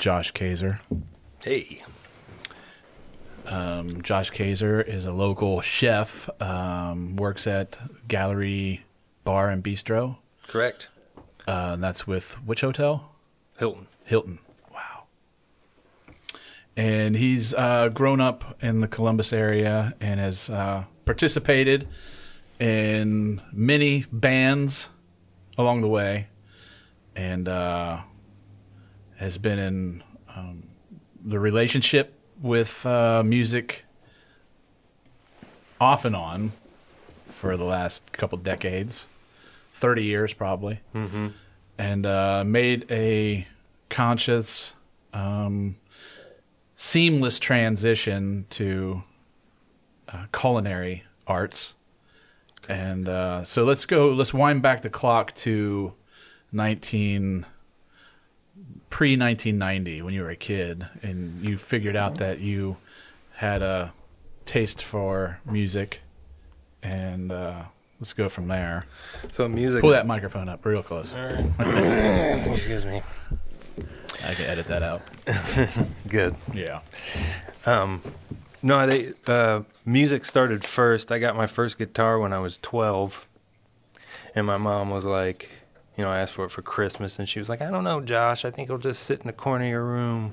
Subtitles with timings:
[0.00, 0.80] Josh Kaiser.
[1.44, 1.82] Hey.
[3.46, 8.84] Um, Josh Kaiser is a local chef, um, works at Gallery
[9.24, 10.16] Bar and Bistro.
[10.48, 10.88] Correct.
[11.46, 13.12] Uh, and that's with which hotel?
[13.58, 13.88] Hilton.
[14.04, 14.38] Hilton.
[14.72, 15.04] Wow.
[16.78, 21.86] And he's uh, grown up in the Columbus area and has uh, participated
[22.58, 24.88] in many bands
[25.58, 26.28] along the way
[27.14, 28.00] and uh,
[29.20, 30.02] has been in
[30.34, 30.64] um,
[31.24, 33.84] the relationship with uh, music
[35.80, 36.52] off and on
[37.28, 39.06] for the last couple decades
[39.74, 41.28] 30 years probably Mm-hmm.
[41.78, 43.46] and uh, made a
[43.88, 44.74] conscious,
[45.14, 45.76] um,
[46.76, 49.02] seamless transition to
[50.08, 51.76] uh, culinary arts.
[52.68, 54.10] And uh, so let's go.
[54.10, 55.94] Let's wind back the clock to
[56.52, 57.46] nineteen
[58.90, 62.76] pre nineteen ninety when you were a kid, and you figured out that you
[63.36, 63.92] had a
[64.44, 66.00] taste for music,
[66.82, 67.62] and uh,
[68.00, 68.84] let's go from there.
[69.30, 69.80] So music.
[69.80, 71.14] Pull that microphone up real close.
[71.60, 73.02] Excuse me.
[74.26, 75.02] I can edit that out.
[76.08, 76.36] Good.
[76.52, 76.80] Yeah.
[77.64, 78.02] Um,
[78.62, 81.10] no, they uh, music started first.
[81.10, 83.26] I got my first guitar when I was twelve,
[84.34, 85.48] and my mom was like,
[86.00, 88.00] you know, I asked for it for Christmas, and she was like, I don't know,
[88.00, 88.46] Josh.
[88.46, 90.32] I think it'll just sit in the corner of your room,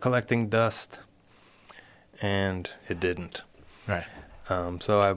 [0.00, 0.98] collecting dust.
[2.20, 3.40] And it didn't.
[3.86, 4.04] Right.
[4.50, 5.14] Um, so I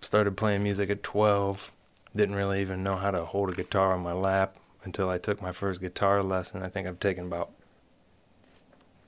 [0.00, 1.72] started playing music at 12.
[2.14, 5.42] Didn't really even know how to hold a guitar on my lap until I took
[5.42, 6.62] my first guitar lesson.
[6.62, 7.50] I think I've taken about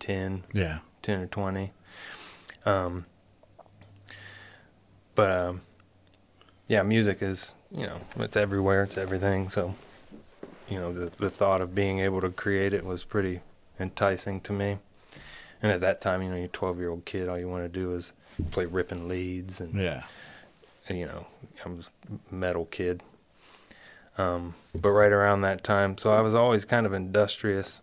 [0.00, 0.78] 10, Yeah.
[1.02, 1.70] 10 or 20.
[2.66, 3.06] Um,
[5.14, 5.60] but um,
[6.66, 9.48] yeah, music is, you know, it's everywhere, it's everything.
[9.48, 9.76] So,
[10.74, 13.40] you know, the, the thought of being able to create it was pretty
[13.78, 14.78] enticing to me.
[15.62, 17.62] And at that time, you know, you're a 12 year old kid, all you want
[17.64, 18.12] to do is
[18.50, 20.02] play ripping leads and Yeah.
[20.88, 21.26] and, you know,
[21.64, 21.88] I was
[22.30, 23.02] a metal kid.
[24.18, 27.80] Um, but right around that time, so I was always kind of industrious,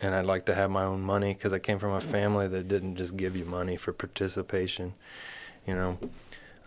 [0.00, 2.66] and I'd like to have my own money because I came from a family that
[2.68, 4.94] didn't just give you money for participation,
[5.66, 5.98] you know.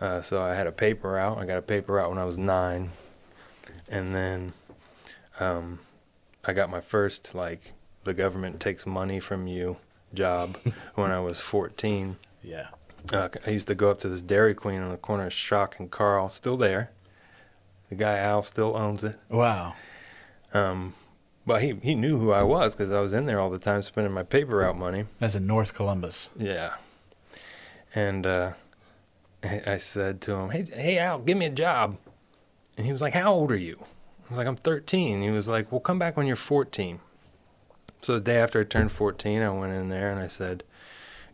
[0.00, 1.38] Uh, so I had a paper out.
[1.38, 2.90] I got a paper out when I was nine,
[3.88, 4.52] and then
[5.40, 5.80] um,
[6.44, 7.72] I got my first like
[8.04, 9.76] the government takes money from you
[10.12, 10.56] job
[10.94, 12.16] when I was 14.
[12.42, 12.68] Yeah.
[13.12, 15.78] Uh, I used to go up to this Dairy Queen on the corner of Schrock
[15.78, 16.90] and Karl, still there.
[17.88, 19.18] The guy Al still owns it.
[19.28, 19.74] Wow.
[20.54, 20.94] Um,
[21.44, 23.82] but he he knew who I was because I was in there all the time
[23.82, 25.04] spending my paper route money.
[25.18, 26.30] That's in North Columbus.
[26.38, 26.74] Yeah.
[27.94, 28.52] And uh,
[29.42, 31.96] I I said to him, "Hey, hey, Al, give me a job."
[32.76, 33.84] And he was like, "How old are you?"
[34.32, 37.00] I was like, "I'm 13." He was like, "Well, come back when you're 14."
[38.00, 40.62] So the day after I turned 14, I went in there and I said,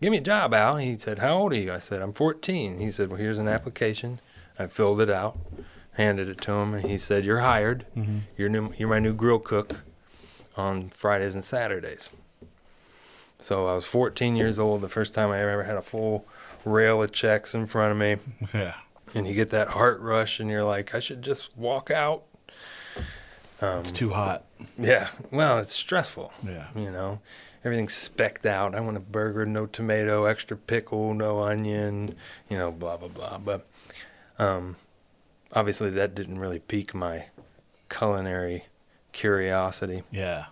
[0.02, 2.80] "Give me a job, Al." He said, "How old are you?" I said, "I'm 14."
[2.80, 4.18] He said, "Well, here's an application."
[4.58, 5.38] I filled it out,
[5.92, 7.86] handed it to him, and he said, "You're hired.
[7.96, 8.18] Mm-hmm.
[8.36, 8.72] You're new.
[8.76, 9.76] You're my new grill cook
[10.56, 12.10] on Fridays and Saturdays."
[13.40, 16.26] So I was 14 years old, the first time I ever had a full
[16.64, 18.16] rail of checks in front of me,
[18.52, 18.74] Yeah.
[19.14, 22.24] and you get that heart rush, and you're like, I should just walk out.
[23.60, 24.44] Um, It's too hot.
[24.78, 26.68] yeah, well, it's stressful, Yeah.
[26.76, 27.20] you know.
[27.64, 28.74] Everything's specked out.
[28.74, 32.14] I want a burger, no tomato, extra pickle, no onion,
[32.48, 33.38] you know, blah blah blah.
[33.38, 33.66] But
[34.38, 34.76] um,
[35.52, 37.26] obviously, that didn't really pique my
[37.88, 38.66] culinary
[39.12, 40.46] curiosity Yeah.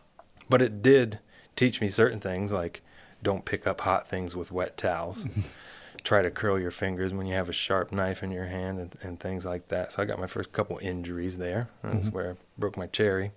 [0.49, 1.20] but it did
[1.55, 2.82] teach me certain things like
[3.23, 5.25] don't pick up hot things with wet towels
[6.06, 8.97] try to curl your fingers when you have a sharp knife in your hand and,
[9.03, 12.12] and things like that so i got my first couple injuries there that's Mhm.
[12.12, 13.32] where i broke my cherry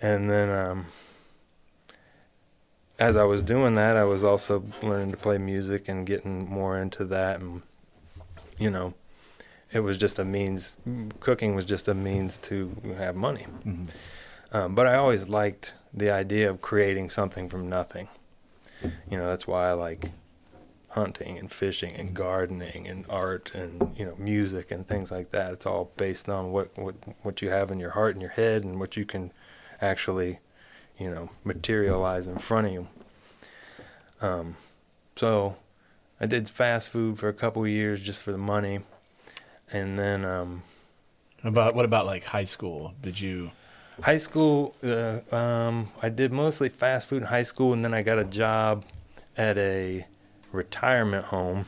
[0.00, 0.86] and then um,
[2.98, 6.78] as i was doing that i was also learning to play music and getting more
[6.78, 7.62] into that and
[8.58, 8.94] you know
[9.72, 10.76] it was just a means
[11.18, 13.88] cooking was just a means to have money Mhm.
[14.52, 18.06] um, but I always liked the idea of creating something from nothing.
[19.10, 20.10] You know, that's why I like
[20.94, 25.52] hunting and fishing and gardening and art and you know music and things like that.
[25.52, 28.64] It's all based on what what what you have in your heart and your head
[28.64, 29.32] and what you can
[29.80, 30.38] actually,
[30.98, 32.88] you know, materialize in front of you.
[34.20, 34.56] Um,
[35.16, 35.56] so
[36.20, 38.80] I did fast food for a couple of years just for the money,
[39.72, 40.62] and then um,
[41.44, 42.94] About what about like high school?
[43.02, 43.50] Did you?
[44.00, 48.02] High school, uh, um, I did mostly fast food in high school, and then I
[48.02, 48.84] got a job
[49.36, 50.04] at a
[50.54, 51.66] retirement home.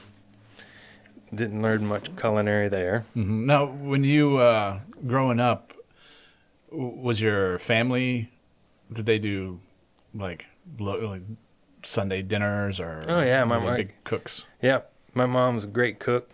[1.35, 3.05] Didn't learn much culinary there.
[3.17, 3.45] Mhm.
[3.47, 5.73] Now, when you uh, growing up,
[6.71, 8.31] was your family?
[8.93, 9.61] Did they do
[10.15, 10.47] like
[10.79, 11.23] lo- like
[11.83, 14.47] Sunday dinners or Oh, yeah, my- my- big cooks.
[14.63, 14.81] Yeah,
[15.15, 16.31] my mom's a great cook.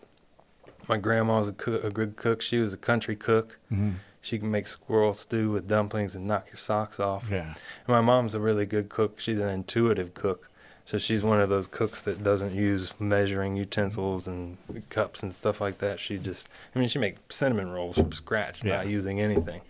[0.89, 2.43] My grandma was a, cook, a good cook.
[2.43, 3.59] She was a country cook.
[3.73, 3.95] Mhm.
[4.21, 7.27] She can make squirrel stew with dumplings and knock your socks off.
[7.31, 7.55] Yeah,
[7.87, 9.19] And my mom's a really good cook.
[9.21, 10.49] She's an intuitive cook.
[10.85, 14.59] So she's one of those cooks that doesn't use measuring utensils and
[14.91, 16.01] cups and stuff like that.
[16.01, 18.77] She just, I mean, she makes cinnamon rolls from scratch, Yeah.
[18.79, 19.63] not using anything.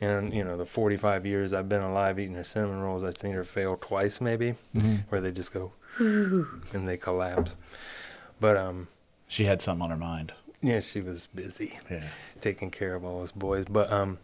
[0.00, 3.32] And you know, the 45 years I've been alive eating her cinnamon rolls, I've seen
[3.32, 5.04] her fail twice, maybe, Mhm.
[5.10, 7.56] where they just go and they collapse.
[8.40, 8.88] But um,
[9.28, 10.32] she had something on her mind.
[10.62, 12.04] yeah, she was busy Yeah,
[12.40, 13.66] taking care of all us boys.
[13.70, 14.18] But um,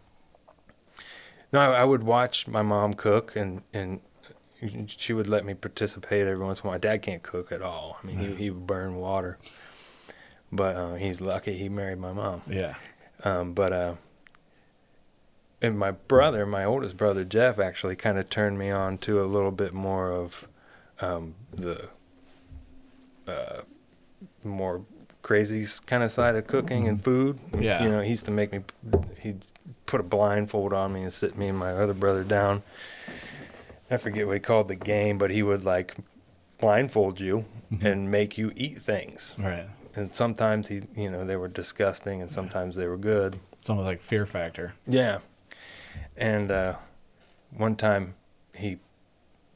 [1.51, 4.01] no, I, I would watch my mom cook, and and
[4.87, 6.73] she would let me participate every once in a while.
[6.75, 7.97] My dad can't cook at all.
[8.01, 8.27] I mean, Yeah.
[8.29, 9.37] he he would burn water,
[10.51, 12.41] but uh, he's lucky he married my mom.
[12.49, 12.75] yeah,
[13.23, 13.93] Um, but uh,
[15.61, 19.25] and my brother, my oldest brother Jeff, actually kind of turned me on to a
[19.25, 20.47] little bit more of
[20.99, 21.87] um, the
[23.27, 23.61] uh,
[24.43, 24.85] more
[25.21, 27.39] crazy kind of side of cooking and food.
[27.57, 27.81] Yeah.
[27.83, 28.59] you know, he used to make me.
[29.21, 29.45] He'd
[29.85, 32.63] put a blindfold on me and sit me and my other brother down.
[33.93, 35.95] I forget what he called the game, but he would like
[36.59, 37.45] blindfold you
[37.81, 39.35] and make you eat things.
[39.37, 39.67] Right.
[39.95, 43.39] and sometimes he you know they were disgusting and sometimes they were good.
[43.59, 44.73] It's almost like Fear Factor.
[44.87, 45.19] yeah.
[46.17, 46.75] And uh
[47.55, 48.15] one time
[48.53, 48.79] he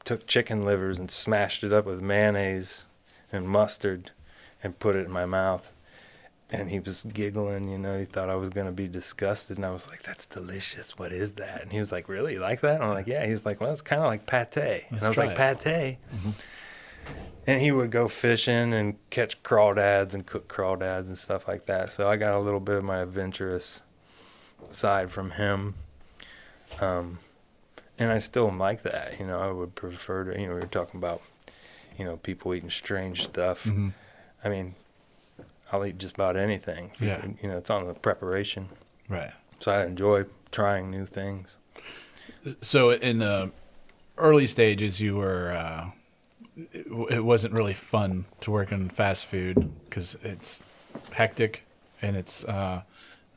[0.04, 2.86] took chicken livers and smashed it up with mayonnaise
[3.32, 4.12] and mustard
[4.62, 5.72] and put it in my mouth
[6.50, 9.66] and he was giggling you know he thought i was going to be disgusted and
[9.66, 12.60] i was like that's delicious what is that and he was like really you like
[12.60, 15.04] that and i'm like yeah he's like well it's kind of like pate and Let's
[15.04, 15.60] i was like it.
[15.60, 15.98] pate
[17.46, 21.90] and he would go fishing and catch crawdads and cook crawdads and stuff like that.
[21.90, 23.80] So I got a little bit of my adventurous
[24.70, 25.74] side from him.
[26.78, 27.20] Um,
[27.98, 29.18] and I still am like that.
[29.18, 31.22] You know, I would prefer to, you know, we were talking about,
[31.96, 33.64] you know, people eating strange stuff.
[33.64, 33.92] Mhm.
[34.44, 34.74] I mean,
[35.72, 36.92] I'll eat just about anything.
[36.98, 37.16] You Yeah.
[37.20, 38.68] can- you know, it's on the preparation.
[39.08, 39.32] Right.
[39.60, 41.58] So I enjoy trying new things.
[42.62, 43.50] So in the
[44.16, 45.52] early stages, you were.
[45.52, 45.90] Uh,
[46.72, 50.60] it, it wasn't really fun to work in fast food because it's
[51.12, 51.62] hectic
[52.02, 52.82] and it's uh,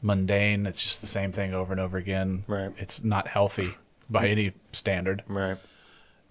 [0.01, 0.65] mundane.
[0.65, 2.43] It's just the same thing over and over again.
[2.47, 2.71] Right.
[2.77, 3.75] It's not healthy
[4.09, 5.23] by any standard.
[5.27, 5.57] Right.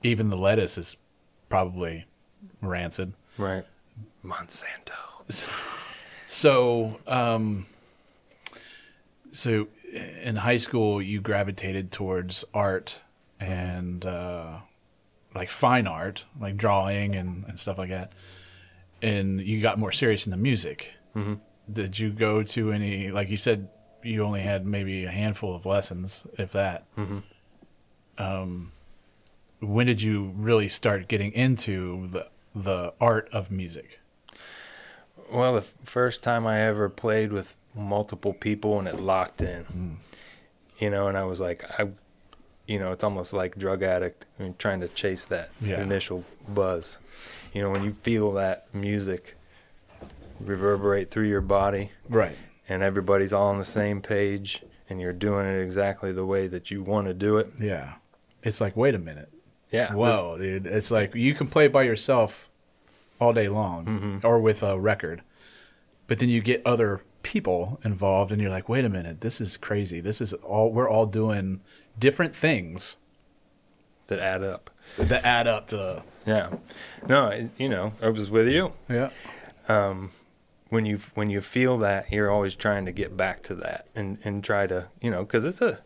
[0.03, 0.97] Even the lettuce is
[1.49, 2.07] probably
[2.61, 3.13] rancid.
[3.39, 3.65] Right.
[4.25, 4.97] Monsanto.
[6.33, 7.67] So, um,
[9.33, 9.67] so
[10.23, 13.01] in high school, you gravitated towards art
[13.41, 14.59] and uh,
[15.35, 18.13] like fine art, like drawing and, and stuff like that.
[19.03, 20.95] And you got more serious in the music.
[21.15, 21.35] hmm
[21.71, 23.11] Did you go to any?
[23.11, 23.69] Like you said,
[24.05, 26.85] you only had maybe a handful of lessons, if that.
[26.95, 27.19] hmm
[28.19, 28.71] Um,
[29.59, 34.00] when did you really start getting into the the art of music?
[35.31, 39.95] Well, the first time I ever played with multiple people and it locked in, mm.
[40.79, 41.89] you know, and I was like, I,
[42.67, 45.81] you know, it's almost like drug addict I mean, trying to chase that Yeah.
[45.81, 46.99] initial buzz.
[47.53, 49.37] You know, when you feel that music
[50.41, 52.37] reverberate through your body Right.
[52.69, 56.71] and everybody's all on the same page and you're doing it exactly the way that
[56.71, 57.53] you want to do it.
[57.61, 57.95] Yeah.
[58.43, 59.31] It's like, wait a minute.
[59.71, 59.95] Yeah.
[59.95, 60.67] this- dude.
[60.67, 62.49] It's like you can play by yourself
[63.21, 64.25] all day long Mhm.
[64.25, 65.23] or with a record.
[66.07, 69.57] But then you get other people involved and you're like, wait a minute, this is
[69.57, 70.01] crazy.
[70.01, 71.61] This is all we're all doing
[71.99, 72.97] different things
[74.09, 74.71] that add up.
[74.99, 76.51] that add up to Yeah.
[77.07, 78.73] No, it- you know, I was with you.
[78.89, 79.11] Yeah.
[79.69, 80.11] um,
[80.71, 84.19] when you when you feel that, you're always trying to get back to that and
[84.25, 85.81] and try to you know because it's a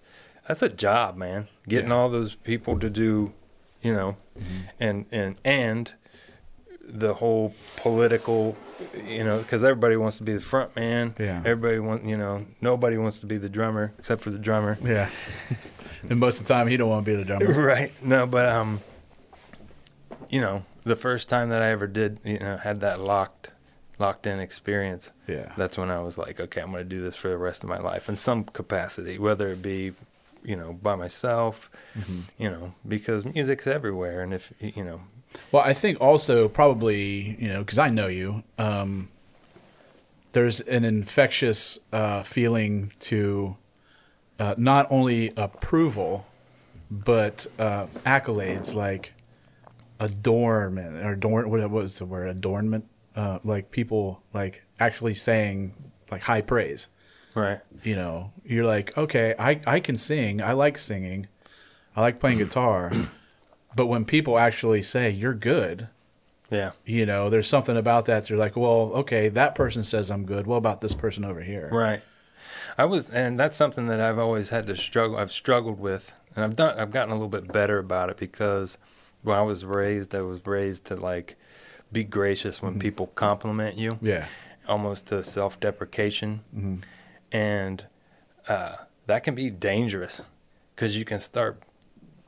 [0.48, 1.48] that's a job, man.
[1.68, 1.96] Getting Yeah.
[1.96, 3.32] all those people to do,
[3.82, 4.16] you know,
[4.80, 5.92] and and and
[6.86, 8.56] the whole political,
[9.06, 11.14] you know, because everybody wants to be the front man.
[11.18, 11.42] Yeah.
[11.44, 14.78] Everybody want you know nobody wants to be the drummer except for the drummer.
[14.84, 15.10] Yeah.
[16.08, 17.52] and most of the time he don't want to be the drummer.
[17.62, 17.92] right.
[18.02, 18.80] No, but um,
[20.28, 23.52] you know, the first time that I ever did, you know, had that locked
[23.98, 25.12] locked in experience.
[25.28, 25.52] Yeah.
[25.56, 27.68] that's when I was like, okay, I'm going to do this for the rest of
[27.68, 29.92] my life in some capacity, whether it be,
[30.42, 32.20] you know, by myself, Mm-hmm.
[32.36, 34.20] you know, because music's everywhere.
[34.20, 35.02] And if, you know,
[35.52, 38.42] Well, I think also probably you know because I know you.
[38.58, 39.08] Um,
[40.32, 43.56] there's an infectious uh, feeling to
[44.38, 46.26] uh, not only approval,
[46.90, 49.14] but uh, accolades like
[50.00, 51.50] adornment or adorn.
[51.50, 52.28] What was the word?
[52.28, 52.86] Adornment.
[53.16, 55.72] Uh, like people like actually saying
[56.10, 56.88] like high praise.
[57.34, 57.60] right.
[57.84, 60.42] You know, you're like, okay, I I can sing.
[60.42, 61.28] I like singing.
[61.94, 62.90] I like playing guitar.
[63.74, 65.88] But when people actually say you're good,
[66.50, 66.72] Yeah.
[66.84, 68.24] you know, there's something about that.
[68.28, 70.46] They're like, well, okay, that person says I'm good.
[70.46, 71.68] What about this person over here?
[71.72, 72.02] Right.
[72.78, 75.16] I was, and that's something that I've always had to struggle.
[75.16, 76.78] I've struggled with, and I've done.
[76.78, 78.78] I've gotten a little bit better about it because
[79.22, 81.36] when I was raised, I was raised to like
[81.92, 84.26] be gracious when people compliment you, Yeah.
[84.68, 86.82] almost to self-deprecation, Mhm.
[87.30, 87.84] and
[88.48, 88.76] uh,
[89.06, 90.22] that can be dangerous
[90.74, 91.62] because you can start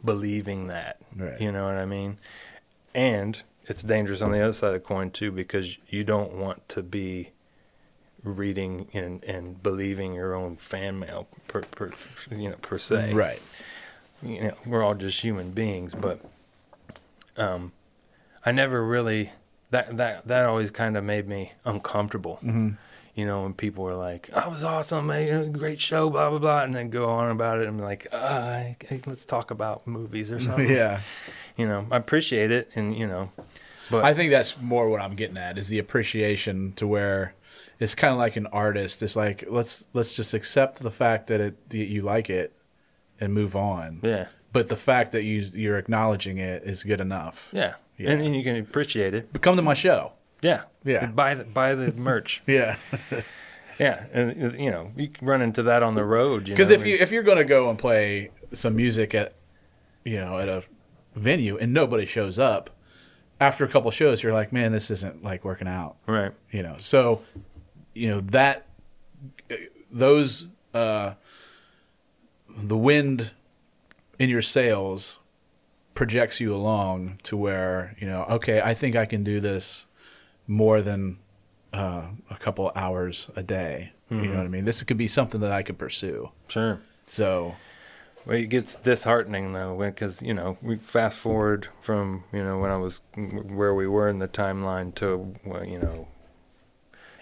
[0.06, 0.96] believing that.
[1.14, 1.38] Right.
[1.40, 2.18] You know what I mean?
[2.94, 6.66] And it's dangerous on the other side of the coin too because you don't want
[6.70, 7.32] to be
[8.22, 11.90] reading and, and believing your own fan mail per, per
[12.30, 13.12] you know per se.
[13.12, 13.42] Right.
[14.22, 16.20] You know, we're all just human beings, but
[17.36, 17.72] um,
[18.44, 19.30] I never really
[19.70, 22.36] that that that always kind of made me uncomfortable.
[22.36, 22.70] hmm
[23.16, 26.62] You know, when people were like, "That was awesome, man, great show," blah blah blah,
[26.62, 28.62] and then go on about it, and be like, uh,
[29.06, 31.00] "Let's talk about movies or something." yeah.
[31.56, 33.30] you know, I appreciate it, and you know,
[33.90, 37.32] but I think that's more what I'm getting at is the appreciation to where
[37.80, 39.02] it's kind of like an artist.
[39.02, 42.52] It's like let's let's just accept the fact that it that you like it
[43.18, 44.00] and move on.
[44.02, 47.48] yeah, But the fact that you you're acknowledging it is good enough.
[47.52, 48.10] yeah, Yeah.
[48.10, 49.32] And, and you can appreciate it.
[49.32, 50.12] But come to my show.
[50.42, 51.06] Yeah, Yeah.
[51.06, 52.42] Buy the buy the merch.
[52.46, 52.76] Yeah.
[53.78, 56.44] yeah, and you know, you can run into that on the road.
[56.44, 59.34] Because Because if you if you're going to go and play some music at
[60.04, 60.62] you know at a
[61.14, 62.70] venue and nobody shows up
[63.40, 65.96] after a couple shows, you're like, man, this isn't like working out.
[66.06, 67.22] right, you know so
[67.94, 68.66] you know that
[69.90, 71.14] those uh
[72.56, 73.32] the wind
[74.18, 75.20] in your sails
[75.94, 79.86] projects you along to where you know okay i think i can do this
[80.46, 81.18] more than
[81.72, 85.40] uh, a couple hours a day you know what i mean this could be something
[85.40, 86.80] that i could pursue sure.
[87.06, 87.56] so
[88.24, 92.70] Well, it gets disheartening though, because you know we fast forward from you know when
[92.70, 96.08] I was where we were in the timeline to well, you know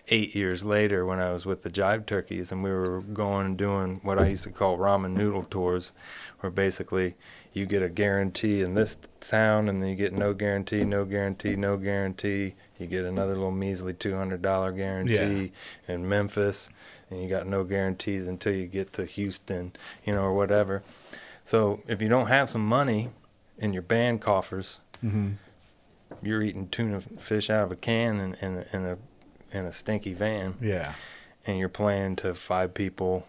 [0.08, 3.56] eight years later when I was with the Jive Turkeys and we were going and
[3.56, 5.92] doing what I used to call ramen noodle tours,
[6.40, 7.14] where basically
[7.54, 11.56] you get a guarantee in this town and then you get no guarantee, no guarantee,
[11.56, 12.54] no guarantee.
[12.84, 15.52] You get another little measly two hundred dollar guarantee
[15.88, 16.68] in Memphis,
[17.10, 19.72] and you got no guarantees until you get to Houston,
[20.04, 20.82] you know, or whatever.
[21.44, 23.10] So if you don't have some money
[23.58, 25.34] in your band coffers, mhm.
[26.22, 28.98] you're eating tuna fish out of a can in, in, a, in a
[29.58, 30.94] in a stinky van, yeah
[31.46, 33.26] and you're playing to five people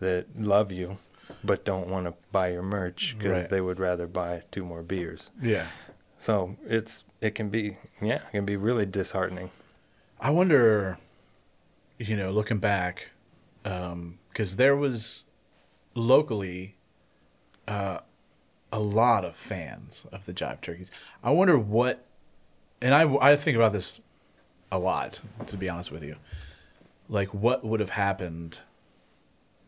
[0.00, 0.96] that love you,
[1.44, 3.50] but don't want to buy your merch because Right.
[3.50, 5.30] they would rather buy two more beers.
[5.42, 5.66] yeah
[6.18, 9.50] So it's it can be yeah it can be really disheartening.
[10.20, 10.98] I wonder,
[11.98, 13.10] you know, looking back,
[13.62, 15.24] because there was
[15.94, 16.76] locally
[17.66, 17.98] uh,
[18.72, 20.90] a lot of fans of the Jive Turkeys.
[21.22, 22.04] I wonder what,
[22.80, 24.00] and I, I think about this
[24.70, 26.16] a lot, to be honest with you.
[27.08, 28.60] Like, what would have happened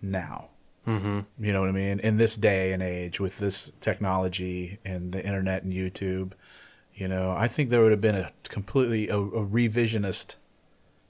[0.00, 0.48] now?
[0.86, 1.20] Mm-hmm.
[1.44, 1.98] You know what I mean?
[2.00, 6.32] In this day and age, with this technology and the internet and YouTube,
[6.94, 10.36] you know, I think there would have been a completely a, a revisionist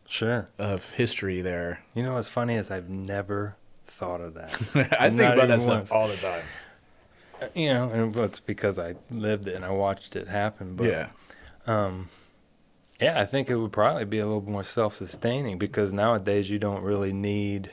[0.06, 0.48] Sure.
[0.58, 1.80] of history there.
[1.94, 4.52] You know what's funny is I've never thought of that.
[5.00, 6.42] I think about that stuff all the time.
[7.54, 10.76] you know, and it's because I lived it and I watched it happen.
[10.76, 11.08] But yeah,
[11.66, 12.08] um,
[13.00, 16.82] yeah, I think it would probably be a little more self-sustaining because nowadays you don't
[16.82, 17.70] really need.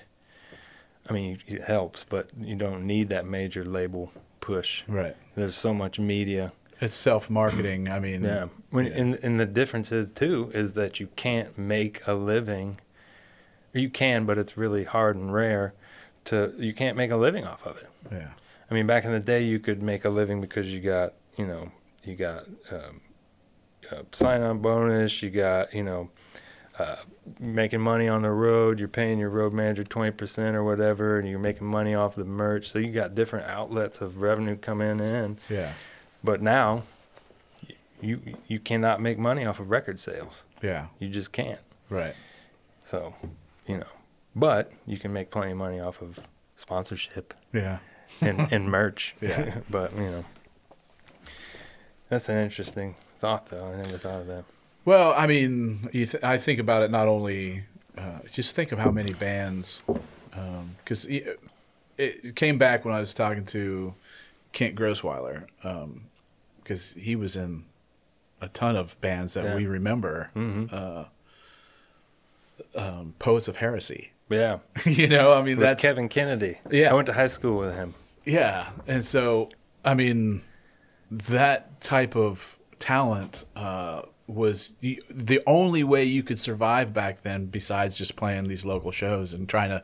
[1.10, 4.12] I mean, it helps, but you don't need that major label
[4.42, 4.84] push.
[4.88, 5.16] right.
[5.36, 6.54] There's so much media.
[6.82, 7.90] It's self marketing.
[7.90, 8.48] I mean, Yeah.
[8.70, 8.94] When yeah.
[8.94, 12.80] and and the difference is too is that you can't make a living.
[13.74, 15.74] You can, but it's really hard and rare.
[16.26, 17.90] To you can't make a living off of it.
[18.12, 18.30] yeah,
[18.70, 21.46] I mean, back in the day, you could make a living because you got, you
[21.48, 21.72] know,
[22.04, 23.02] you got um,
[24.12, 25.22] sign-on bonus.
[25.24, 26.10] You got, you know,
[26.78, 26.98] uh,
[27.40, 28.80] making money on the road.
[28.80, 32.26] You're paying your road manager twenty percent or whatever, and you're making money off the
[32.26, 32.70] merch.
[32.70, 35.38] So you got different outlets of revenue coming in.
[35.50, 35.74] yeah,
[36.24, 36.84] But now,
[38.02, 40.46] you you cannot make money off of record sales.
[40.62, 40.88] yeah.
[41.00, 41.60] You just can't.
[41.90, 42.14] Right.
[42.86, 43.14] So,
[43.68, 43.88] you know,
[44.36, 46.20] but you can make plenty of money off of
[46.56, 47.80] sponsorship Yeah.
[48.22, 49.16] and, and merch.
[49.22, 49.60] Yeah.
[49.70, 50.26] but you know,
[52.10, 53.66] that's an interesting thought, though.
[53.74, 54.44] I never thought of that.
[54.86, 57.64] Well, I mean, you th- I think about it not only.
[57.98, 59.82] Uh, just think of how many bands,
[60.84, 61.38] because it,
[61.98, 63.94] it came back when I was talking to
[64.54, 65.48] Kent Grossweiler,
[66.70, 67.64] because he was in
[68.40, 69.56] a ton of bands that Yeah.
[69.56, 70.30] we remember.
[70.36, 71.06] hmm Uh,
[72.76, 74.12] um, Poets of Heresy.
[74.30, 76.60] Yeah, you know, I mean, with that's Kevin Kennedy.
[76.70, 76.92] Yeah.
[76.92, 77.96] I went to high school with him.
[78.26, 79.50] Yeah, and so
[79.84, 80.42] I mean,
[81.10, 87.48] that type of talent uh, was the, the only way you could survive back then,
[87.48, 89.84] besides just playing these local shows and trying to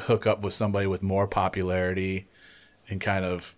[0.00, 2.26] hook up with somebody with more popularity
[2.88, 3.54] and kind of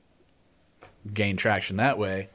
[1.12, 2.28] gain traction that way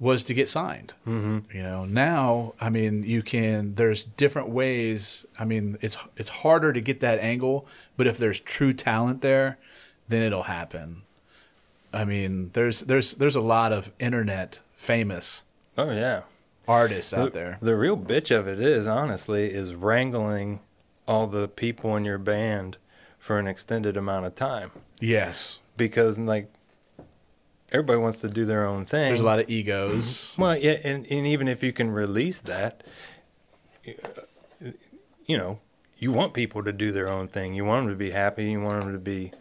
[0.00, 0.94] was to get signed.
[1.06, 1.56] Mm-hmm.
[1.56, 3.74] You know, now I mean, you can.
[3.74, 5.26] There's different ways.
[5.38, 9.58] I mean, it's it's harder to get that angle, but if there's true talent there,
[10.06, 11.02] then it'll happen.
[11.92, 15.42] I mean, there's there's there's a lot of internet famous
[15.76, 16.22] Oh yeah.
[16.68, 17.58] artists out there.
[17.60, 20.60] The real bitch of it is honestly is wrangling
[21.08, 22.76] all the people in your band
[23.18, 26.52] for an extended amount of time Yes, because like
[27.72, 29.04] everybody wants to do their own thing.
[29.08, 30.34] there's a lot of egos.
[30.38, 32.82] Well, yeah, and, and even if you can release that,
[35.26, 35.58] you know,
[35.98, 37.54] you want people to do their own thing.
[37.54, 38.50] You want them to be happy.
[38.50, 39.32] You want them to be,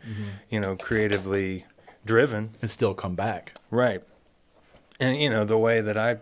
[0.49, 1.65] you know, creatively
[2.05, 2.51] driven.
[2.61, 3.53] and still come back.
[3.69, 4.01] Right.
[4.99, 6.17] And you know the way that I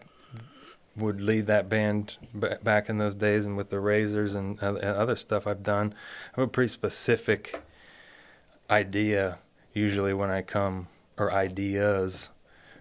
[0.97, 4.75] would lead that band b- back in those days, and with the Razors and, uh,
[4.75, 5.93] and other stuff I've done,
[6.35, 7.61] I have a pretty specific
[8.69, 9.37] idea.
[9.73, 12.29] Usually, when I come or ideas,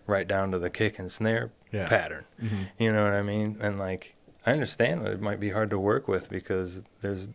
[0.06, 1.88] right down to the kick and snare Yeah.
[1.88, 2.24] pattern.
[2.42, 2.62] Mm-hmm.
[2.78, 3.56] You know what I mean?
[3.60, 4.14] And like,
[4.46, 7.28] I understand that it might be hard to work with because there's,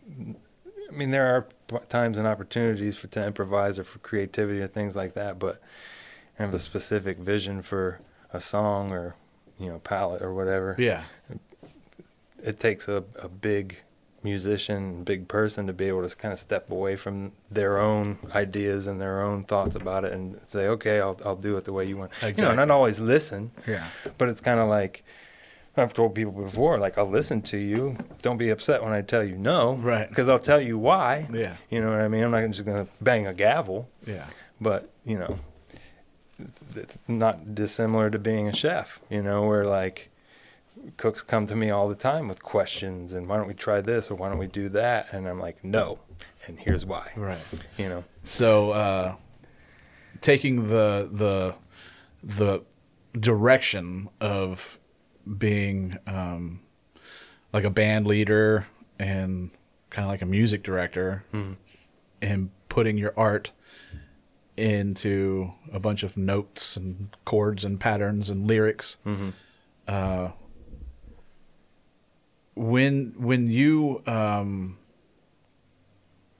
[0.89, 4.95] I mean, there are times and opportunities for to improvise or for creativity and things
[4.95, 5.59] like that, but
[6.37, 7.99] I have a specific vision for
[8.31, 9.15] a song or,
[9.57, 10.75] you know, palette or whatever.
[10.77, 11.03] Yeah,
[12.43, 13.77] It takes a, a big
[14.23, 18.87] musician, big person to be able to kind of step away from their own ideas
[18.87, 21.85] and their own thoughts about it and say, okay, I'll, I'll do it the way
[21.85, 22.11] you want.
[22.23, 23.85] You know, not always listen, yeah,
[24.17, 25.03] but it's kind of like
[25.77, 27.97] I've told people before, like I'll listen to you.
[28.21, 30.09] Don't be upset when I tell you no, Right.
[30.09, 31.27] Because I'll tell you why.
[31.31, 32.23] yeah, You know what I mean?
[32.23, 34.27] I'm not just gonna bang a gavel, yeah.
[34.59, 35.39] but you know,
[36.75, 38.99] it's not dissimilar to being a chef.
[39.09, 40.09] You know, where like
[40.97, 44.09] cooks come to me all the time with questions and why don't we try this
[44.09, 45.07] or why don't we do that?
[45.11, 45.99] And I'm like, no,
[46.47, 47.11] and here's why.
[47.15, 47.37] Right.
[47.77, 49.15] You know, So, uh,
[50.21, 51.55] taking the the
[52.23, 52.61] the
[53.19, 54.79] direction of
[55.37, 56.61] being um,
[57.53, 58.67] like a band leader
[58.99, 59.51] and
[59.89, 61.55] kind of like a music director, Mhm.
[62.21, 63.51] and putting your art
[64.57, 68.97] into a bunch of notes and chords and patterns and lyrics.
[69.05, 69.33] Mhm.
[69.87, 70.29] Uh,
[72.59, 74.77] when when you um,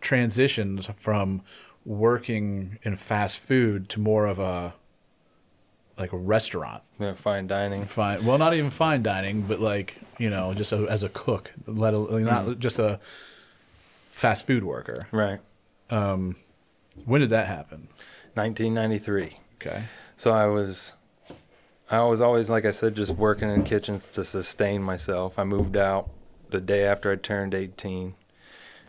[0.02, 1.42] transitioned from
[1.86, 4.74] working in fast food to more of a
[5.98, 7.86] like a restaurant yeah, fine dining.
[7.86, 11.52] fine well not even fine dining but like you know just a, as a cook
[11.66, 13.00] let alone not just a
[14.12, 15.40] fast food worker Right.
[15.90, 16.36] um
[17.06, 17.88] when did that happen
[18.36, 19.38] 1993.
[19.56, 19.84] okay
[20.18, 20.94] So I was,
[21.92, 25.40] I was always, like I said, just working in kitchens to sustain myself.
[25.40, 26.10] I moved out
[26.50, 28.14] the day after I turned 18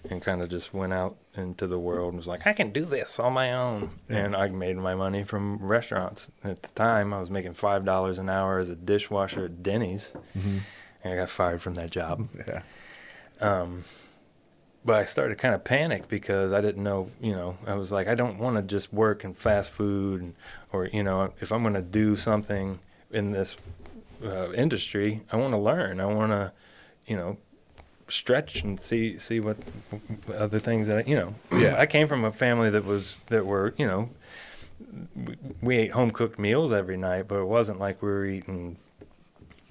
[0.09, 2.85] and kind of just went out into the world and was like, I can do
[2.85, 3.91] this on my own.
[4.09, 6.31] And I made my money from restaurants.
[6.45, 10.13] At the time, I was making $5 an hour as a dishwasher at Denny's.
[10.37, 10.59] mm-hmm.
[11.03, 12.29] And I got fired from that job.
[12.47, 12.63] yeah
[13.41, 13.85] Um,
[14.85, 17.93] but I started to kind of panic because I didn't know, you know, I was
[17.93, 20.35] like, I don't want to just work in fast food, and,
[20.73, 22.79] or you know, if I'm going to do something
[23.11, 23.57] in this
[24.25, 26.01] uh, industry, I want to learn.
[26.01, 26.53] I want to,
[27.07, 27.39] you know,
[28.09, 29.57] stretch and see see what
[30.35, 31.35] other things that I, you know.
[31.53, 31.77] Yeah.
[31.79, 34.11] I came from a family that was that were, you know,
[35.15, 38.77] we, we ate home cooked meals every night, but it wasn't like we were eating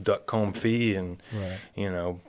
[0.02, 2.22] duck confit and right you know,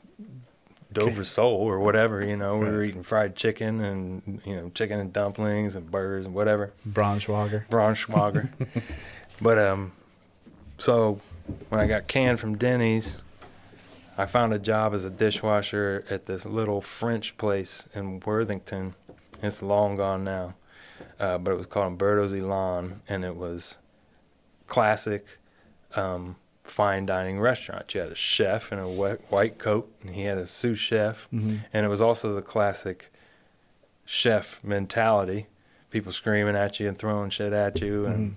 [0.92, 4.98] Dover sole or whatever, you know, we were eating fried chicken and, you know, chicken
[4.98, 6.72] and dumplings and burgers and whatever.
[6.88, 8.48] braunschweiger Braunschweiger.
[9.40, 9.92] but, um,
[10.80, 11.20] so
[11.68, 13.20] when I got canned from Denny's,
[14.18, 18.94] I found a job as a dishwasher at this little French place in Worthington.
[19.42, 20.54] It's long gone now.
[21.18, 23.78] Uh, but it was called Umberto's Elan and it was
[24.66, 25.38] classic,
[25.94, 27.94] um, fine dining restaurant.
[27.94, 31.28] You had a chef in a wet, white coat, and he had a sous chef,
[31.32, 31.56] mm-hmm.
[31.74, 33.12] and it was also the classic
[34.06, 35.48] chef mentality:
[35.90, 38.36] people screaming at you and throwing shit at you, and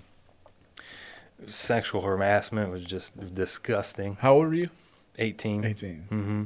[1.46, 4.16] sexual harassment was just disgusting.
[4.20, 4.70] how old were you
[5.18, 5.64] 18.
[5.64, 6.42] 18 Mm-hmm.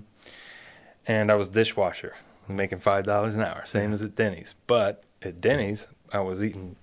[1.07, 2.15] And I was dishwasher,
[2.47, 4.55] making five dollars an hour, same as at Denny's.
[4.67, 6.77] But at Denny's, I was eating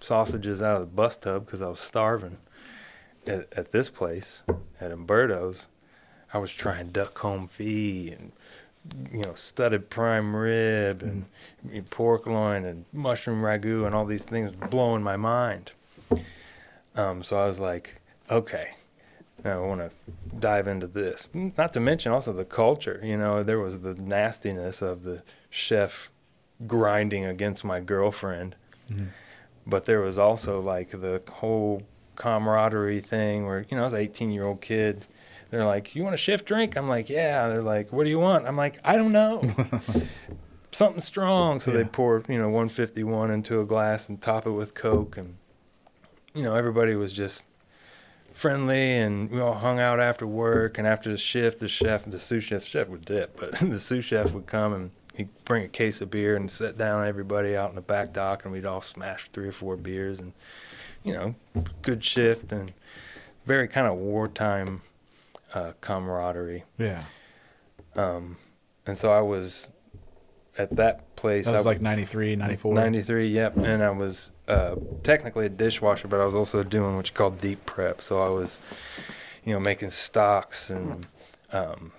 [0.00, 2.38] sausages out of the bus tub because I was starving.
[3.26, 4.44] At, at this place,
[4.80, 5.66] at Umberto's,
[6.32, 8.32] I was trying duck home confit and
[9.10, 11.24] you know studded prime rib and
[11.90, 15.72] pork loin and mushroom ragu and all these things blowing my mind.
[16.96, 18.70] Um, so I was like, okay,
[19.44, 19.90] now I want to
[20.40, 21.28] dive into this.
[21.34, 23.00] Not to mention also the culture.
[23.02, 26.10] You know, there was the nastiness of the chef
[26.66, 28.56] grinding against my girlfriend,
[28.90, 29.08] Mhm.
[29.66, 31.82] but there was also like the whole
[32.16, 35.04] camaraderie thing where you know I was an 18 year old kid.
[35.50, 38.18] They're like, "You want a shift drink?" I'm like, "Yeah." They're like, "What do you
[38.18, 39.42] want?" I'm like, "I don't know."
[40.72, 41.60] Something strong.
[41.60, 45.36] So they pour, you know, 151 into a glass and top it with Coke, and
[46.36, 47.44] you know, everybody was just
[48.32, 50.78] friendly, and we all hung out after work.
[50.78, 54.04] And after the shift, the chef, the sous chef, chef would dip, but the sous
[54.04, 57.70] chef would come and he'd bring a case of beer and set down everybody out
[57.70, 60.32] in the back dock, and we'd all smash three or four beers, and
[61.02, 61.34] you know,
[61.82, 62.72] good shift and
[63.44, 64.82] very kind of wartime
[65.54, 66.64] uh, camaraderie.
[66.78, 67.04] Yeah.
[67.94, 68.36] Um,
[68.86, 69.70] and so I was
[70.58, 71.46] at that place.
[71.46, 72.74] That was I, like 93, 94.
[72.74, 73.56] 93, yep.
[73.56, 77.30] And I was uh, technically a dishwasher, but I was also doing what you call
[77.30, 78.02] deep prep.
[78.02, 78.58] So I was,
[79.44, 81.06] you know, making stocks and
[81.52, 81.92] um,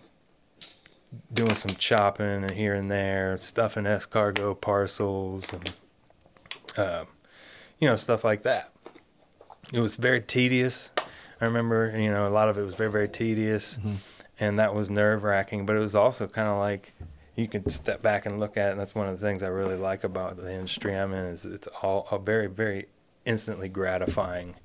[1.33, 5.75] doing some chopping and here and there, stuffing escargot parcels and,
[6.77, 7.05] uh,
[7.79, 8.71] you know, stuff like that.
[9.71, 10.91] It was very tedious.
[11.39, 13.77] I remember, you know, a lot of it was very, very tedious.
[13.77, 13.95] Mhm.
[14.39, 16.93] And that was nerve wracking, but it was also kind of like
[17.37, 18.71] you can step back and look at it.
[18.71, 21.45] And that's one of the things I really like about the industry I'm in is
[21.45, 22.87] it's all a very, very
[23.25, 24.55] instantly gratifying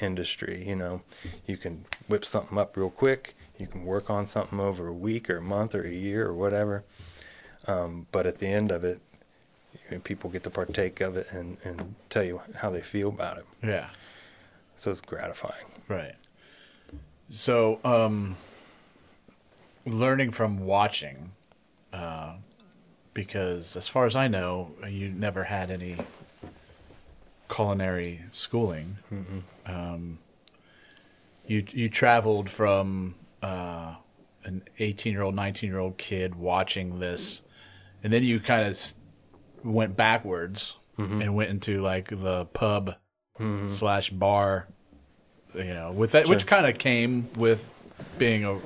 [0.00, 0.66] industry.
[0.66, 1.02] You know,
[1.46, 3.36] you can whip something up real quick.
[3.58, 6.34] You can work on something over a week or a month or a year or
[6.34, 6.84] whatever.
[7.68, 9.00] Um, but at the end of it,
[9.72, 13.08] you know, people get to partake of it and, and tell you how they feel
[13.08, 13.46] about it.
[13.62, 13.90] Yeah.
[14.74, 15.66] So it's gratifying.
[15.86, 16.16] Right.
[17.30, 18.36] So, um,
[19.84, 21.32] learning from watching,
[21.92, 22.34] uh,
[23.14, 25.96] because as far as I know, you never had any
[27.48, 28.98] culinary schooling.
[29.66, 30.18] Um,
[31.46, 33.94] you you traveled from uh,
[34.44, 37.42] an eighteen year old, nineteen year old kid watching this,
[38.02, 38.78] and then you kind of
[39.64, 40.76] went backwards
[41.22, 42.96] and went into like the pub
[43.68, 44.66] slash bar
[45.54, 47.70] you know, with that, which kind of came with
[48.18, 48.60] being a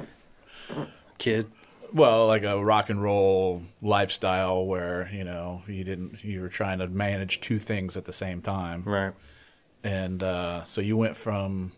[1.19, 1.51] Kid.
[1.93, 6.79] Well, like a rock and roll lifestyle where you know you didn't you were trying
[6.79, 9.13] to manage two things at the same time, Right.
[9.85, 11.73] and uh, so you went from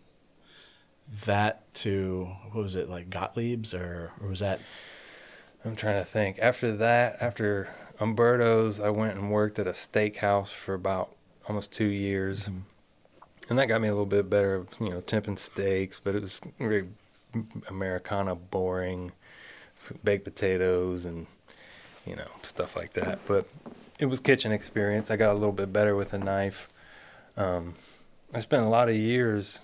[1.25, 4.59] that to what was it like Gottlieb's or, or was that
[5.65, 6.39] I'm trying to think.
[6.39, 11.15] After that, after Umberto's, I went and worked at a steakhouse for about
[11.47, 12.49] almost two years.
[13.49, 16.41] And that got me a little bit better, you know, temping steaks, but it was
[16.59, 16.87] very
[17.69, 19.11] Americana boring,
[20.03, 21.27] baked potatoes and,
[22.05, 23.19] you know, stuff like that.
[23.25, 23.47] But
[23.99, 25.11] it was kitchen experience.
[25.11, 26.69] I got a little bit better with a knife.
[27.37, 27.75] Um,
[28.33, 29.61] I spent a lot of years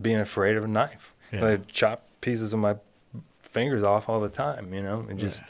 [0.00, 1.12] being afraid of a knife.
[1.32, 1.46] Yeah.
[1.46, 2.76] I'd chop pieces of my
[3.42, 5.42] fingers off all the time, you know, and just,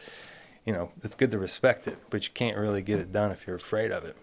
[0.64, 3.46] you know, it's good to respect it, but you can't really get it done if
[3.46, 4.16] you're afraid of it.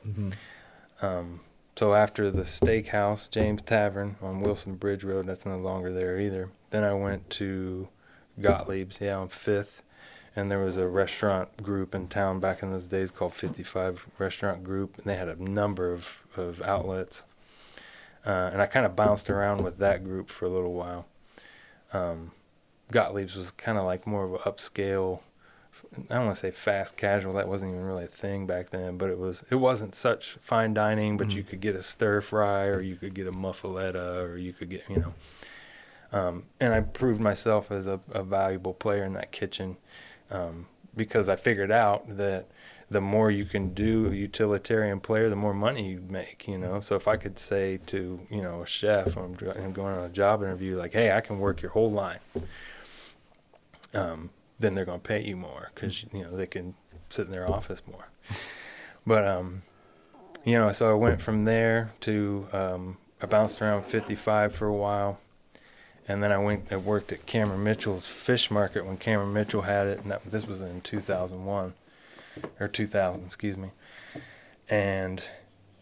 [1.01, 1.39] Um,
[1.75, 6.49] so after the steakhouse, James Tavern on Wilson Bridge Road, that's no longer there either.
[6.69, 7.87] Then I went to
[8.39, 9.83] Gottlieb's, yeah, on Fifth,
[10.35, 14.63] and there was a restaurant group in town back in those days called 55 Restaurant
[14.63, 17.23] Group, and they had a number of, of outlets.
[18.25, 21.05] Uh, and I kind of bounced around with that group for a little while.
[21.91, 22.31] Um,
[22.91, 25.19] Gottlieb's was kind of like more of an upscale.
[26.09, 27.33] I don't want to say fast casual.
[27.33, 29.43] That wasn't even really a thing back then, but it was.
[29.49, 33.13] It wasn't such fine dining, but you could get a stir fry, or you could
[33.13, 35.13] get a muffaletta, or you could get, you know.
[36.11, 39.77] Um, and I proved myself as a, a valuable player in that kitchen
[40.29, 42.47] um, because I figured out that
[42.89, 46.81] the more you can do a utilitarian player, the more money you make, you know.
[46.81, 50.09] So if I could say to, you know, a chef, I'm, I'm going on a
[50.09, 52.19] job interview, like, hey, I can work your whole line,
[53.93, 56.75] um, then they're going to pay you more because, you know, they can
[57.09, 58.09] sit in their office more.
[59.07, 59.61] but, um,
[60.43, 64.75] you know, so I went from there to, um, I bounced around 55 for a
[64.75, 65.17] while.
[66.11, 69.87] And then I went and worked at Cameron Mitchell's fish market when Cameron Mitchell had
[69.87, 69.99] it.
[69.99, 71.73] And that, this was in 2001
[72.59, 73.69] or 2000, excuse me.
[74.69, 75.23] And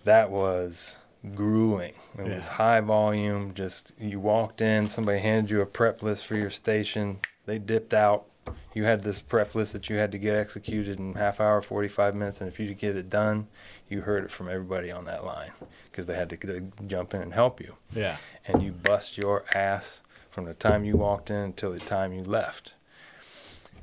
[0.04, 1.00] that was
[1.36, 1.94] grueling.
[2.18, 3.54] It was high volume.
[3.54, 7.20] Just you walked in, somebody handed you a prep list for your station.
[7.46, 8.26] They dipped out.
[8.74, 12.15] You had this prep list that you had to get executed in half hour, 45
[12.15, 13.48] minutes, and if you could get it done,
[13.89, 15.52] you heard it from everybody on that line
[15.92, 18.15] because they had to, to jump in and help you yeah
[18.46, 22.22] and you bust your ass from the time you walked in until the time you
[22.24, 22.74] left.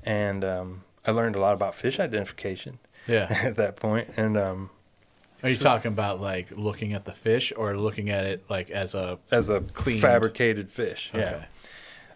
[0.04, 2.78] And um, I learned a lot about fish identification
[3.08, 4.70] yeah at that point, and um,
[5.42, 8.70] Are you So- talking about like looking at the fish or looking at it like
[8.70, 10.00] as a as a Cleaned.
[10.00, 11.10] fabricated fish.
[11.14, 11.44] Yeah,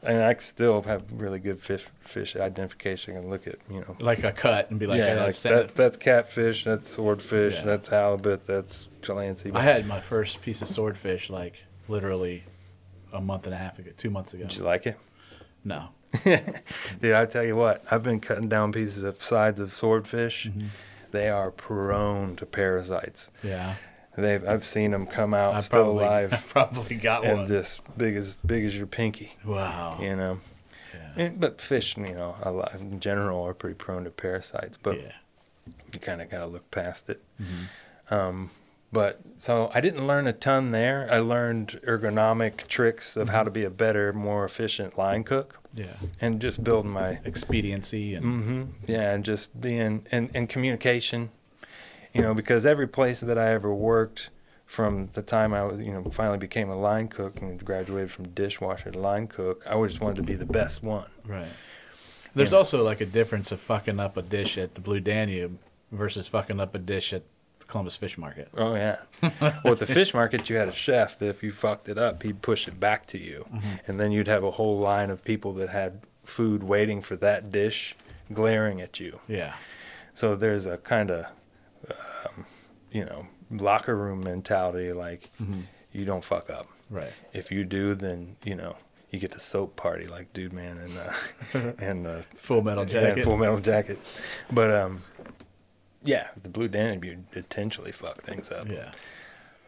[0.03, 3.97] and I still have really good fish fish identification and look at you know.
[4.01, 7.55] like a cut and be like, yeah, hey, like that's that, that's catfish, that's swordfish,
[7.55, 7.65] Yeah.
[7.65, 9.55] that's halibut, that's Chilancy.
[9.55, 12.45] I had my first piece of swordfish like literally
[13.13, 14.45] a month and a half ago, two months ago.
[14.45, 14.99] Did you like it?
[15.65, 15.89] No.
[16.25, 20.47] Dude, I tell you what, I've been cutting down pieces of sides of swordfish.
[20.49, 20.67] Mm-hmm.
[21.13, 23.31] They are prone to parasites.
[23.43, 23.75] Yeah.
[24.17, 27.39] They've I've seen them come out I still probably, I alive probably got and one.
[27.41, 29.33] And just big as big as your pinky.
[29.45, 29.99] wow.
[30.01, 30.41] You know,
[30.93, 31.25] Yeah.
[31.25, 34.77] and, but fish, you know, a lot, in general are pretty prone to parasites.
[34.77, 35.13] But yeah.
[35.93, 37.23] you kind of got to look past it.
[37.41, 38.13] Mhm.
[38.13, 38.51] Um,
[38.93, 41.09] but so I didn't learn a ton there.
[41.11, 43.37] I learned ergonomic tricks of Mm-hmm.
[43.37, 45.97] how to be a better, more efficient line cook, Yeah.
[46.21, 51.31] and just building my Expediency and hmm Yeah, and just being and, and communication,
[52.13, 54.31] you know, because every place that I ever worked,
[54.67, 58.29] from the time I was, you know, finally became a line cook and graduated from
[58.29, 61.07] dishwasher to line cook, I always wanted to be the best one.
[61.27, 61.49] right.
[62.37, 65.59] There's also like a difference of fucking up a dish at the Blue Danube
[65.91, 67.25] versus fucking up a dish at
[67.71, 68.49] Columbus Fish Market.
[68.57, 68.97] Oh yeah.
[69.41, 72.23] well, at the fish market, you had a chef that if you fucked it up,
[72.23, 73.47] he'd push it back to you,
[73.87, 77.51] and then you'd have a whole line of people that had food waiting for that
[77.51, 77.97] dish,
[78.33, 79.21] glaring at you.
[79.29, 79.55] Yeah.
[80.15, 81.27] So there's a kind of,
[81.89, 82.45] um,
[82.91, 84.93] you know, locker room mentality.
[84.93, 85.63] Like Mhm.
[85.93, 86.67] you don't fuck up.
[86.91, 87.13] Right.
[87.33, 88.77] If you do, then you know
[89.11, 93.25] you get the soap party like Dude Man and uh, and uh, Full metal jacket.
[93.25, 93.99] Full Metal Jacket.
[94.53, 95.03] But um,
[96.03, 98.71] yeah, the Blue Danube you intentionally fuck things up.
[98.71, 98.93] Yeah.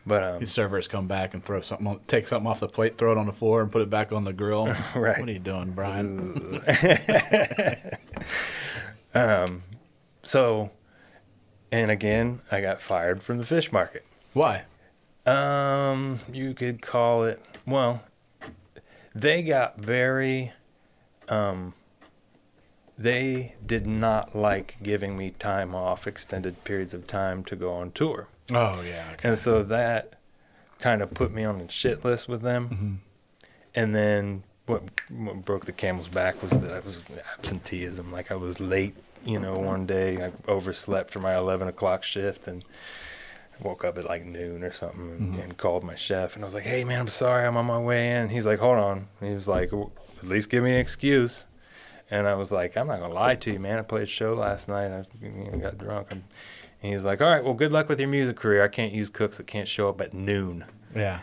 [0.04, 2.98] But um, These servers come back and throw something, on, take something off the plate,
[2.98, 4.66] throw it on the floor, and put it back on the grill.
[4.94, 5.18] Right.
[5.18, 6.60] What are you doing, Brian?
[9.14, 9.62] um,
[10.22, 10.70] so,
[11.70, 14.04] and again, I got fired from the fish market.
[14.32, 14.64] Why?
[15.24, 17.40] Um, you could call it.
[17.64, 18.02] Well,
[19.14, 20.52] they got very.
[21.28, 21.74] Um,
[22.98, 27.90] they did not like giving me time off, extended periods of time to go on
[27.92, 29.10] tour, Oh yeah.
[29.14, 29.28] Okay.
[29.28, 30.14] and so that
[30.78, 32.68] kind of put me on the shit list with them.
[33.04, 33.08] Mhm.
[33.74, 37.00] And then what, what broke the camel's back was that I was
[37.38, 38.12] absenteeism.
[38.12, 42.46] Like I was late, you know, one day I overslept for my 11 o'clock shift
[42.48, 42.64] and
[43.60, 45.42] woke up at like noon or something and, Mhm.
[45.44, 46.34] and called my chef.
[46.34, 47.46] And I was like, hey, man, I'm sorry.
[47.46, 48.28] I'm on my way in.
[48.28, 49.08] He's like, hold on.
[49.20, 51.46] He was like, at least give me an excuse.
[52.12, 53.78] And I was like, I'm not going to lie to you, man.
[53.78, 54.90] I played a show last night.
[54.92, 56.08] I you know, got drunk.
[56.10, 56.22] And
[56.80, 58.62] he's like, all right, well, good luck with your music career.
[58.62, 60.66] I can't use cooks that can't show up at noon.
[60.94, 61.20] Yeah.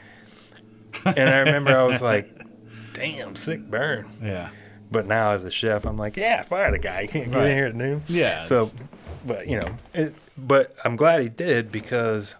[1.05, 2.27] And I remember I was like,
[2.93, 4.09] damn, sick burn.
[4.23, 4.49] Yeah.
[4.91, 7.03] But now as a chef, I'm like, yeah, fire the guy.
[7.03, 7.49] He can't get Right.
[7.51, 8.01] in here at noon.
[8.07, 8.41] Yeah.
[8.41, 8.71] So,
[9.27, 12.35] but you know, it, but I'm glad he did because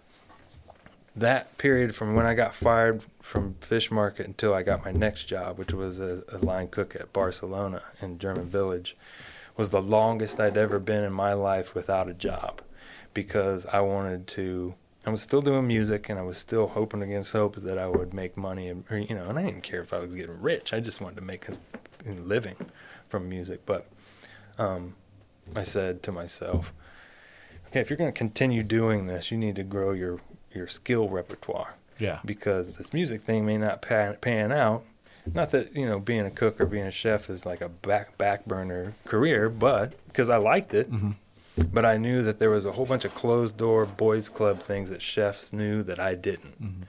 [1.14, 5.26] that period from when I got fired from fish market until I got my next
[5.26, 8.96] job, which was a, a line cook at Barcelona in German Village,
[9.56, 12.60] was the longest I'd ever been in my life without a job
[13.14, 14.74] because I wanted to.
[15.06, 18.12] I was still doing music and I was still hoping against hope that I would
[18.12, 20.72] make money and or, you know, and I didn't care if I was getting rich.
[20.72, 21.52] I just wanted to make a,
[22.06, 22.56] a living
[23.08, 23.64] from music.
[23.64, 23.86] But
[24.58, 24.96] um,
[25.54, 26.74] I said to myself,
[27.68, 30.18] okay, if you're going to continue doing this, you need to grow your
[30.52, 32.18] your skill repertoire yeah.
[32.24, 34.82] because this music thing may not pan, pan out.
[35.32, 38.16] Not that you know being a cook or being a chef is like a back
[38.18, 40.90] back burner career, but because I liked it.
[40.90, 41.14] Mhm.
[41.72, 44.88] But I knew that there was a whole bunch of closed door boys club things
[44.88, 46.82] that chefs knew that I didn't, Mhm.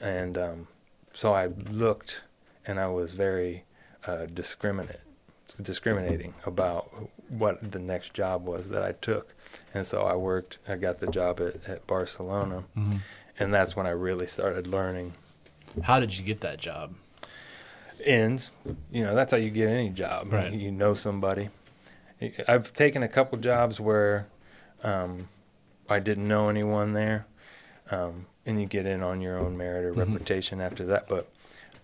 [0.00, 0.68] and um,
[1.12, 2.22] so I looked,
[2.66, 3.64] and I was very
[4.06, 5.00] uh, discriminate,
[5.60, 6.90] discriminating about
[7.28, 9.34] what the next job was that I took,
[9.72, 10.58] and so I worked.
[10.68, 13.00] I got the job at, at Barcelona, Mhm.
[13.38, 15.14] And that's when I really started learning
[15.82, 16.94] How did you get that job?
[18.04, 18.50] ends.
[18.90, 20.32] You know, that's how you get any job.
[20.32, 20.52] Right.
[20.52, 21.48] You know somebody.
[22.46, 24.26] I've taken a couple jobs where
[24.82, 25.28] um,
[25.88, 27.26] I didn't know anyone there,
[27.90, 29.98] um, and you get in on your own merit or Mhm.
[30.12, 31.08] reputation after that.
[31.08, 31.28] But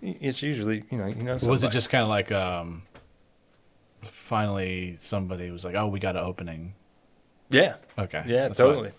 [0.03, 1.39] it's usually, you know, you know.
[1.39, 1.51] Somebody.
[1.51, 2.83] Was it just kind of like um,
[4.03, 6.75] finally somebody was like, "Oh, we got an opening."
[7.51, 8.23] Yeah, Okay.
[8.27, 8.93] yeah, that's totally.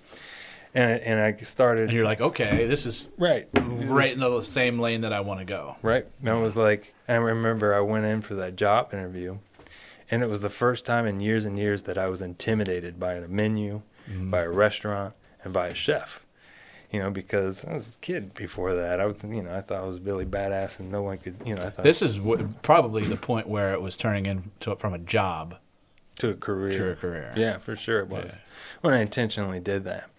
[0.74, 4.80] And and I started And you're like, "Okay, this is right, right into the same
[4.80, 6.06] lane that I want to go." Right.
[6.22, 9.40] And I was like, I remember I went in for that job interview,
[10.10, 13.16] and it was the first time in years and years that I was intimidated by
[13.16, 14.32] a menu, Mhm.
[14.32, 16.26] by a restaurant, and by a chef.
[16.90, 19.00] You know, because I was a kid before that.
[19.00, 21.56] I was, you know, I thought I was Billy Badass, and no one could, you
[21.56, 24.94] know, I thought This is w- probably the point where it was turning into from
[24.94, 25.56] a job
[26.20, 26.72] to a career.
[26.72, 27.32] to a career.
[27.36, 28.34] Yeah, for sure it was.
[28.34, 28.40] Yeah.
[28.82, 30.10] When I intentionally did that.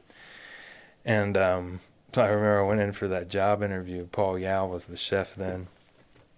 [1.04, 1.80] And um,
[2.14, 4.06] so I remember I went in for that job interview.
[4.06, 5.68] Paul Yao was the chef then,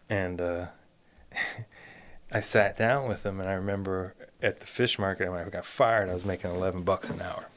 [0.08, 0.66] and uh,
[2.32, 3.40] I sat down with him.
[3.40, 6.82] And I remember at the fish market when I got fired, I was making eleven
[6.82, 7.48] bucks an hour.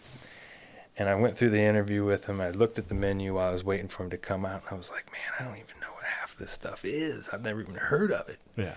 [0.99, 2.41] And I went through the interview with him.
[2.41, 4.71] I looked at the menu while I was waiting for him to come out, and
[4.71, 7.29] I was like, "Man, I don't even know what half this stuff is.
[7.29, 8.75] I've never even heard of it." Yeah.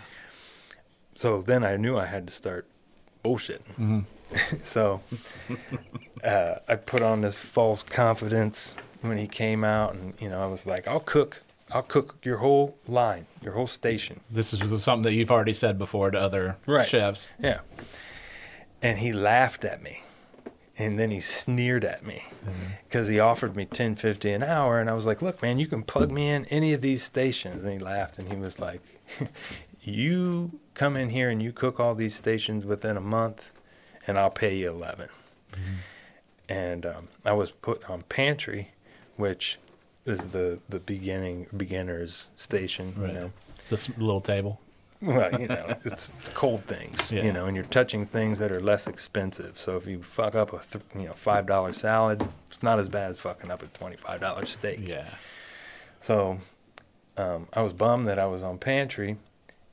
[1.15, 2.67] So then I knew I had to start
[3.25, 3.65] bullshitting.
[3.73, 4.01] Mm-hmm.
[4.65, 5.01] so
[6.25, 10.47] uh, I put on this false confidence when he came out, and you know I
[10.47, 15.03] was like, "I'll cook, I'll cook your whole line, your whole station." This is something
[15.03, 16.89] that you've already said before to other Right.
[16.89, 17.29] chefs.
[17.39, 17.61] Yeah.
[18.83, 20.03] And he laughed at me,
[20.79, 22.25] and then he sneered at me
[22.89, 25.67] because he offered me ten fifty an hour, and I was like, "Look, man, you
[25.67, 28.81] can plug me in any of these stations." And he laughed, and he was like,
[29.83, 33.51] "You come in here and you cook all these stations within a month,
[34.07, 35.09] and I'll pay you 11
[36.49, 38.71] And um, I was put on pantry,
[39.17, 39.59] which
[40.07, 43.09] is the the beginning beginners station, Right.
[43.13, 43.33] you know.
[43.57, 44.59] It's this little table.
[45.03, 47.23] Well, you know, it's cold things, Yeah.
[47.25, 49.57] you know, and you're touching things that are less expensive.
[49.59, 52.89] So if you fuck up a th- you know five dollar salad, it's not as
[52.89, 54.81] bad as fucking up a twenty five dollar steak.
[54.83, 55.09] Yeah.
[56.01, 56.39] So
[57.17, 59.17] um, I was bummed that I was on pantry,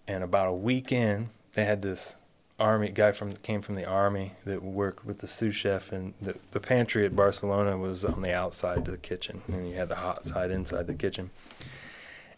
[0.08, 2.18] and about a week in, they had this
[2.60, 6.36] army guy from came from the army that worked with the sous chef, and the,
[6.52, 9.96] the pantry at Barcelona was on the outside of the kitchen, and you had the
[9.96, 11.30] hot side inside the kitchen.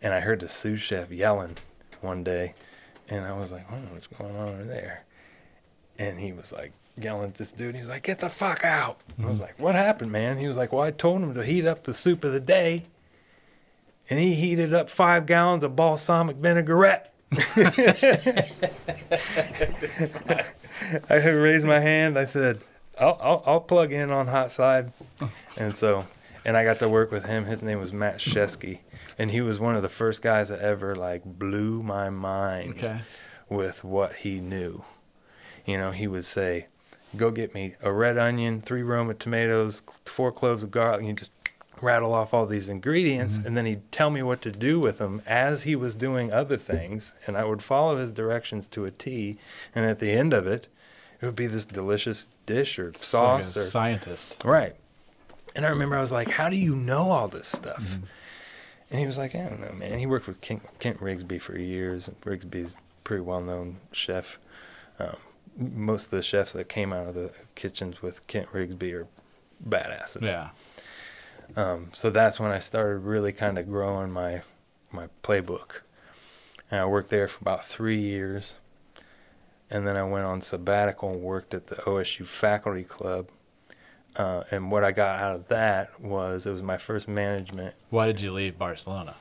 [0.02, 1.58] And I heard the sous chef yelling
[2.02, 2.56] one day,
[3.08, 5.04] and I was like, "Oh, what's going on over there?"
[5.98, 7.76] And he was like yelling at this dude.
[7.76, 9.42] He was like, "Get the fuck out!" I was mm-hmm.
[9.44, 11.94] like, "What happened, man?" He was like, "Well, I told him to heat up the
[11.94, 12.86] soup of the day."
[14.10, 17.14] and he heated up five gallons of balsamic vinaigrette.
[21.10, 22.18] I raised my hand.
[22.18, 22.60] I said,
[23.00, 24.92] I'll, I'll, I'll plug in on hot side.
[25.58, 26.06] And so,
[26.46, 27.46] and I got to work with him.
[27.46, 28.80] His name was Matt Shesky.
[29.18, 33.02] And he was one of the first guys that ever like blew my mind Okay.
[33.50, 34.84] with what he knew.
[35.66, 36.68] You know, he would say,
[37.18, 41.14] "Go get me a red onion, three Roma tomatoes, four cloves of garlic." And you
[41.16, 41.32] just
[41.82, 45.22] rattle off all these ingredients, and then he'd tell me what to do with them
[45.26, 49.38] as he was doing other things, and I would follow his directions to a T.
[49.74, 50.68] And at the end of it,
[51.22, 54.38] it would be this delicious dish or It's like a sauce or scientist.
[54.44, 54.76] Right.
[55.56, 58.04] And I remember I was like, "How do you know all this stuff?" Mm-hmm.
[58.92, 61.58] And he was like, "I don't know, man." He worked with Kent, Kent Rigsby for
[61.58, 62.08] years.
[62.08, 64.40] and Rigsby's a pretty well-known chef.
[65.00, 65.16] Um,
[65.58, 69.08] most of the chefs that came out of the kitchens with Kent Rigsby are
[69.68, 70.26] badasses.
[70.26, 70.50] Yeah.
[71.56, 74.42] Um, so that's when I started really kind of growing my
[74.92, 75.82] my playbook.
[76.72, 78.56] And I worked there for about three years,
[79.70, 83.30] and then I went on sabbatical and worked at the OSU Faculty Club.
[84.16, 87.76] Uh, and what I got out of that was it was my first management.
[87.90, 89.16] Why did you leave Barcelona?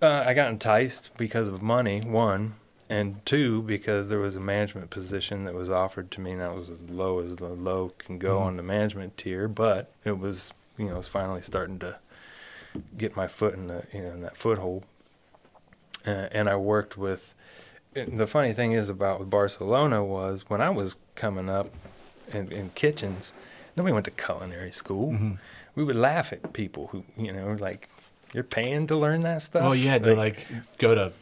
[0.00, 2.54] Uh, I got enticed because of money, one,
[2.90, 6.54] and two because there was a management position that was offered to me, and that
[6.54, 8.42] was as low as the low can go Mhm.
[8.42, 9.48] on the management tier.
[9.48, 11.96] But it was, you know, was finally starting to
[12.98, 14.84] get my foot in the, you know, in that foothold.
[16.06, 17.34] Uh, and I worked with.
[17.94, 21.68] and The funny thing is about Barcelona was when I was coming up
[22.32, 23.32] in, in kitchens,
[23.76, 25.12] nobody went to culinary school.
[25.12, 25.38] Mhm.
[25.76, 27.88] We would laugh at people who, you know, like,
[28.32, 29.62] you're paying to learn that stuff.
[29.62, 30.46] Well, you had to like
[30.78, 31.12] go to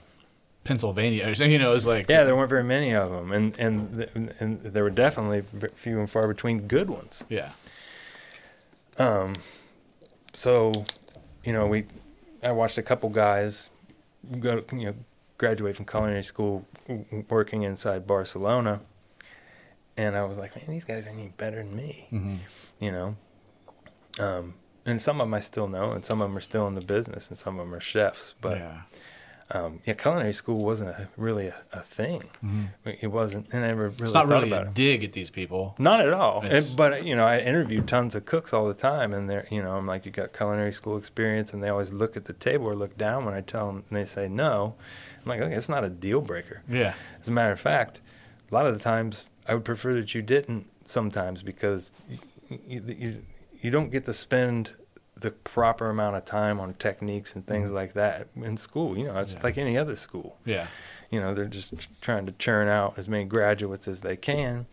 [0.65, 1.53] Pennsylvania or something.
[1.53, 4.09] You know, it was like Yeah, there weren't very many of them, and and
[4.41, 5.43] and there were definitely
[5.75, 7.25] few and far between good ones.
[7.29, 7.51] yeah.
[8.99, 9.35] Um,
[10.33, 10.73] so,
[11.45, 11.87] you know, we
[12.43, 13.71] I watched a couple guys
[14.41, 14.95] go, you know,
[15.39, 16.67] graduate from culinary school,
[17.29, 18.81] working inside Barcelona,
[19.97, 22.37] and I was like, man, these guys ain't any better than me, hmm
[22.81, 23.17] you know.
[24.19, 26.75] Um, and some of them I still know, and some of them are still in
[26.75, 28.35] the business, and some of them are chefs.
[28.41, 28.83] But yeah.
[29.51, 32.23] Um, yeah, culinary school wasn't a, really a, a thing.
[32.45, 32.69] Mhm.
[33.01, 34.75] It wasn't, and I never really It's not thought really about a it.
[34.75, 35.75] dig at these people.
[35.79, 36.43] Not at all.
[36.43, 39.63] And- but you know, I interview tons of cooks all the time, and they're you
[39.63, 42.67] know, I'm like, you got culinary school experience, and they always look at the table
[42.67, 44.75] or look down when I tell them, and they say no.
[45.25, 46.63] I'm like, okay, it's not a deal breaker.
[46.69, 46.95] Yeah.
[47.21, 48.01] As a matter of fact,
[48.51, 52.19] a lot of the times I would prefer that you didn't sometimes because you
[52.69, 53.23] you, you,
[53.61, 54.71] you don't get to spend
[55.23, 58.97] the proper amount of time on techniques and things like that in school.
[58.97, 59.41] You know, it's Yeah.
[59.43, 60.67] like any other school Yeah.
[61.11, 64.67] you know they're just trying to churn out as many graduates as they can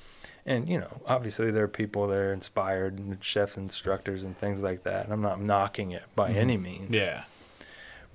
[0.45, 4.62] and you know obviously there are people that are inspired and chefs instructors and things
[4.62, 6.36] like that and i'm not knocking it by Mhm.
[6.38, 7.24] any means Yeah.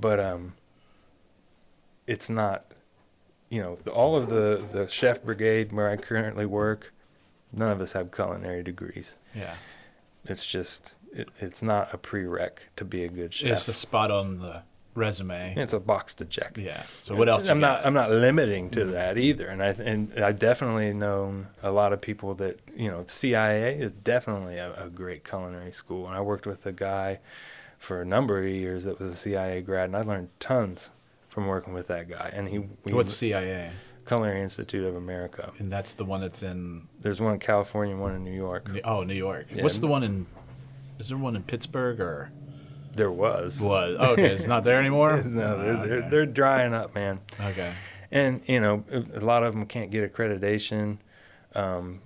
[0.01, 0.55] but um
[2.07, 2.65] it's not
[3.51, 6.93] you know the, all of the the chef brigade where i currently work
[7.53, 9.57] none of us have culinary degrees Yeah.
[10.25, 13.53] it's just it, it's not a prereq to be a good chef.
[13.53, 14.63] It's a spot on the
[14.95, 15.55] resume.
[15.57, 16.57] It's a box to check.
[16.57, 16.83] Yeah.
[16.85, 17.49] So what else?
[17.49, 17.79] I'm not.
[17.79, 17.87] got?
[17.87, 19.47] I'm not limiting to that either.
[19.47, 23.05] And I and I definitely known a lot of people that you know.
[23.07, 27.21] CIA is definitely a, a great culinary school, and I worked with a guy
[27.79, 30.91] for a number of years that was a CIA grad, and I learned tons
[31.29, 32.31] from working with that guy.
[32.33, 33.71] And he, he What's CIA?
[34.07, 35.53] Culinary Institute of America.
[35.59, 36.89] And that's the one that's in.
[37.01, 38.69] There's one in California, one in New York.
[38.85, 39.47] Oh, New York.
[39.53, 39.63] Yeah.
[39.63, 40.27] What's the one in?
[40.99, 42.31] Is there one in Pittsburgh or
[42.95, 43.61] There was.
[43.61, 43.97] was?
[43.99, 45.23] Oh, okay, it's not there anymore.
[45.25, 47.21] no, they're, Ah, they're they're drying up, man.
[47.41, 47.73] okay.
[48.11, 50.99] And you know, a lot of them can't get accreditation
[51.55, 52.01] um,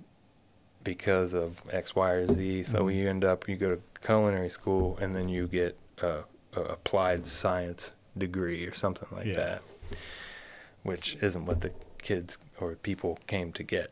[0.83, 2.63] because of X, Y, or Z.
[2.63, 2.95] So Mhm.
[2.95, 6.23] you end up you go to culinary school and then you get a,
[6.53, 9.35] a applied science degree or something like Yeah.
[9.35, 9.61] that,
[10.83, 11.71] which isn't what the
[12.01, 13.91] kids or people came to get.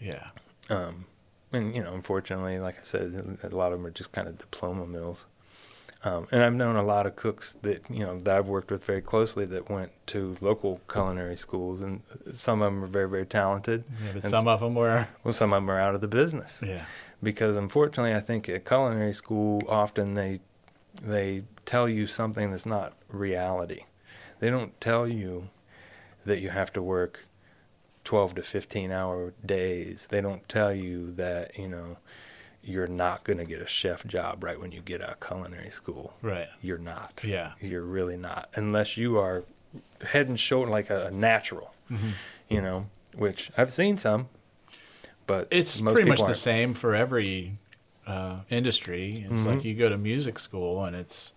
[0.00, 0.28] Yeah.
[0.70, 1.04] Um,
[1.52, 4.38] and you know, unfortunately, like I said, a lot of them are just kind of
[4.38, 5.26] diploma mills.
[6.04, 8.84] Um, and I've known a lot of cooks that you know that I've worked with
[8.84, 13.26] very closely that went to local culinary schools, and some of them are very, very
[13.26, 13.82] talented.
[14.00, 15.08] yeah but And some of them were.
[15.24, 16.84] Well, some of them are out of the business Yeah.
[17.20, 20.40] because, unfortunately, I think at culinary school often they
[21.02, 23.82] they tell you something that's not reality.
[24.38, 25.48] They don't tell you
[26.24, 27.24] that you have to work
[28.08, 30.06] 12 to 15 hour days.
[30.10, 31.98] They don't tell you that, you know,
[32.64, 35.68] you're not going to get a chef job right when you get out of culinary
[35.68, 36.14] school.
[36.22, 36.48] Right.
[36.62, 37.20] You're not.
[37.22, 37.52] Yeah.
[37.60, 38.48] You're really not.
[38.54, 39.44] Unless you are
[40.00, 42.12] head and shoulder like a, natural, Mhm.
[42.48, 44.30] you know, which I've seen some,
[45.26, 46.36] but It's pretty much the aren't.
[46.36, 47.58] same for every
[48.06, 49.26] uh, industry.
[49.30, 49.56] It's Mhm.
[49.56, 51.34] like you go to music school and it's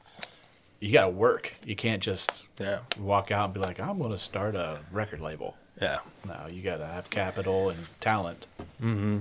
[0.80, 1.56] you got to work.
[1.66, 2.80] You can't just Yeah.
[2.98, 5.58] walk out and be like, I'm going to start a record label.
[5.82, 6.00] Yeah.
[6.28, 8.46] No, you got to have capital and talent.
[8.82, 9.20] Mm-hmm.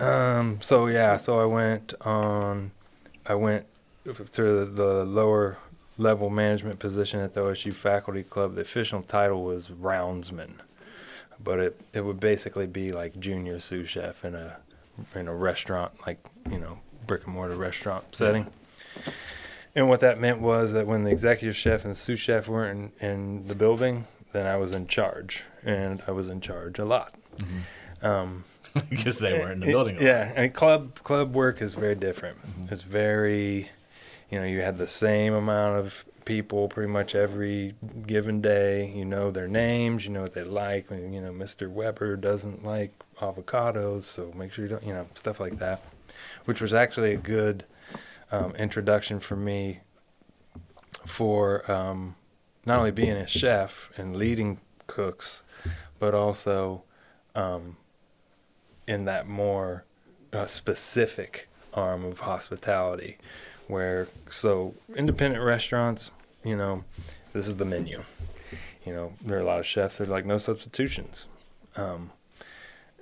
[0.00, 0.58] Um.
[0.62, 1.18] So yeah.
[1.18, 2.70] So I went on.
[3.26, 3.66] I went
[4.04, 5.58] through the, the lower
[5.98, 8.54] level management position at the OSU Faculty Club.
[8.54, 10.52] The official title was roundsman,
[11.42, 14.56] but it it would basically be like junior sous chef in a
[15.14, 16.18] in a restaurant, like
[16.50, 18.46] you know brick and mortar restaurant setting.
[19.74, 22.94] And what that meant was that when the executive chef and the sous chef weren't
[23.00, 24.06] in, in the building,
[24.36, 27.14] then I was in charge, and I was in charge a lot.
[28.02, 28.44] Um,
[28.90, 29.96] because they weren't in the building.
[29.98, 32.36] a yeah, and club club work is very different.
[32.60, 32.72] Mhm.
[32.72, 33.70] It's very,
[34.30, 37.74] you know, you had the same amount of people pretty much every
[38.06, 38.90] given day.
[38.94, 40.04] You know their names.
[40.04, 40.92] You know what they like.
[40.92, 41.70] I mean, You know, Mr.
[41.70, 44.82] Weber doesn't like avocados, so make sure you don't.
[44.84, 45.80] You know, stuff like that,
[46.44, 47.64] which was actually a good
[48.30, 49.80] um, introduction for me
[51.06, 52.16] for um,
[52.66, 55.42] not only being a chef and leading cooks,
[55.98, 56.82] but also
[57.34, 57.76] um,
[58.86, 59.84] in that more
[60.32, 63.18] uh, specific arm of hospitality
[63.68, 66.10] where so independent restaurants
[66.44, 66.84] you know
[67.32, 68.02] this is the menu.
[68.84, 71.26] You know there are a lot of chefs that are like no substitutions.
[71.76, 72.12] Um,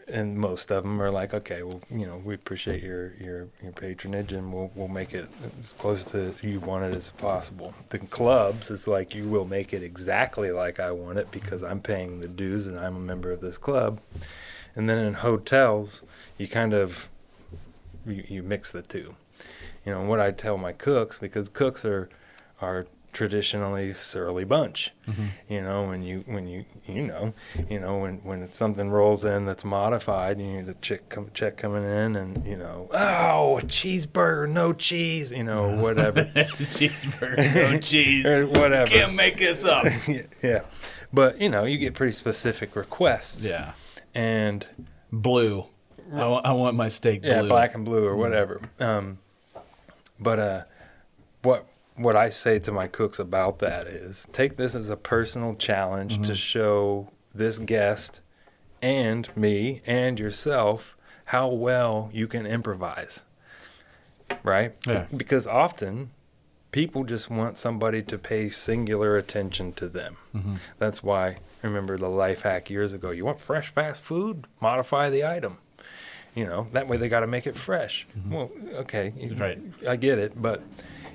[0.07, 3.73] and most of them are like okay well you know we appreciate your your your
[3.73, 7.99] patronage and we'll we'll make it as close to you want it as possible the
[7.99, 12.21] clubs it's like you will make it exactly like i want it because i'm paying
[12.21, 13.99] the dues and i'm a member of this club
[14.77, 16.03] and then in hotels,
[16.37, 17.09] you kind of
[18.07, 19.15] you, you mix the two.
[19.85, 22.09] You know, what I tell my cooks because cooks are
[22.61, 24.93] are traditionally surly bunch.
[25.09, 25.29] Mhm.
[25.49, 27.33] You know, when you when you you know,
[27.71, 31.57] you know when when something rolls in that's modified, you need a check come, check
[31.57, 37.79] coming in, and you know, oh, a cheeseburger, no cheese, you know, whatever, Cheeseburger, no
[37.91, 38.27] cheese.
[38.27, 38.91] or whatever.
[38.91, 39.87] Can't make this up.
[40.43, 40.61] yeah,
[41.13, 43.47] but you know, you get pretty specific requests.
[43.47, 43.73] Yeah.
[44.15, 44.67] and
[45.11, 45.65] Blue.
[46.13, 47.31] I I want my steak blue.
[47.31, 48.61] yeah, black and blue or whatever.
[48.79, 49.19] Um,
[50.21, 50.63] but uh,
[51.43, 51.67] what
[51.97, 56.17] what I say to my cooks about that is take this as a personal challenge
[56.27, 56.37] to Mhm.
[56.37, 58.21] show this guest
[58.83, 63.25] and me and yourself how well you can improvise.
[64.43, 64.75] Right?
[64.87, 65.07] Yeah.
[65.17, 66.11] Because often
[66.73, 70.17] people just want somebody to pay singular attention to them.
[70.35, 70.59] Mhm.
[70.79, 73.11] That's why remember the life hack years ago.
[73.11, 74.47] You want fresh fast food?
[74.61, 75.59] Modify the item.
[76.35, 78.07] You know, that way they got to make it fresh.
[78.29, 79.61] Well, okay, Right.
[79.89, 80.63] I get it, but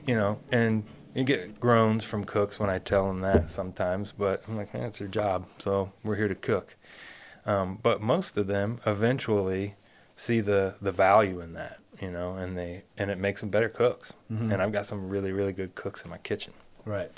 [0.09, 0.83] you know, and
[1.13, 4.87] you get groans from cooks when I tell them that sometimes, but I'm like, eh,
[4.87, 6.75] it's their job, so we're here to cook.
[7.45, 9.75] Um, but most of them eventually
[10.15, 13.69] see the the value in that, you know, and they and it makes them better
[13.69, 14.15] cooks.
[14.31, 14.51] Mhm.
[14.51, 16.53] And I've got some really really good cooks in my kitchen.
[16.85, 17.11] Right.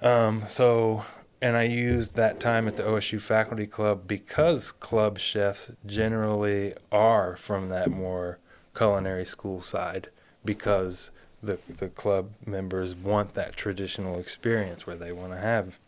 [0.00, 1.04] Um, so,
[1.42, 7.36] and I used that time at the OSU Faculty Club because club chefs generally are
[7.36, 8.38] from that more
[8.74, 10.08] culinary school side
[10.44, 11.10] because
[11.44, 15.78] the the club members want that traditional experience where they want to have,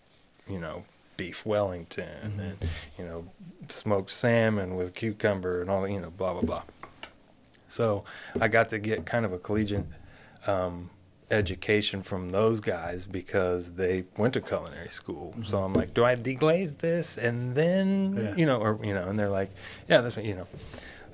[0.48, 0.84] you know,
[1.16, 2.40] beef Wellington Mhm.
[2.40, 3.26] and you know
[3.68, 6.62] smoked salmon with cucumber and all you know blah blah blah.
[7.68, 8.04] So
[8.40, 9.86] I got to get kind of a collegiate
[10.46, 10.90] um,
[11.30, 15.34] education from those guys because they went to culinary school.
[15.44, 18.34] So I'm like, do I deglaze this and then Yeah.
[18.36, 19.50] you know, or you know, and they're like,
[19.88, 20.46] yeah, that's what you know.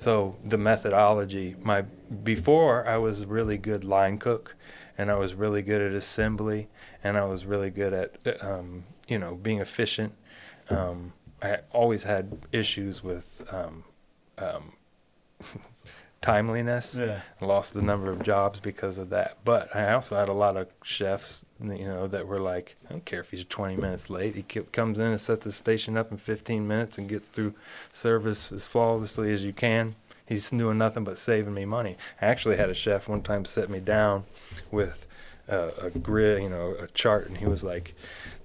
[0.03, 1.83] So the methodology, my
[2.23, 4.57] before I was really good line cook,
[4.97, 6.67] and I was really good at assembly,
[7.01, 10.13] and I was really good at um, you know being efficient.
[10.69, 13.85] Um, I always had issues with um,
[14.37, 14.73] um,
[16.21, 16.97] timeliness.
[16.99, 17.21] Yeah.
[17.39, 19.37] I lost the number of jobs because of that.
[19.45, 23.05] But I also had a lot of chefs, you know, that were like, I don't
[23.05, 24.35] care if he's 20 minutes late.
[24.35, 27.53] He comes in and sets the station up in 15 minutes and gets through
[27.91, 29.95] service as flawlessly as you can.
[30.25, 31.97] He's doing nothing but saving me money.
[32.21, 34.23] I actually had a chef one time set me down
[34.71, 35.05] with
[35.49, 37.93] uh, a grid, you know, a chart, and he was like,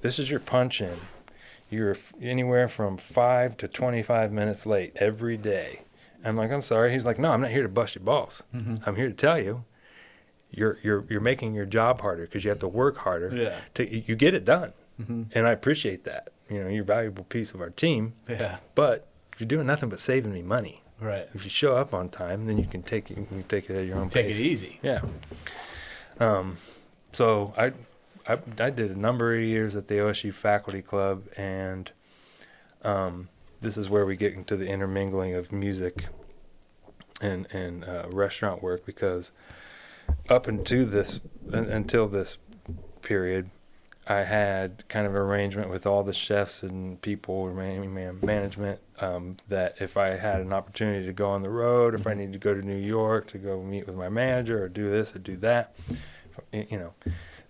[0.00, 0.96] "This is your punch in.
[1.70, 5.82] You're anywhere from five to 25 minutes late every day."
[6.24, 8.42] I'm like, "I'm sorry." He's like, "No, I'm not here to bust your balls.
[8.54, 8.82] Mhm.
[8.84, 9.64] I'm here to tell you,
[10.50, 13.34] you're you're you're making your job harder because you have to work harder.
[13.34, 13.58] Yeah.
[13.74, 15.26] To you get it done, Mhm.
[15.34, 16.28] and I appreciate that.
[16.50, 18.58] You know, you're a valuable piece of our team, Yeah.
[18.74, 19.06] but
[19.38, 20.82] you're doing nothing but saving me money.
[21.00, 21.28] Right.
[21.34, 23.18] If you show up on time, then you can take it.
[23.18, 24.40] You can take it at your own Take pace.
[24.40, 24.80] it easy.
[24.82, 25.02] Yeah.
[26.18, 26.56] Um,
[27.12, 27.66] so I,
[28.26, 31.90] I I did a number of years at the OSU Faculty Club, and
[32.82, 33.28] um,
[33.60, 36.06] this is where we get into the intermingling of music
[37.20, 39.30] and and uh, restaurant work because
[40.28, 41.20] up into this
[41.52, 42.38] until this
[43.02, 43.50] period,
[44.06, 49.36] I had kind of arrangement with all the chefs and people, man, man- management, um,
[49.48, 52.38] that if I had an opportunity to go on the road, if I needed to
[52.38, 55.36] go to New York to go meet with my manager or do this or do
[55.38, 55.74] that,
[56.52, 56.94] you know,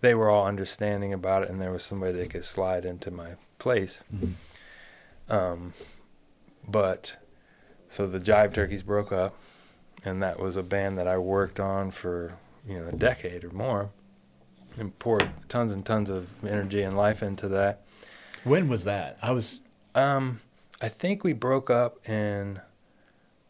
[0.01, 3.31] they were all understanding about it, and there was somebody they could slide into my
[3.59, 4.03] place.
[4.15, 4.33] Mhm.
[5.29, 5.73] Um,
[6.67, 7.17] but
[7.89, 9.37] so the Jive Turkeys broke up,
[10.05, 12.35] and that was a band that I worked on for
[12.69, 13.91] you know a decade or more,
[14.79, 17.83] and poured tons and tons of energy and life into that.
[18.45, 19.19] When was that?
[19.23, 19.63] I was.
[19.95, 20.41] Um,
[20.81, 22.61] I think we broke up in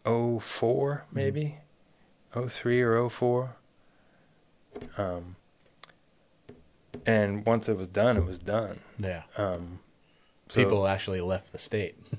[0.05, 1.57] 04 maybe,
[2.33, 3.57] 03 or 04.
[4.97, 5.37] Um,
[7.07, 8.81] and once it was done, it was done.
[8.99, 9.23] Yeah.
[9.37, 9.81] Um,
[10.49, 11.97] so- People actually left the state.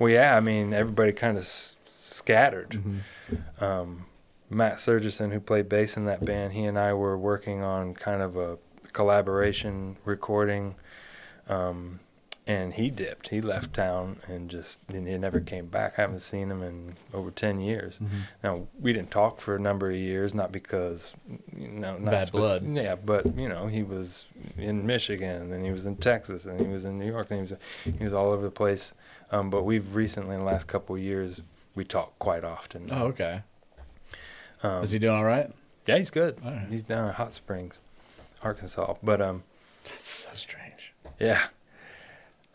[0.00, 2.70] Well, yeah, I mean, everybody kind of s- scattered.
[2.70, 3.64] Mm-hmm.
[3.64, 4.06] Um,
[4.50, 8.22] Matt Surgison, who played bass in that band, he and I were working on kind
[8.22, 8.58] of a
[8.92, 10.74] collaboration recording.
[11.48, 12.00] Um,
[12.46, 13.28] and he dipped.
[13.28, 15.98] He left town and just and he never came back.
[15.98, 17.98] I haven't seen him in over ten years.
[18.00, 18.08] Mhm.
[18.42, 21.12] Now we didn't talk for a number of years, not because
[21.54, 22.62] you know not Bad blood.
[22.66, 24.24] Yeah, but you know he was
[24.56, 27.52] in Michigan, then he was in Texas, and he was in New York, and he
[27.52, 27.60] was
[27.98, 28.94] he was all over the place.
[29.30, 31.42] Um, but we've recently, in the last couple of years,
[31.74, 32.88] we talk quite often.
[32.90, 33.42] Oh, okay.
[34.62, 35.50] Um, Is he doing all right?
[35.86, 36.42] yeah, he's good.
[36.44, 36.66] Right.
[36.68, 37.80] He's down in Hot Springs,
[38.42, 38.94] Arkansas.
[39.02, 39.42] But um,
[39.84, 40.92] That's so strange.
[41.18, 41.46] yeah.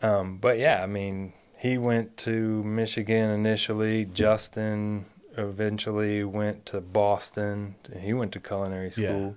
[0.02, 4.04] Um, but yeah, I mean, he went to Michigan initially.
[4.04, 7.74] Justin eventually went to Boston.
[7.98, 9.08] He went to culinary Yeah.
[9.08, 9.36] school,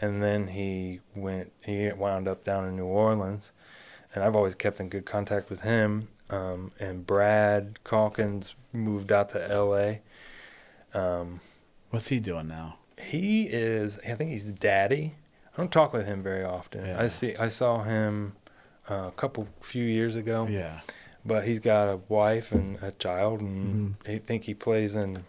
[0.00, 1.50] and then he went.
[1.64, 3.52] He wound up down in New Orleans,
[4.14, 6.08] and I've always kept in good contact with him.
[6.28, 10.00] Um, and Brad Calkins moved out to L.A.
[10.94, 11.40] Um,
[11.92, 12.76] What's he doing now?
[12.98, 13.98] he is.
[14.06, 15.14] I think he's daddy.
[15.52, 16.86] I don't talk with him very often.
[16.86, 17.00] Yeah.
[17.02, 17.36] I see.
[17.36, 18.32] I saw him
[18.90, 20.46] uh, a couple few years ago.
[20.48, 20.80] Yeah.
[21.24, 24.14] But he's got a wife and a child, and Mhm.
[24.14, 25.24] I think he plays in.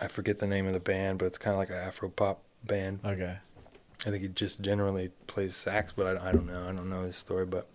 [0.00, 2.40] I forget the name of the band, but it's kind of like an Afro pop
[2.64, 3.00] band.
[3.04, 3.36] Okay.
[4.06, 6.62] I think he just generally plays sax, but I, I don't know.
[6.68, 7.68] I don't know his story, but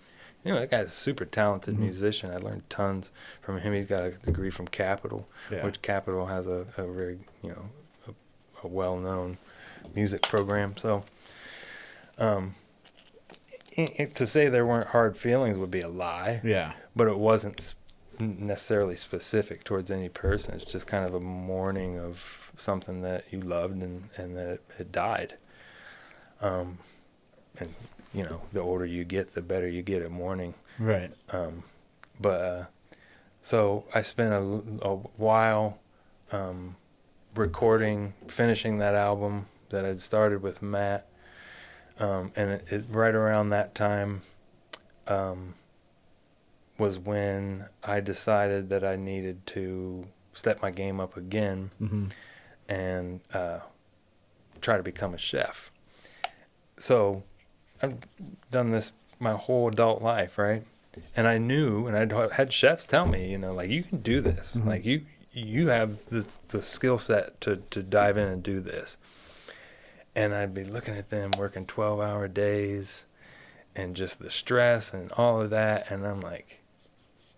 [0.44, 1.80] you know that guy's a super talented Mhm.
[1.80, 2.32] musician.
[2.32, 3.12] I learned tons
[3.42, 3.74] from him.
[3.74, 5.64] He's got a degree from Capital, Yeah.
[5.66, 7.70] which Capital has a, a very you know
[8.64, 9.38] a, a well-known
[9.96, 10.76] music program.
[10.78, 11.04] So,
[12.18, 12.56] um,
[13.78, 16.74] i- i- to say there weren't hard feelings would be a lie yeah.
[16.96, 17.76] but it wasn't
[18.20, 20.56] necessarily specific towards any person.
[20.56, 24.62] It's just kind of a mourning of something that you loved and, and that it,
[24.80, 25.36] it died.
[26.42, 26.80] Um,
[27.60, 27.74] and
[28.14, 30.56] you know, the older you get, the better you get at mourning.
[30.80, 31.12] Right.
[31.30, 31.64] Um,
[32.20, 32.66] but uh,
[33.44, 34.42] so I spent a
[35.18, 35.78] while
[36.32, 36.76] um,
[37.38, 41.08] recording, finishing that album that I'd started with Matt.
[42.00, 44.22] Um, and it, it, right around that time
[45.08, 45.56] um,
[46.78, 51.72] was when I decided that I needed to step my game up again.
[51.82, 52.06] Mm-hmm.
[52.70, 53.60] and uh,
[54.62, 55.72] try to become a chef.
[56.78, 57.24] So
[57.82, 57.96] I've
[58.52, 60.64] done this my whole adult life, right?
[61.16, 64.20] And I knew, and I'd had chefs tell me, you know, like you can do
[64.20, 64.66] this, Mhm.
[64.66, 65.06] like you
[65.38, 68.98] you have the the skill set to to dive in and do this.
[70.16, 73.06] And I'd be looking at them working twelve hour days,
[73.76, 76.60] and just the stress and all of that, and I'm like,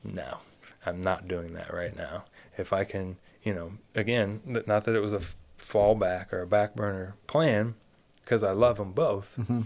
[0.04, 0.38] no,
[0.86, 2.24] I'm not doing that right now.
[2.58, 5.22] If I can, you know, again, not that it was a
[5.58, 7.76] fallback or a back burner plan,
[8.24, 9.62] because I love them both, Mm-hmm.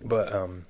[0.00, 0.66] but um,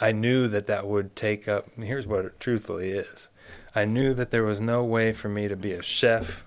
[0.00, 1.68] I knew that that would take up.
[1.78, 3.28] Here's what it truthfully is:
[3.74, 6.44] I knew that there was no way for me to be a chef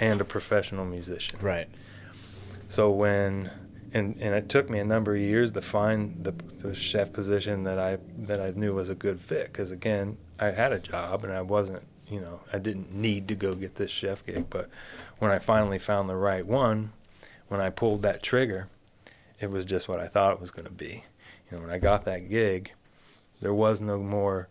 [0.00, 1.38] and a professional musician.
[1.40, 1.68] Right.
[2.68, 3.50] So when
[3.92, 7.64] and and it took me a number of years to find the, the chef position
[7.64, 11.24] that I that I knew was a good fit because again I had a job
[11.24, 14.68] and I wasn't you know I didn't need to go get this chef gig but
[15.18, 16.92] when I finally found the right one
[17.48, 18.68] when I pulled that trigger
[19.40, 21.04] it was just what I thought it was going to be
[21.50, 22.72] you know when I got that gig
[23.40, 24.48] there was no more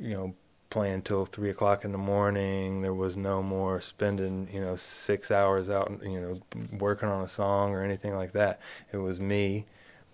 [0.00, 0.34] you know
[0.70, 2.80] playing till three o'clock in the morning.
[2.82, 6.40] There was no more spending, you know, six hours out, you know,
[6.78, 8.60] working on a song or anything like that.
[8.92, 9.66] It was me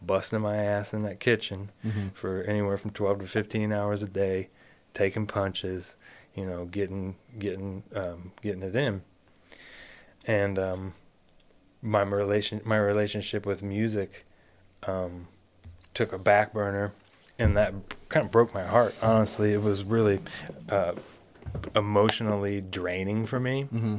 [0.03, 2.09] busting my ass in that kitchen Mm-hmm.
[2.15, 4.49] for anywhere from 12 to 15 hours a day,
[4.95, 5.95] taking punches,
[6.35, 9.03] you know, getting, getting, um, getting it in.
[10.27, 10.95] And, um,
[11.83, 14.25] my relation, my relationship with music,
[14.87, 15.29] um,
[15.95, 16.93] took a back burner
[17.39, 17.73] and that
[18.09, 18.95] kind of broke my heart.
[19.03, 20.21] Honestly, it was really
[20.69, 20.93] uh,
[21.75, 23.65] emotionally draining for me.
[23.65, 23.97] Mm-hmm.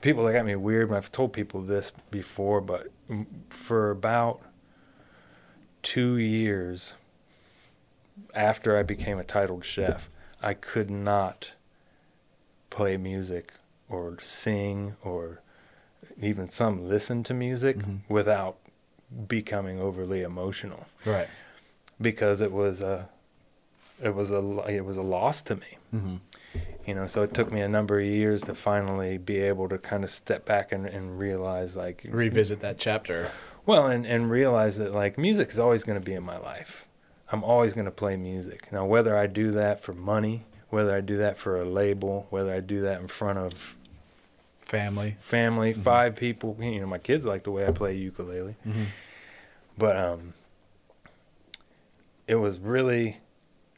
[0.00, 2.88] People look at me weird when I've told people this before, but
[3.50, 4.40] for about
[5.82, 6.94] two years
[8.34, 10.08] after I became a titled chef,
[10.42, 11.52] I could not
[12.70, 13.52] play music
[13.88, 15.40] or sing or
[16.20, 18.00] even some listen to music Mhm.
[18.08, 18.56] without
[19.28, 21.28] becoming overly emotional Right.
[22.00, 23.08] because it was a
[24.02, 26.16] it was a it was a loss to me Mm-hmm.
[26.86, 29.76] you know so it took me a number of years to finally be able to
[29.78, 33.30] kind of step back and, and realize like Revisit that chapter.
[33.66, 36.86] well and, and realize that like music is always going to be in my life
[37.30, 41.00] i'm always going to play music now whether i do that for money whether i
[41.02, 43.76] do that for a label whether i do that in front of
[44.62, 45.16] Family.
[45.20, 45.82] family Mhm.
[45.82, 48.84] five people you know my kids like the way i play ukulele Mm-hmm.
[49.76, 50.32] but um
[52.26, 53.18] it was really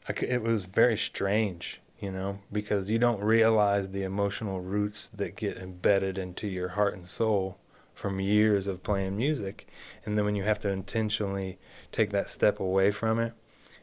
[0.09, 5.57] It was very strange you know because you don't realize the emotional roots that get
[5.57, 7.57] embedded into your heart and soul
[7.93, 9.65] from years of playing music.
[10.05, 11.57] And then when you have to intentionally
[11.93, 13.33] take that step away from it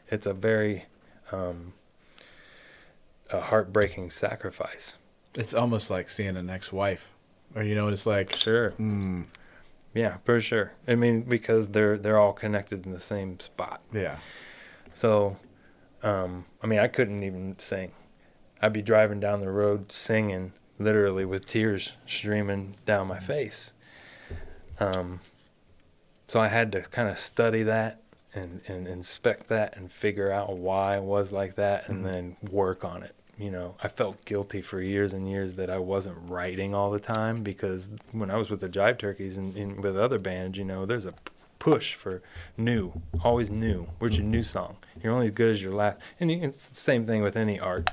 [0.08, 0.84] it's a very
[1.32, 1.72] um
[3.30, 4.98] a heartbreaking sacrifice.
[5.34, 7.14] It's almost like seeing an ex-wife,
[7.54, 8.72] or you know, it's like, sure.
[8.72, 9.24] mm,
[9.94, 10.72] yeah for sure.
[10.86, 13.80] I mean because they're they're all connected in the same spot.
[13.92, 14.18] Yeah,
[14.92, 15.38] So,
[16.02, 17.92] um, I mean, I couldn't even sing.
[18.60, 23.72] I'd be driving down the road singing, literally with tears streaming down my face.
[24.80, 25.20] Um,
[26.28, 28.00] so I had to kind of study that
[28.34, 32.08] and, and inspect that and figure out why I was like that and Mhm.
[32.08, 33.14] then work on it.
[33.38, 37.00] You know, I felt guilty for years and years that I wasn't writing all the
[37.00, 40.64] time because when I was with the Jive Turkeys and, and with other bands, you
[40.64, 41.14] know, there's a
[41.62, 42.20] push for
[42.56, 42.92] new,
[43.22, 43.86] always new.
[44.00, 44.78] Where's your new song?
[45.00, 46.00] You're only as good as your last.
[46.18, 47.88] And it's the same thing with any art.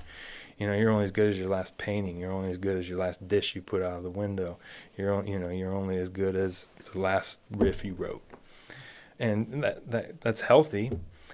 [0.57, 2.17] You know, you're only as good as your last painting.
[2.17, 4.57] You're only as good as your last dish you put out of the window.
[4.97, 8.23] You're, on- you know, you're only as good as the last riff you wrote.
[9.19, 10.91] And that, that that's healthy,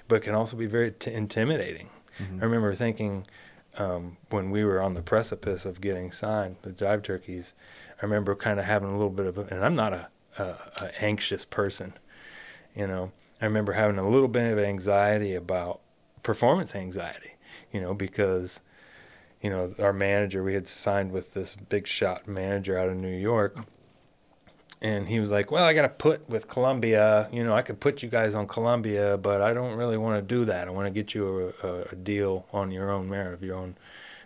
[0.10, 1.88] but can also be very t- intimidating.
[2.20, 2.42] Mhm.
[2.42, 3.26] I remember thinking
[3.78, 7.54] um, when we were on the precipice of getting signed, the Jive Turkeys.
[8.02, 10.08] I remember kind of having a little bit of, a, and I'm not a,
[10.38, 10.44] a,
[10.82, 11.94] a anxious person,
[12.76, 13.12] you know.
[13.42, 15.82] I remember having a little bit of anxiety about
[16.24, 17.36] performance anxiety,
[17.72, 18.62] you know, because,
[19.42, 23.16] you know, our manager, we had signed with this big shot manager out of New
[23.16, 23.58] York.
[24.82, 27.80] And he was like, Well, I got to put with Columbia, you know, I could
[27.80, 30.68] put you guys on Columbia, but I don't really want to do that.
[30.68, 33.56] I want to get you a, a, a deal on your own merit of your
[33.56, 33.76] own,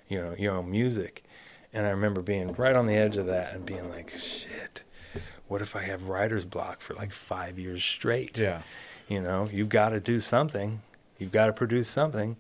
[0.08, 1.24] you know, your own music.
[1.72, 4.84] And I remember being right on the edge of that and being like, Shit,
[5.50, 8.38] what if I have writer's block for like five years straight?
[8.38, 8.62] yeah,
[9.10, 10.82] You know, you've got to do something.
[11.18, 12.38] You've got to produce something,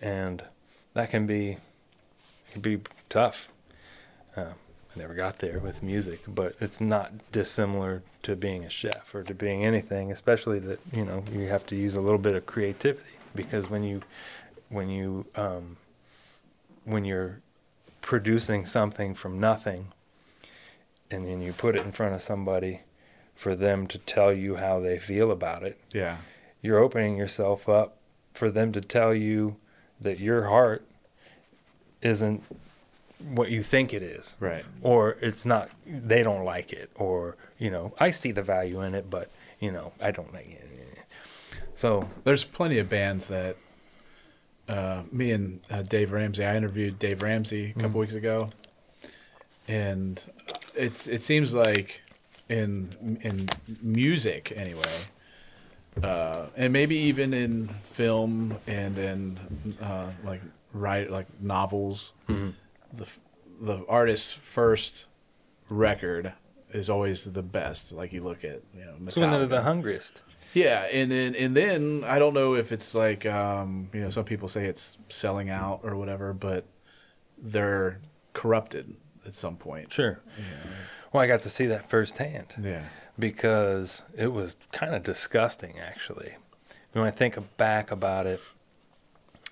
[0.00, 0.42] and
[0.94, 1.58] that can be
[2.52, 3.52] can be tough.
[4.36, 4.52] Uh,
[4.94, 9.22] I never got there with music, but it's not dissimilar to being a chef or
[9.24, 12.46] to being anything, especially that you know you have to use a little bit of
[12.46, 14.00] creativity because when you
[14.68, 15.76] when you um,
[16.84, 17.40] when you're
[18.00, 19.88] producing something from nothing
[21.12, 22.80] and then you put it in front of somebody
[23.34, 26.18] for them to tell you how they feel about it, Yeah.
[26.60, 27.96] you're opening yourself up
[28.34, 29.56] for them to tell you
[30.00, 30.84] that your heart
[32.02, 32.42] isn't
[33.34, 34.64] what you think it is Right.
[34.82, 38.94] or it's not they don't like it or you know i see the value in
[38.96, 40.68] it but you know i don't like it
[41.76, 43.56] so There's plenty of bands that
[44.68, 46.44] uh, me and uh, Dave Ramsey.
[46.44, 48.50] I interviewed Dave Ramsey a couple weeks ago,
[49.66, 50.22] and
[50.74, 52.02] it's it seems like
[52.48, 53.48] in in
[53.82, 54.82] music anyway,
[56.02, 59.38] uh, and maybe even in film and in
[59.80, 60.42] uh, like
[60.72, 62.52] write like novels, the
[63.04, 63.20] f-
[63.60, 65.06] the artist's first
[65.68, 66.32] record
[66.72, 67.92] is always the best.
[67.92, 70.22] Like you look at you know so when they're the hungriest.
[70.54, 74.24] Yeah, and then and then I don't know if it's like um, you know some
[74.24, 76.66] people say it's selling out or whatever, but
[77.38, 78.00] they're
[78.34, 78.94] corrupted
[79.26, 79.92] at some point.
[79.92, 80.20] sure.
[81.12, 82.54] Well i got to see that firsthand.
[82.60, 82.84] Yeah,
[83.18, 86.34] because it was kind of disgusting actually.
[86.92, 88.40] When i think back about it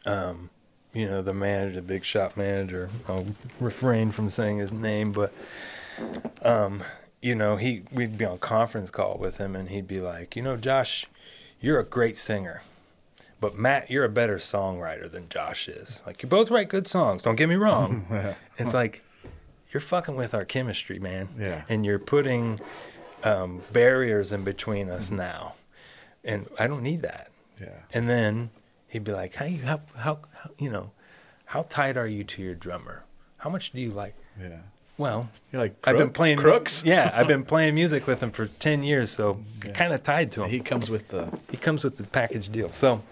[0.05, 0.51] um
[0.93, 3.27] you know the manager the big shop manager i'll
[3.59, 5.33] refrain from saying his name but
[6.43, 6.83] um
[7.23, 10.43] you know he we'd be on conference call with him and he'd be like you
[10.43, 11.07] know josh
[11.61, 12.63] you're a great singer
[13.41, 16.03] but matt you're a better songwriter than josh is.
[16.07, 18.05] Like you both write good songs don't get me wrong.
[18.59, 19.03] It's like
[19.73, 21.63] you're fucking with our chemistry man Yeah.
[21.69, 22.59] and you're putting
[23.25, 25.55] um, barriers in between us now
[26.25, 28.49] and i don't need that yeah, and then
[28.89, 30.93] he'd be like, "Hey, how, how, how, you know,
[31.45, 33.03] how tight are you to your drummer?
[33.37, 34.61] How much do you like?" yeah.
[34.97, 36.83] Well, You're like I've been playing crooks.
[36.87, 39.73] Yeah, I've been playing music with him for ten years, so Yeah.
[39.73, 40.49] kind of tied to him.
[40.51, 43.03] He, comes with the he comes with the package deal, so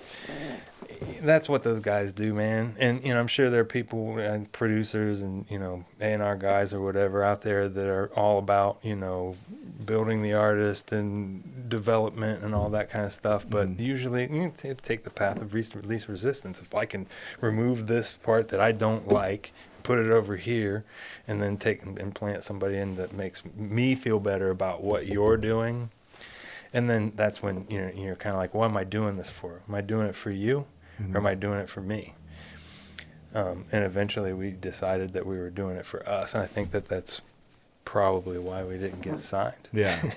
[1.21, 2.75] that's what those guys do, man.
[2.79, 6.23] And you know, I'm sure there are people and producers and you know A and
[6.23, 9.37] R guys or whatever out there that are all about you know
[9.85, 13.47] building the artist and development and all that kind of stuff.
[13.49, 13.79] But Mhm.
[13.81, 16.61] usually, you t- take the path of least, least resistance.
[16.61, 17.07] If I can
[17.41, 20.85] remove this part that I don't like, put it over here,
[21.27, 25.37] and then take and plant somebody in that makes me feel better about what you're
[25.37, 25.91] doing.
[26.75, 29.61] And then that's when you're you're kind of like, what am I doing this for?
[29.69, 30.67] Am I doing it for you,
[31.13, 32.15] or am I doing it for me?
[33.35, 36.71] Um, and eventually, we decided that we were doing it for us, and I think
[36.73, 37.21] that that's
[37.85, 39.69] probably why we didn't get signed.
[39.73, 39.99] yeah.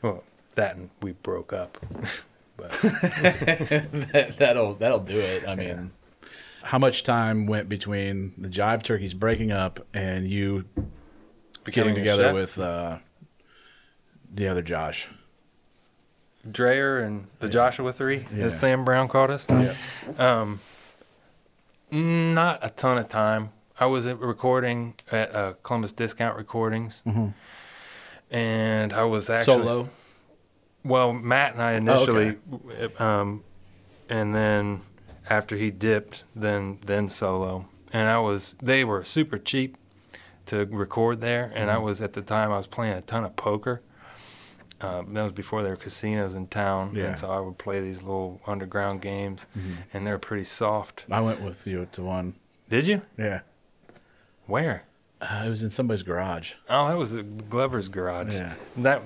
[0.00, 0.22] Well,
[0.54, 1.76] that and we broke up.
[2.56, 5.48] but that, that'll that'll do it.
[5.48, 5.90] I mean,
[6.62, 10.66] how much time went between the Jive Turkeys breaking up and you
[11.64, 12.98] Becoming getting together with uh,
[14.32, 15.08] the other Josh?
[16.52, 17.52] Dreyer and the Yeah.
[17.52, 18.44] Joshua Three, Yeah.
[18.46, 19.46] as Sam Brown called us.
[19.48, 19.74] Yeah.
[20.18, 20.60] Um,
[21.90, 23.50] not a ton of time.
[23.80, 27.28] I was at recording at uh, Columbus Discount Recordings, mm-hmm.
[28.30, 29.88] and I was actually Solo.
[30.84, 32.36] Well, Matt and I Oh, initially,
[32.98, 33.44] um,
[34.08, 34.80] and then
[35.30, 39.76] after he dipped, then then solo, and I was they were super cheap
[40.46, 41.82] to record there, and I Mhm.
[41.82, 43.80] was at the time I was playing a ton of poker.
[44.80, 47.06] Um, that was before there were casinos in town, Yeah.
[47.06, 49.76] and so I would play these little underground games, Mhm.
[49.92, 51.04] and they're pretty soft.
[51.10, 52.34] I went with you to one.
[52.68, 53.02] Did you?
[53.16, 53.40] Yeah.
[54.46, 54.84] Where?
[55.20, 56.52] Uh, it was in somebody's garage.
[56.70, 57.12] Oh, that was
[57.50, 58.32] Glover's garage.
[58.32, 58.54] Yeah.
[58.76, 59.02] That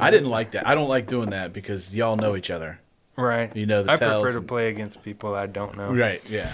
[0.00, 0.66] I didn't like that.
[0.66, 2.80] I don't like doing that because y'all know each other.
[3.16, 3.54] Right.
[3.54, 5.92] You know the I prefer to play against people I don't know.
[5.92, 6.22] Right.
[6.30, 6.52] Yeah.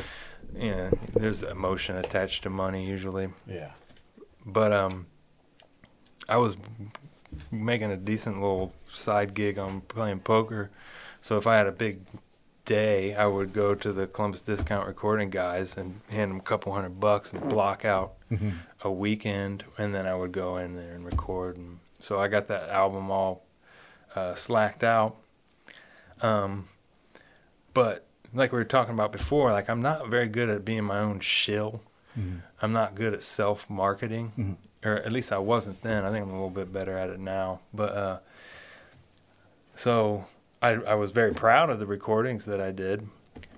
[0.56, 3.28] Yeah, there's emotion attached to money usually.
[3.46, 3.70] Yeah.
[4.44, 5.06] But um
[6.28, 6.56] I was
[7.50, 10.70] making a decent little side gig on playing poker.
[11.20, 12.00] So if I had a big
[12.64, 16.72] day, I would go to the Columbus Discount Recording guys and hand them a couple
[16.72, 18.14] hundred bucks and block out
[18.82, 21.56] a weekend, and then I would go in there and record.
[21.56, 23.44] And so I got that album all
[24.14, 25.16] uh, slacked out.
[26.20, 26.68] Um,
[27.74, 30.98] but like we were talking about before, like I'm not very good at being my
[30.98, 31.80] own shill.
[32.16, 32.42] Mhm.
[32.62, 34.56] I'm not good at self marketing, Mhm.
[34.84, 36.04] or at least I wasn't then.
[36.04, 37.60] I think I'm a little bit better at it now.
[37.74, 38.18] But uh,
[39.74, 40.24] so
[40.62, 43.06] I, I was very proud of the recordings that I did,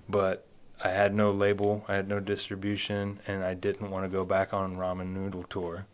[0.07, 0.45] but
[0.83, 4.53] I had no label, I had no distribution, and I didn't want to go back
[4.53, 5.85] on Ramen Noodle Tour.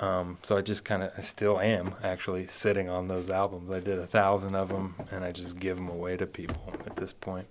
[0.00, 3.70] Um, so I just kind of, I still am actually sitting on those albums.
[3.70, 6.96] I did a thousand of them, and I just give them away to people at
[6.96, 7.46] this point.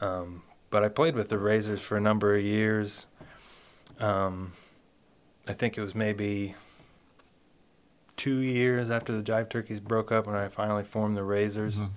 [0.00, 3.06] Um, but I played with the Razors for a number of years.
[4.00, 4.52] Um,
[5.46, 6.54] I think it was maybe
[8.16, 11.80] two years after the Jive Turkeys broke up when I finally formed the Razors.
[11.80, 11.90] Mhm.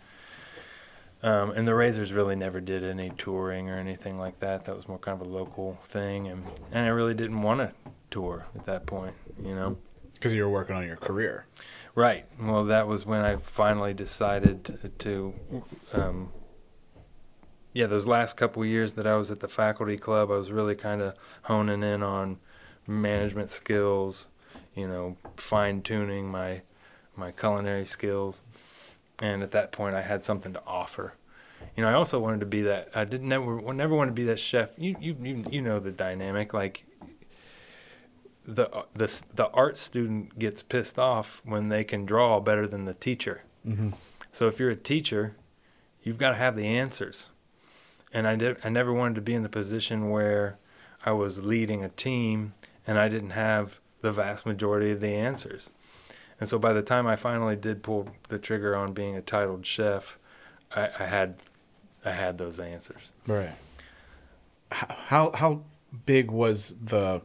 [1.24, 4.66] Um, and the Razors really never did any touring or anything like that.
[4.66, 7.72] That was more kind of a local thing, and and I really didn't want to
[8.12, 9.78] tour at that point, you know.
[10.14, 11.46] Because you were working on your career.
[11.96, 12.26] Right.
[12.40, 15.34] Well, that was when I finally decided to,
[15.94, 16.32] um,
[17.78, 20.74] yeah, those last couple years that I was at the faculty club, I was really
[20.74, 21.14] kind of
[21.44, 22.40] honing in on
[22.88, 24.30] management skills,
[24.74, 26.64] you know, fine tuning my
[27.16, 28.42] my culinary skills,
[29.22, 31.14] and at that point, I had something to offer.
[31.76, 32.90] You know, I also wanted to be that.
[32.96, 34.72] I didn't never never want to be that chef.
[34.76, 36.56] You you you, you know the dynamic.
[36.56, 36.84] Like
[38.44, 42.96] the the the art student gets pissed off when they can draw better than the
[42.96, 43.44] teacher.
[43.68, 43.90] Mm-hmm.
[44.32, 45.36] So if you're a teacher,
[46.02, 47.30] you've got to have the answers.
[48.14, 50.58] And I I never wanted to be in the position where
[51.06, 52.54] I was leading a team
[52.86, 55.70] and I didn't have the vast majority of the answers.
[56.40, 59.66] And so by the time I finally did pull the trigger on being a titled
[59.66, 60.18] chef,
[60.76, 61.36] I, I had
[62.06, 63.12] I had those answers.
[63.26, 63.56] Right.
[64.72, 65.62] How how
[66.06, 67.22] big was the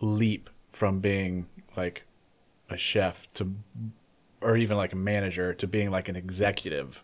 [0.00, 2.04] leap from being like
[2.70, 3.52] a chef to,
[4.40, 7.02] or even like a manager to being like an executive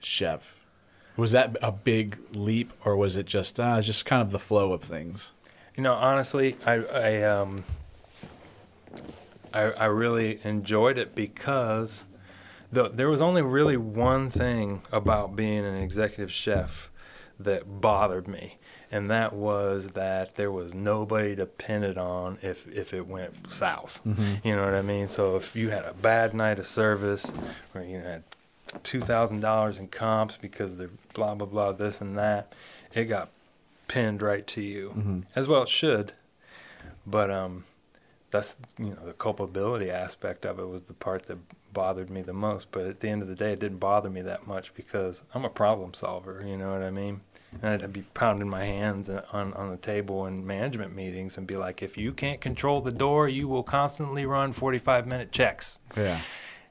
[0.00, 0.55] chef?
[1.16, 4.72] Was that a big leap, or was it just uh, just kind of the flow
[4.72, 5.32] of things?
[5.76, 7.64] You know, honestly, I I um
[9.52, 12.04] I I really enjoyed it because
[12.72, 16.90] the, there was only really one thing about being an executive chef
[17.38, 18.58] that bothered me,
[18.90, 23.50] and that was that there was nobody to pin it on if if it went
[23.50, 24.00] south.
[24.44, 25.08] You know what I mean?
[25.08, 27.32] So if you had a bad night of service,
[27.74, 28.22] or you had
[28.82, 32.54] two thousand dollars in comps because they're blah blah blah this and that,
[32.94, 33.30] it got
[33.88, 36.12] pinned right to you, as well it should.
[37.06, 37.64] But um,
[38.30, 41.38] that's you know the culpability aspect of it was the part that
[41.72, 42.70] bothered me the most.
[42.72, 45.44] But at the end of the day, it didn't bother me that much because I'm
[45.44, 46.42] a problem solver.
[46.44, 47.20] You know what I mean?
[47.62, 51.56] And I'd be pounding my hands on on the table in management meetings and be
[51.56, 55.78] like, if you can't control the door, you will constantly run 45 minute checks.
[55.96, 56.20] Yeah.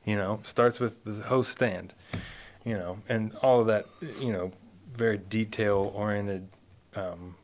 [0.06, 1.94] You know, starts with the host stand.
[2.64, 3.86] You know, and all of that.
[4.20, 4.52] You know,
[4.94, 6.48] very detail oriented.
[6.96, 7.36] Um,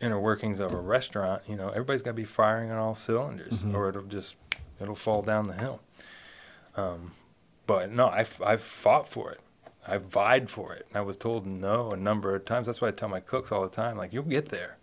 [0.00, 3.62] inner workings of a restaurant, you know, everybody's got to be firing on all cylinders,
[3.64, 3.72] Mhm.
[3.74, 4.34] or it'll just
[4.80, 5.80] it'll fall down the hill.
[6.76, 7.12] Um,
[7.66, 9.40] but no, I I fought for it.
[9.86, 10.86] I vied for it.
[10.88, 12.66] And I was told no a number of times.
[12.66, 14.76] That's why I tell my cooks all the time, like you'll get there.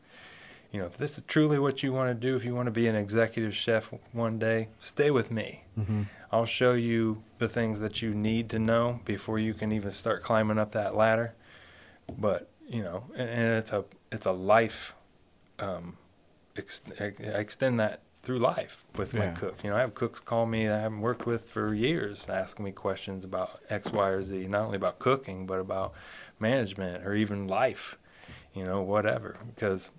[0.71, 2.71] You know, if this is truly what you want to do, if you want to
[2.71, 5.63] be an executive chef one day, stay with me.
[5.77, 6.03] Mm-hmm.
[6.31, 10.21] I'll show you the things that you need to know before you can even start
[10.21, 11.33] climbing up that ladder.
[12.17, 14.93] But you know, and, and it's a it's a life.
[15.57, 15.97] Um,
[16.55, 19.33] ex- I extend that through life with my Yeah.
[19.33, 19.63] cook.
[19.63, 22.65] You know, I have cooks call me that I haven't worked with for years, asking
[22.65, 24.45] me questions about X, Y, or Z.
[24.47, 25.93] Not only about cooking, but about
[26.39, 27.97] management or even life.
[28.53, 29.37] You know, whatever.
[29.55, 29.89] Because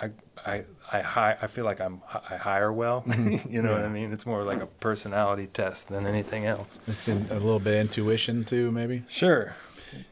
[0.00, 0.10] I
[0.46, 3.04] I I hi- I feel like I'm I hire well.
[3.48, 4.12] you know what I mean?
[4.12, 6.78] It's more like a personality test than anything else.
[6.86, 9.04] It's in a little bit intuition too, maybe.
[9.08, 9.54] Sure.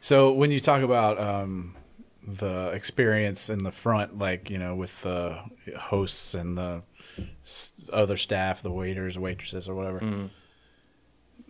[0.00, 1.76] So when you talk about um,
[2.26, 5.38] the experience in the front, like you know, with the
[5.78, 6.82] hosts and the
[7.92, 10.30] other staff, the waiters, waitresses, or whatever, Mm.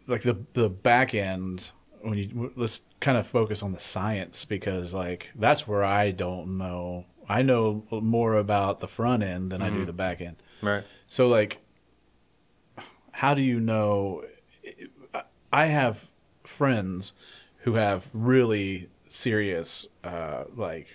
[0.07, 1.72] like the the back end.
[2.03, 6.59] When you let's kind of focus on the science because like that's where I don't
[6.59, 7.07] know.
[7.28, 9.86] I know more about the front end than I do Mhm.
[9.86, 10.36] the back end.
[10.62, 10.84] Right.
[11.08, 11.58] So like,
[13.12, 14.24] how do you know?
[15.52, 16.06] I have
[16.44, 17.12] friends
[17.58, 20.86] who have really serious uh, like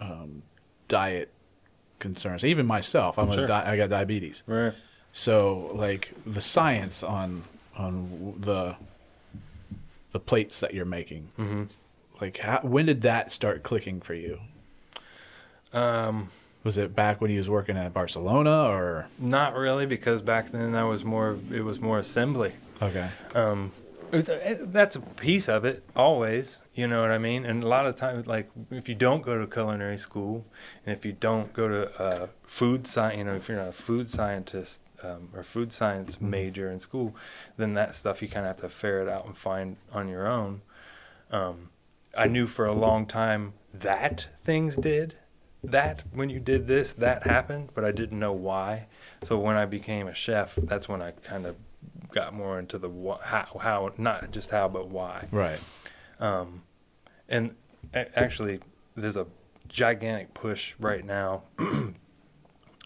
[0.00, 0.42] um,
[0.88, 1.30] diet
[1.98, 2.44] concerns.
[2.44, 3.44] Even myself, I'm Sure.
[3.44, 4.42] a di- I got diabetes.
[4.46, 4.72] Right.
[5.12, 7.44] So like the science on
[7.76, 8.76] on the
[10.12, 11.64] the plates that you're making, hmm
[12.20, 14.40] like how, when did that start clicking for you?
[15.72, 16.28] Um,
[16.64, 20.74] Was it back when he was working at Barcelona or not really, because back then
[20.74, 21.38] I was more.
[21.52, 22.52] It was more assembly.
[22.82, 23.10] okay?
[23.34, 23.72] Um,
[24.12, 26.58] it's- it- that's a piece of it always.
[26.74, 27.44] You know what I mean?
[27.46, 30.44] And a lot of times, like if you don't go to culinary school,
[30.84, 33.72] and if you don't go to uh, food science, you know, if you're not a
[33.72, 36.22] food scientist um, or food science Mhm.
[36.28, 37.14] major in school,
[37.56, 40.60] then that stuff you kind of have to ferret out and find on your own.
[41.30, 41.70] Um,
[42.14, 45.14] I knew for a long time that things did
[45.62, 48.86] that when you did this that happened, but I didn't know why.
[49.22, 51.56] So when I became a chef, that's when I kind of
[52.12, 55.28] got more into the wh- how, how not just how but why.
[55.30, 55.60] Right.
[56.18, 56.62] Um,
[57.28, 57.54] and
[57.94, 58.60] a- actually,
[58.96, 59.26] there's a
[59.68, 61.42] gigantic push right now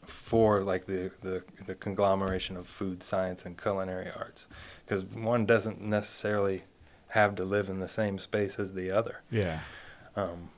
[0.04, 4.46] for like the, the the conglomeration of food science and culinary arts,
[4.84, 6.64] because one doesn't necessarily
[7.08, 9.22] have to live in the same space as the other.
[9.30, 9.60] Yeah.
[10.16, 10.50] Um,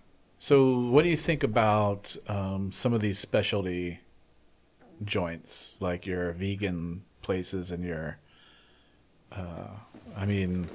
[0.47, 3.99] So, what do you think about um, some of these specialty
[5.03, 8.19] joints, like your vegan places and you're,
[9.33, 9.71] uh,
[10.17, 10.69] I mean,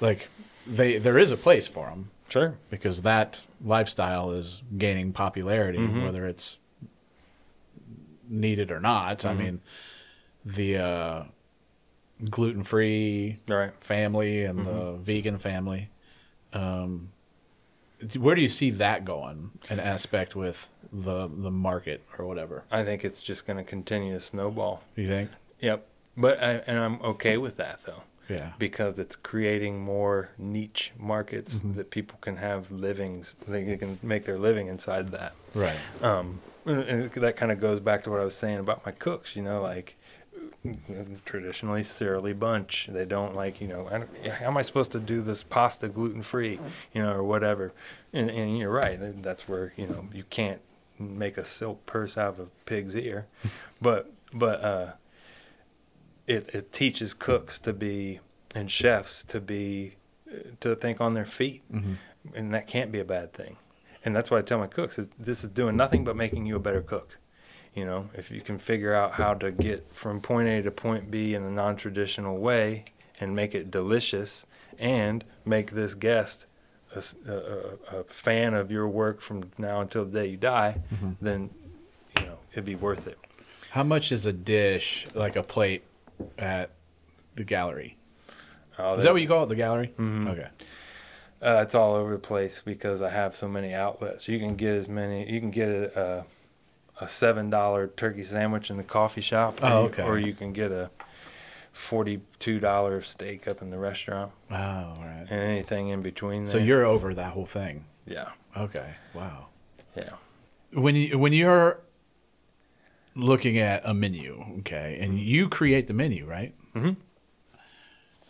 [0.00, 0.28] like
[0.64, 2.54] they there is a place for them Sure.
[2.70, 6.04] because that lifestyle is gaining popularity, Mm-hmm.
[6.04, 6.58] whether it's
[8.28, 9.24] needed or not.
[9.24, 9.38] I Mm-hmm.
[9.40, 9.60] mean,
[10.44, 11.22] the uh,
[12.30, 13.72] gluten free Right.
[13.82, 15.02] family and the Mm-hmm.
[15.02, 15.88] vegan family.
[16.52, 17.10] Um,
[18.18, 19.50] where do you see that going?
[19.68, 22.64] An aspect with the the market or whatever.
[22.70, 24.82] I think it's just going to continue to snowball.
[24.96, 25.30] You think?
[25.60, 25.86] Yep.
[26.16, 28.02] But I, and I'm okay with that though.
[28.28, 28.52] Yeah.
[28.60, 31.72] because it's creating more niche markets Mm-hmm.
[31.72, 35.76] that people can have livings they can make their living inside that Right.
[36.00, 39.42] um that kind of goes back to what i was saying about my cooks you
[39.42, 39.96] know like
[41.24, 42.88] traditionally Surly bunch.
[42.92, 45.88] They don't like you know I don't, how am i supposed to do this pasta
[45.88, 46.58] gluten free
[46.94, 47.72] you know or whatever?
[48.12, 50.60] And, and you're right that's where you know you can't
[50.98, 53.26] make a silk purse out of a pig's ear.
[53.82, 54.92] But but uh
[56.26, 58.20] it, it teaches cooks to be
[58.54, 59.96] and chefs to be
[60.60, 61.62] to think on their feet.
[61.72, 61.96] Mhm.
[62.34, 63.56] and that can't be a bad thing.
[64.04, 66.56] And that's why i tell my cooks is this is doing nothing but making you
[66.56, 67.16] a better cook
[67.74, 71.10] you know if you can figure out how to get from point a to point
[71.10, 72.84] b in a non-traditional way
[73.20, 74.46] and make it delicious
[74.78, 76.46] and make this guest
[76.94, 81.16] a fan of your work from now until the day you die Mhm.
[81.20, 81.50] then
[82.16, 83.18] you know it'd be worth it
[83.70, 85.84] How much is a dish like a plate
[86.38, 86.70] at
[87.36, 87.96] the gallery?
[88.78, 89.48] Oh, Is that what you call it?
[89.48, 89.92] The gallery?
[89.96, 90.26] Mhm.
[90.28, 90.48] Okay.
[91.40, 94.26] Uh, it's all over the place because I have so many outlets.
[94.28, 95.30] You can get as many.
[95.30, 96.24] You can get a
[97.00, 99.62] a, seven dollar turkey sandwich in the coffee shop.
[99.62, 100.02] Or Oh, you- okay.
[100.04, 100.90] or you can get a
[101.72, 105.26] forty two dollar steak up in the restaurant, Oh, right.
[105.30, 106.46] and anything in between.
[106.46, 107.84] So you're over that whole thing.
[108.06, 108.94] yeah Okay.
[109.14, 109.46] Wow.
[109.96, 110.10] yeah
[110.72, 111.78] When you when you're
[113.14, 116.54] looking at a menu, okay, and you create the menu, right?
[116.74, 116.96] Mhm.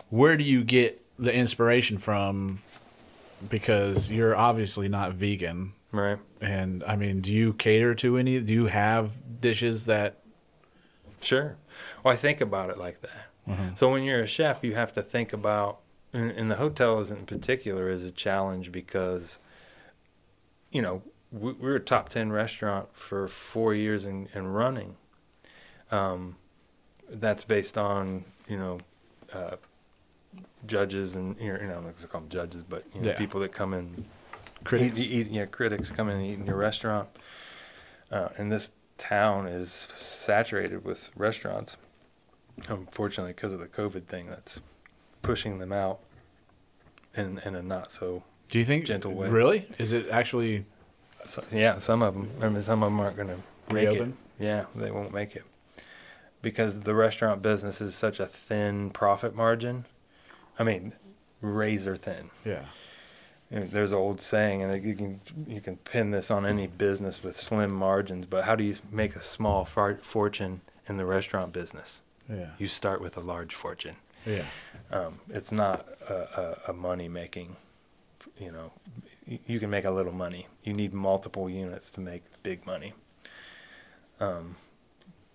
[0.09, 2.61] Where do you get the inspiration from?
[3.49, 6.18] Because you're obviously not vegan, right.
[6.41, 8.41] and I mean, do you cater to any?
[8.41, 10.18] Do you have dishes that?
[11.20, 11.57] Sure.
[12.05, 13.26] Well, I think about it like that.
[13.49, 13.76] Mhm.
[13.76, 15.80] So when you're a chef, you have to think about,
[16.12, 19.38] and, and the hotels in particular is a challenge because,
[20.70, 24.97] you know, we, we were a top 10 restaurant for four years and, and running.
[25.91, 26.36] Um,
[27.09, 28.78] that's based on, you know,
[29.32, 29.57] uh,
[30.66, 33.16] judges and, you know, I'm not going to call them judges, but, you know, Yeah.
[33.16, 34.05] people that come in
[34.65, 34.99] Critics.
[34.99, 37.09] Eat, eat, yeah, critics come in and eat in your restaurant.
[38.11, 41.77] Uh, and this town is saturated with restaurants.
[42.69, 44.61] Unfortunately, because of the COVID thing, that's
[45.23, 46.01] pushing them out
[47.15, 48.23] in in a not so.
[48.51, 49.29] Do you think gentle way.
[49.29, 49.69] Really?
[49.79, 50.65] Is it actually
[51.25, 52.31] so yeah, some of them.
[52.41, 54.17] I mean, some of them aren't going to make reopen?
[54.39, 54.45] it.
[54.45, 55.45] Yeah, they won't make it
[56.43, 59.85] because the restaurant business is such a thin profit margin.
[60.59, 60.95] I mean,
[61.41, 62.31] razor thin.
[62.45, 62.67] Yeah.
[63.51, 67.35] There's an old saying, and you can you can pin this on any business with
[67.35, 68.27] slim margins.
[68.27, 72.03] But how do you make a small fortune in the restaurant business?
[72.29, 72.51] Yeah.
[72.59, 73.97] You start with a large fortune.
[74.25, 74.45] Yeah.
[74.93, 77.57] Um, it's not a, a, a money making.
[78.39, 78.73] You know,
[79.47, 80.47] you can make a little money.
[80.63, 82.93] You need multiple units to make big money.
[84.21, 84.57] Um,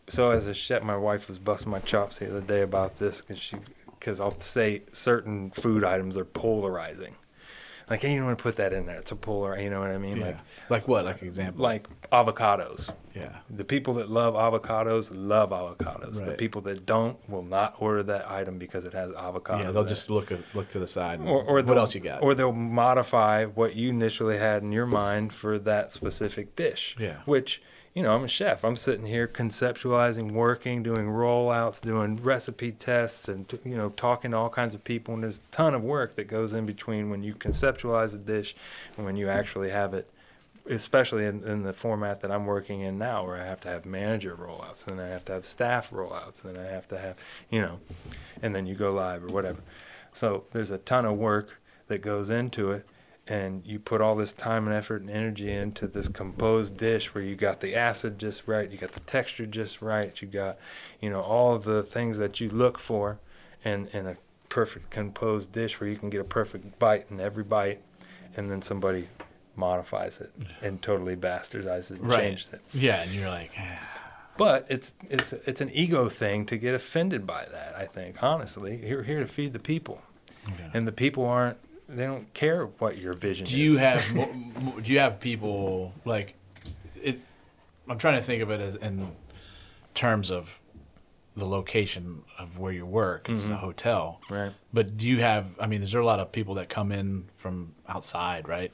[0.07, 3.22] so as a chef, my wife was busting my chops the other day about this
[3.22, 3.57] because she
[3.99, 7.16] because I'll say certain food items are polarizing.
[7.89, 8.97] Like, you don't want to put that in there.
[8.97, 9.59] It's a polar.
[9.59, 10.17] You know what I mean?
[10.17, 10.25] yeah.
[10.25, 10.38] Like,
[10.69, 11.05] Like what?
[11.05, 11.61] Like example?
[11.63, 12.91] like avocados.
[13.13, 13.29] yeah.
[13.49, 16.25] The people that love avocados love avocados.
[16.25, 19.59] The people that don't will not order that item because it has avocados.
[19.63, 19.89] Yeah, they'll in it.
[19.89, 21.19] just look look to the side.
[21.19, 22.23] and- or, or what else you got?
[22.23, 26.95] Or they'll modify what you initially had in your mind for that specific dish.
[26.99, 27.17] Yeah.
[27.25, 27.61] Which,
[27.95, 28.65] you know, I'm a chef.
[28.65, 34.37] I'm sitting here conceptualizing, working, doing rollouts, doing recipe tests, and you know, talking to
[34.37, 35.13] all kinds of people.
[35.13, 38.53] And there's a ton of work that goes in between when you conceptualize a dish
[38.97, 40.09] and when you actually have it.
[40.67, 43.85] Especially in, in the format that I'm working in now, where I have to have
[43.85, 46.97] manager rollouts, and then I have to have staff rollouts, and then I have to
[46.97, 47.17] have,
[47.51, 47.79] you know,
[48.41, 49.59] and then you go live or whatever.
[50.11, 52.87] So there's a ton of work that goes into it,
[53.28, 57.23] and you put all this time and effort and energy into this composed dish where
[57.23, 60.57] you got the acid just right, you got the texture just right, you got,
[61.01, 63.17] you know, all of the things that you look for,
[63.63, 64.15] and in a
[64.49, 67.82] perfect composed dish where you can get a perfect bite in every bite,
[68.38, 69.07] and then somebody
[69.55, 72.19] modifies it and totally bastardizes it and Right.
[72.19, 72.61] changes it.
[72.73, 74.01] yeah, and you're like, "Ah."
[74.38, 77.73] But it's it's it's an ego thing to get offended by that.
[77.78, 80.01] I think honestly, you're here to feed the people,
[80.53, 80.69] Okay.
[80.73, 81.57] and the people aren't.
[81.88, 83.73] They don't care what your vision do is.
[83.73, 84.03] you have
[84.83, 86.36] do you have people like
[87.01, 87.19] it?
[87.88, 89.11] I'm trying to think of it as in
[89.93, 90.59] terms of
[91.36, 93.29] the location of where you work.
[93.29, 94.21] It's a hotel.
[94.29, 94.53] Right.
[94.73, 95.47] But do you have?
[95.59, 98.47] I mean, is there a lot of people that come in from outside?
[98.47, 98.71] Right.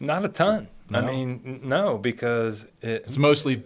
[0.00, 0.68] Not a ton.
[0.92, 3.62] I mean, no, because it, It's mostly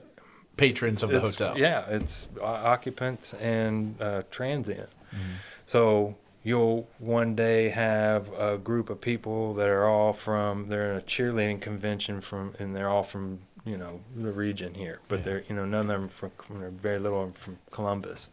[0.57, 1.59] patrons of the hotel.
[1.59, 4.91] Yeah, it's occupants and uh, transient.
[5.11, 5.33] Mm-hmm.
[5.67, 10.99] So you'll one day have a group of people that are all from they're in
[10.99, 15.23] a cheerleading convention from and they're all from you know the region here, but Yeah.
[15.25, 18.29] they're you know none of them from from- very little of them from Columbus.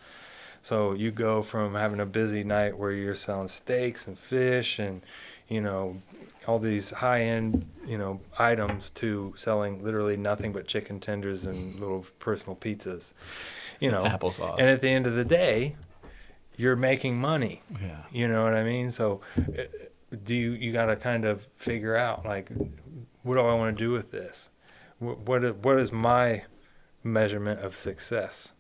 [0.62, 5.02] So you go from having a busy night where you're selling steaks and fish and
[5.48, 6.02] you know
[6.48, 11.80] all these high end you know items to selling literally nothing but chicken tenders and
[11.80, 13.14] little personal pizzas.
[13.80, 14.58] You know, Applesauce.
[14.60, 15.76] and at the end of the day,
[16.62, 17.62] you're making money.
[17.82, 18.04] yeah.
[18.12, 18.92] You know what I mean?
[18.92, 19.64] So, uh,
[20.24, 22.50] do you you got to kind of figure out like,
[23.24, 24.50] what do I want to do with this?
[25.00, 26.44] What what is, what is my
[27.04, 28.54] measurement of success?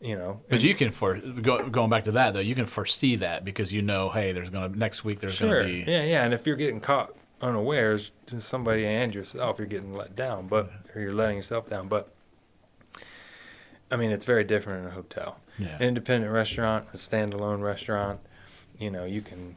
[0.00, 3.16] You know, But you can for go, going back to that though, you can foresee
[3.16, 6.24] that because you know, hey, there's gonna next week there's sure, gonna be yeah, yeah.
[6.24, 11.00] And if you're getting caught unawares, somebody and yourself, you're getting let down, but or
[11.00, 11.88] you're letting yourself down.
[11.88, 12.13] But
[13.90, 15.38] I mean, it's very different in a hotel.
[15.58, 15.78] yeah.
[15.78, 18.20] independent restaurant, a standalone restaurant,
[18.78, 19.56] you know, you can,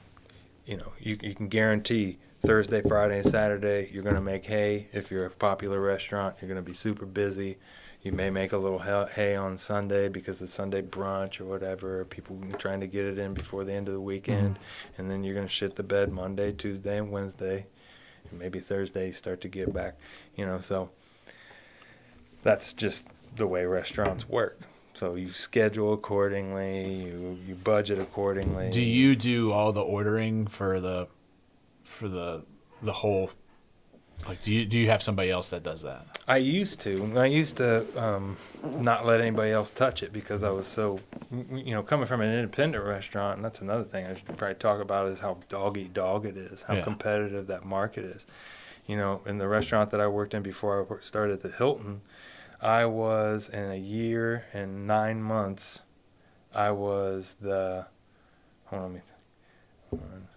[0.65, 4.88] you know, you you can guarantee Thursday, Friday, and Saturday you're going to make hay.
[4.93, 7.57] If you're a popular restaurant, you're going to be super busy.
[8.03, 12.05] You may make a little hay- on Sunday because it's Sunday brunch or whatever.
[12.05, 15.01] People trying to get it in before the end of the weekend, mm-hmm.
[15.01, 17.65] and then you're going to shit the bed Monday, Tuesday, and Wednesday,
[18.30, 19.95] and maybe Thursday you start to get back.
[20.36, 20.89] You know, so
[22.43, 23.07] that's just
[23.38, 24.59] the way restaurants work.
[24.93, 28.71] So you schedule accordingly, you you budget accordingly.
[28.71, 31.07] Do you do all the ordering for the
[31.83, 32.45] for the
[32.81, 33.31] the whole
[34.27, 36.05] like do you do you have somebody else that does that?
[36.27, 37.13] I used to.
[37.15, 40.99] I used to um, not let anybody else touch it because I was so,
[41.31, 43.38] you know, coming from an independent restaurant.
[43.38, 46.35] And that's another thing I should probably talk about is how dog eat dog it
[46.35, 46.83] is, how Yeah.
[46.83, 48.25] competitive that market is.
[48.88, 52.01] You know, in the restaurant that I worked in before I started at the Hilton,
[52.61, 55.83] I was in a year and nine months.
[56.53, 57.85] I was the,
[58.65, 59.01] hold on, let me,
[59.91, 60.27] th- one,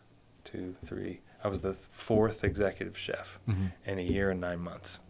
[0.44, 1.20] two, three.
[1.42, 3.38] I was the fourth executive chef
[3.86, 5.00] in a year and nine months.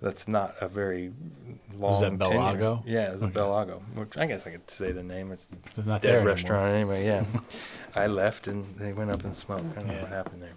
[0.00, 1.12] That's not a very
[1.78, 1.92] long.
[1.92, 2.34] Was that tenure.
[2.58, 2.82] Bellagio?
[2.84, 3.34] Yeah, it was a Okay.
[3.34, 5.30] Bellagio, which I guess I could say the name.
[5.30, 6.34] It's not dead there anymore.
[6.34, 7.06] restaurant anyway.
[7.06, 7.24] Yeah,
[7.94, 9.62] I left and they went up in smoke.
[9.76, 10.56] I don't know what happened there,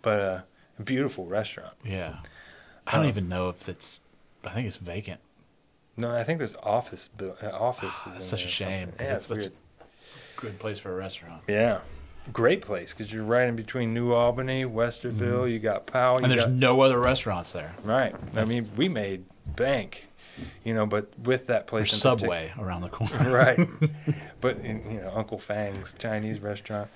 [0.00, 0.40] but uh,
[0.78, 1.74] a beautiful restaurant.
[1.84, 2.18] Yeah.
[2.86, 3.98] I don't Um, even know if it's
[4.46, 5.20] I think it's vacant.
[5.96, 8.02] No, I think there's office bu- uh, offices.
[8.04, 8.98] Ah, in that's such there a or shame, something.
[8.98, 9.52] 'cause Yeah, it's such a-
[10.36, 11.42] Good place for a restaurant.
[11.46, 11.78] Yeah,
[12.32, 15.50] great place because you're right in between New Albany, Westerville.
[15.50, 16.14] You got Powell.
[16.14, 16.24] You Mm-hmm.
[16.24, 17.74] And there's got, no other restaurants there.
[17.84, 18.14] right.
[18.14, 20.06] I That's- mean, we made bank,
[20.64, 23.30] you know, but with that place There's in partic- Subway around the corner.
[23.32, 23.68] right.
[24.40, 26.90] But in, you know, Uncle Fang's Chinese restaurant.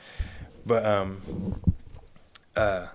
[0.66, 1.60] But um,
[2.56, 2.88] uh,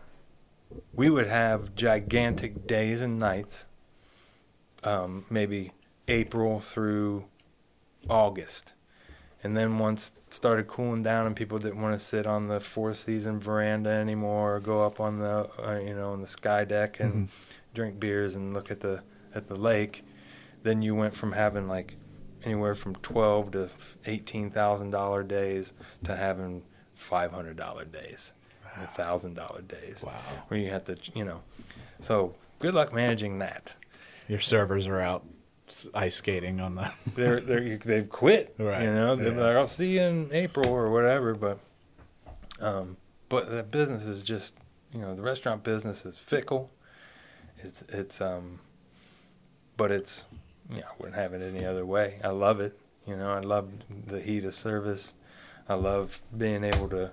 [0.93, 3.65] we would have gigantic days and nights.
[4.83, 5.71] Um, maybe
[6.07, 7.25] April through
[8.09, 8.73] August,
[9.43, 12.59] and then once it started cooling down and people didn't want to sit on the
[12.59, 16.65] Four Season veranda anymore, or go up on the uh, you know on the sky
[16.65, 17.31] deck and Mhm.
[17.73, 19.03] drink beers and look at the
[19.33, 20.03] at the lake,
[20.63, 21.95] then you went from having like
[22.43, 23.69] anywhere from twelve to
[24.05, 25.71] eighteen thousand dollar days
[26.03, 28.33] to having five hundred dollar days,
[28.77, 30.11] a thousand dollar days, Wow.
[30.49, 31.41] where you have to you know.
[32.01, 33.75] So good luck managing that.
[34.33, 35.23] Your servers are out
[35.93, 38.55] ice skating on the They're they're they've quit.
[38.57, 39.39] Right, You know they're yeah.
[39.45, 41.59] like I'll see you in April or whatever, but
[42.59, 42.97] um,
[43.29, 44.55] but the business is just
[44.91, 46.71] you know the restaurant business is fickle.
[47.59, 48.59] It's it's um,
[49.77, 50.25] but it's
[50.67, 52.19] yeah I wouldn't have it any other way.
[52.23, 52.75] I love it.
[53.05, 53.69] You know I love
[54.07, 55.13] the heat of service.
[55.69, 57.11] I love being able to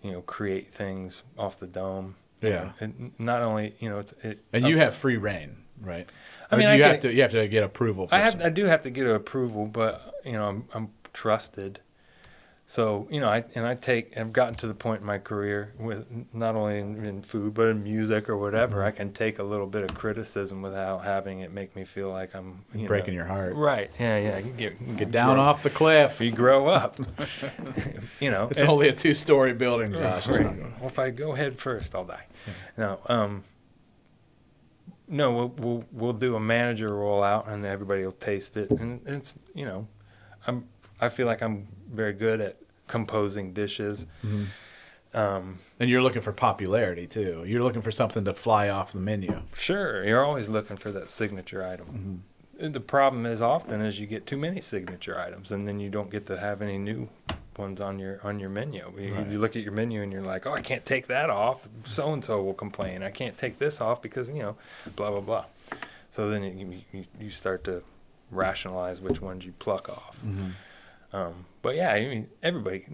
[0.00, 2.14] you know create things off the dome.
[2.40, 2.62] You Yeah.
[2.62, 4.44] know, and not only you know it's it.
[4.52, 6.08] And you have free reign, right?
[6.50, 8.08] I Or mean, I you can- have to you have to get approval.
[8.10, 11.80] I have some- I do have to get approval, but you know I'm I'm trusted.
[12.68, 15.72] So you know I and I take I've gotten to the point in my career
[15.78, 18.86] with not only in, in food but in music or whatever Mm-hmm.
[18.88, 22.34] I can take a little bit of criticism without having it make me feel like
[22.34, 23.54] I'm you breaking know, your heart.
[23.54, 23.88] Right?
[24.00, 24.38] Yeah, yeah.
[24.38, 26.20] You get you Get down grow- off the cliff.
[26.20, 26.98] You grow up.
[28.20, 28.48] you know.
[28.50, 30.26] It's and- only a two-story building, Josh.
[30.26, 30.56] Right.
[30.80, 32.24] Well, if I go head first, I'll die.
[32.76, 33.44] No, um,
[35.08, 39.34] no, we'll, we'll we'll do a manager rollout, and everybody will taste it, and it's
[39.54, 39.86] you know,
[40.46, 40.64] I'm
[41.00, 42.56] I feel like I'm very good at
[42.88, 44.06] composing dishes.
[44.24, 44.46] Mhm.
[45.14, 47.44] Um, And you're looking for popularity too.
[47.46, 49.40] You're looking for something to fly off the menu.
[49.54, 52.22] sure, you're always looking for that signature item.
[52.58, 56.10] the problem is often is you get too many signature items, and then you don't
[56.10, 57.08] get to have any new
[57.58, 58.92] ones on your on your menu.
[58.98, 59.26] You, Right.
[59.28, 61.68] you look at your menu and you're like, oh, I can't take that off.
[61.84, 63.02] So and so will complain.
[63.02, 64.56] I can't take this off because you know,
[64.96, 65.44] blah blah blah.
[66.10, 67.82] So then you you, you start to
[68.30, 70.18] rationalize which ones you pluck off.
[71.12, 72.84] Um, but yeah, I mean, everybody.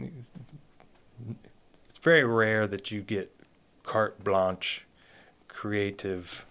[1.89, 3.35] It's very rare that you get
[3.85, 4.87] carte blanche,
[5.49, 6.45] creative,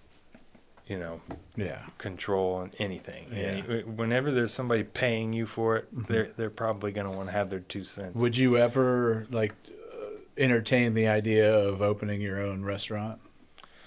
[0.92, 1.22] you know,
[1.56, 1.80] Yeah.
[1.98, 3.28] control on anything.
[3.32, 3.64] Yeah.
[3.76, 7.34] And whenever there's somebody paying you for it, they're they're probably going to want to
[7.34, 8.16] have their two cents.
[8.22, 10.06] Would you ever like uh,
[10.38, 13.20] entertain the idea of opening your own restaurant?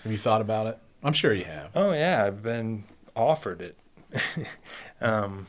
[0.03, 0.79] Have you thought about it?
[1.03, 1.71] I'm sure you have.
[1.75, 3.77] oh yeah, I've been offered it.
[5.03, 5.47] um,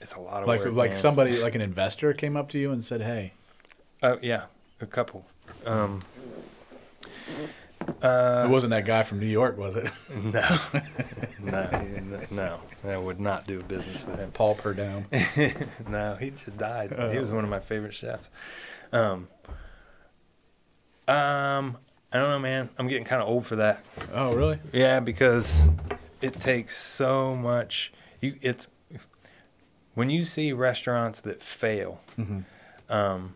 [0.00, 0.74] it's a lot of Like work.
[0.74, 0.98] like man.
[0.98, 3.32] somebody like an investor came up to you and said, "Hey,
[4.02, 4.44] Uh, yeah,
[4.80, 5.26] a couple.
[5.66, 6.02] Um,
[8.02, 9.90] uh, it wasn't that guy from New York, was it?
[11.42, 11.68] No,
[12.00, 12.60] no, no.
[12.84, 14.30] I would not do business with him.
[14.30, 15.06] Paul Prudhomme."
[15.88, 16.94] no, he just died.
[16.96, 17.10] Oh.
[17.10, 18.30] He was one of my favorite chefs.
[18.92, 19.28] Um,
[21.08, 21.78] um,
[22.12, 22.70] I don't know, man.
[22.78, 23.84] I'm getting kind of old for that.
[24.12, 24.58] Oh, really?
[24.72, 25.62] Yeah, because
[26.20, 27.92] it takes so much.
[28.20, 28.68] You, it's
[29.94, 32.00] when you see restaurants that fail.
[32.18, 32.40] Mm-hmm.
[32.92, 33.34] Um,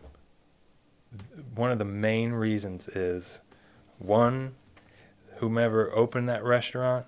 [1.55, 3.41] one of the main reasons is
[3.99, 4.55] one,
[5.37, 7.05] whomever opened that restaurant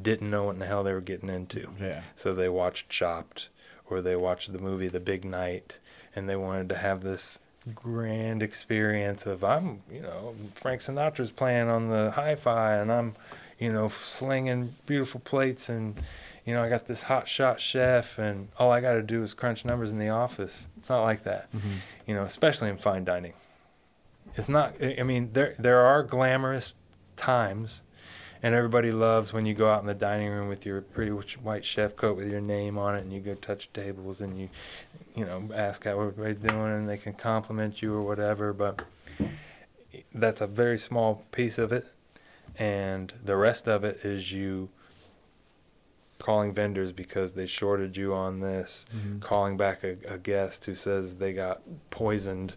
[0.00, 1.70] didn't know what in the hell they were getting into.
[1.80, 2.02] Yeah.
[2.14, 3.48] So they watched Chopped
[3.90, 5.78] or they watched the movie The Big Night
[6.14, 7.38] and they wanted to have this
[7.74, 13.16] grand experience of I'm, you know, Frank Sinatra's playing on the hi-fi and I'm,
[13.58, 16.00] you know, slinging beautiful plates and
[16.44, 19.34] you know, I got this hot shot chef and all I got to do is
[19.34, 20.66] crunch numbers in the office.
[20.78, 21.52] It's not like that.
[21.52, 21.72] Mm-hmm.
[22.06, 23.34] You know, especially in fine dining.
[24.38, 26.72] It's not I mean, there there are glamorous
[27.16, 27.82] times
[28.40, 31.64] and everybody loves when you go out in the dining room with your pretty white
[31.64, 34.48] chef coat with your name on it, and you go touch tables and you,
[35.16, 38.52] you know, ask how everybody's doing, and they can compliment you or whatever.
[38.52, 38.82] But
[40.14, 41.88] that's a very small piece of it,
[42.56, 44.68] and the rest of it is you
[46.20, 49.20] calling vendors because they shorted you on this, Mhm.
[49.20, 51.60] calling back a, a guest who says they got
[51.90, 52.54] poisoned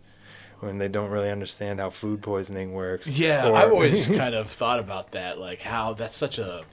[0.62, 3.08] when they don't really understand how food poisoning works.
[3.08, 6.64] Yeah, Or- I've always kind of thought about that, like how that's such a,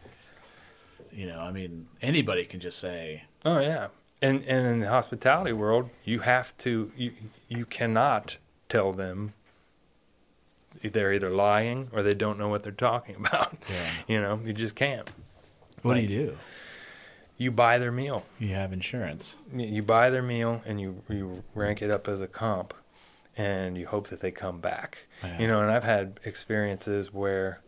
[1.12, 3.88] you know, I mean, anybody can just say, Oh yeah,
[4.20, 7.12] and and in the hospitality world, you have to you
[7.48, 8.36] you cannot
[8.68, 9.32] tell them
[10.82, 13.56] they're either lying or they don't know what they're talking about.
[13.68, 13.90] Yeah.
[14.06, 15.10] You know, you just can't.
[15.82, 16.36] "What Like- do you do?
[17.40, 18.24] You buy their meal.
[18.40, 22.20] You have insurance." You- You buy their meal and you you rank it up as
[22.20, 22.74] a comp,
[23.38, 25.06] and you hope that they come back.
[25.22, 25.38] Yeah.
[25.38, 27.60] You know, and I've had experiences where,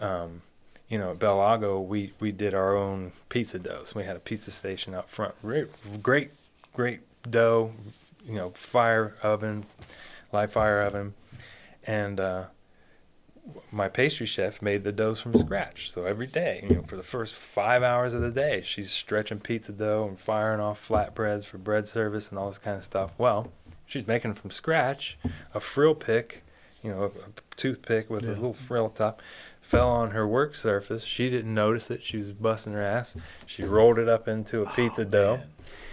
[0.00, 0.42] um,
[0.88, 3.94] you know, at Belago, we we did our own pizza doughs.
[3.94, 5.34] We had a pizza station out front.
[5.42, 5.68] Re-
[6.02, 6.32] Great,
[6.74, 7.00] great
[7.30, 7.72] dough.
[8.26, 9.64] You know, fire oven,
[10.32, 11.14] live fire oven,
[11.84, 12.44] and uh,
[13.72, 15.90] my pastry chef made the doughs from scratch.
[15.90, 19.40] So every day, you know, for the first five hours of the day, she's stretching
[19.40, 23.12] pizza dough and firing off flatbreads for bread service and all this kind of stuff.
[23.18, 23.50] Well,
[23.92, 25.18] she's making from scratch
[25.54, 26.42] a frill pick,
[26.82, 27.10] you know, a, a
[27.56, 29.20] toothpick with a little frill top,
[29.60, 31.04] fell on her work surface.
[31.04, 32.02] She didn't notice it.
[32.02, 33.16] She was busting her ass.
[33.46, 35.36] She rolled it up into a pizza Oh, dough.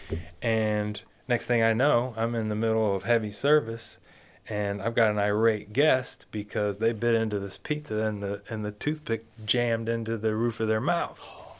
[0.10, 0.22] man.
[0.42, 4.00] And next thing I know, I'm in the middle of heavy service
[4.48, 8.66] and I've got an irate guest because they bit into this pizza and the and
[8.66, 11.20] the toothpick jammed into the roof of their mouth.
[11.22, 11.56] Oh,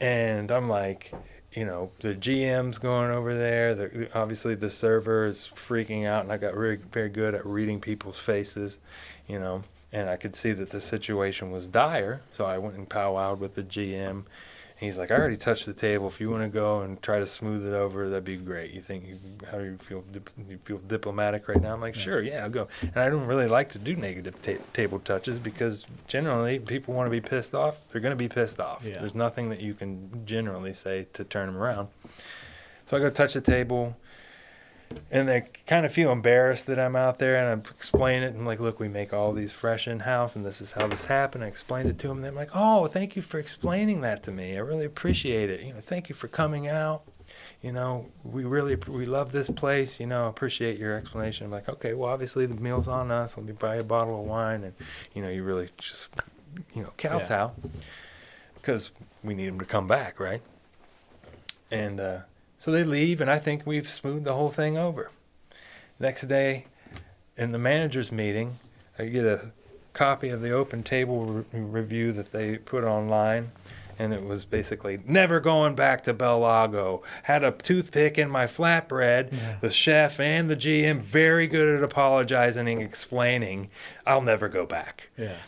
[0.00, 1.12] and I'm like,
[1.52, 3.74] you know, the GM's going over there.
[3.74, 7.80] The, obviously, the server is freaking out, and I got very, very good at reading
[7.80, 8.78] people's faces,
[9.26, 9.64] you know.
[9.90, 13.54] And I could see that the situation was dire, so I went and powwowed with
[13.54, 14.24] the GM.
[14.78, 16.06] He's like, I already touched the table.
[16.06, 18.70] If you want to go and try to smooth it over, that'd be great.
[18.70, 19.08] You think?
[19.08, 19.18] You,
[19.50, 20.04] how do you feel?
[20.48, 21.74] You feel diplomatic right now?
[21.74, 22.68] I'm like, sure, yeah, I'll go.
[22.82, 27.06] And I don't really like to do negative ta- table touches because generally people want
[27.06, 27.76] to be pissed off.
[27.90, 28.84] They're going to be pissed off.
[28.84, 29.00] Yeah.
[29.00, 31.88] There's nothing that you can generally say to turn them around.
[32.86, 33.96] So I go touch the table,
[35.10, 38.34] and they kind of feel embarrassed that I'm out there, and I explain it.
[38.34, 41.04] I'm like, look, we make all these fresh in house, and this is how this
[41.06, 41.44] happened.
[41.44, 44.32] I explained it to them, and they're like, oh, thank you for explaining that to
[44.32, 44.56] me.
[44.56, 45.62] I really appreciate it.
[45.62, 47.02] You know, thank you for coming out.
[47.62, 49.98] You know, we really we love this place.
[50.00, 51.46] You know, appreciate your explanation.
[51.46, 53.36] I'm like, okay, well, obviously the meal's on us.
[53.36, 54.74] Let me buy you a bottle of wine, and
[55.14, 56.10] you know, you really just
[56.74, 57.52] you know kowtow
[58.54, 58.90] because
[59.22, 60.40] we need them to come back, right?
[61.70, 62.20] And uh,
[62.58, 65.10] so they leave, and I think we've smoothed the whole thing over.
[66.00, 66.66] Next day,
[67.36, 68.58] in the manager's meeting,
[68.98, 69.52] I get a
[69.92, 73.52] copy of the OpenTable re- review that they put online,
[73.98, 77.02] and it was basically never going back to Belago.
[77.24, 79.60] Had a toothpick in my flatbread.
[79.60, 83.70] The chef and the GM very good at apologizing and explaining,
[84.06, 85.38] "I'll never go back." Yeah.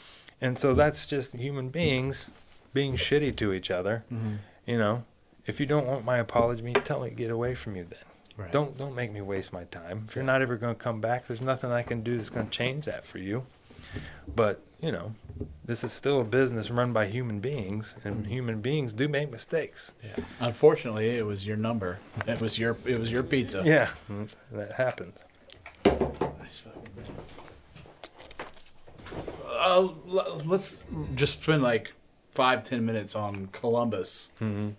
[0.40, 2.30] And so that's just human beings
[2.72, 4.04] being shitty to each other.
[4.12, 4.36] Mm-hmm.
[4.66, 5.04] You know,
[5.50, 7.98] if you don't want my apology, tell me to get away from you then.
[8.36, 8.50] Right.
[8.52, 10.06] Don't don't make me waste my time.
[10.08, 12.46] If you're not ever going to come back, there's nothing I can do that's going
[12.46, 13.44] to change that for you.
[14.34, 15.14] But, you know,
[15.64, 19.92] this is still a business run by human beings and human beings do make mistakes.
[20.02, 20.24] Yeah.
[20.38, 21.98] Unfortunately, it was your number.
[22.26, 23.62] It was your it was your pizza.
[23.64, 23.88] Yeah,
[24.52, 25.24] that happens.
[29.46, 29.88] Uh,
[30.44, 30.82] let's
[31.14, 31.92] just spend like
[32.32, 34.32] five ten minutes on Columbus.
[34.40, 34.74] Mhm.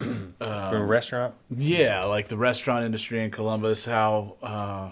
[0.00, 0.34] Um,
[0.70, 1.34] From a restaurant?
[1.50, 4.90] Yeah, like the restaurant industry in Columbus, how uh,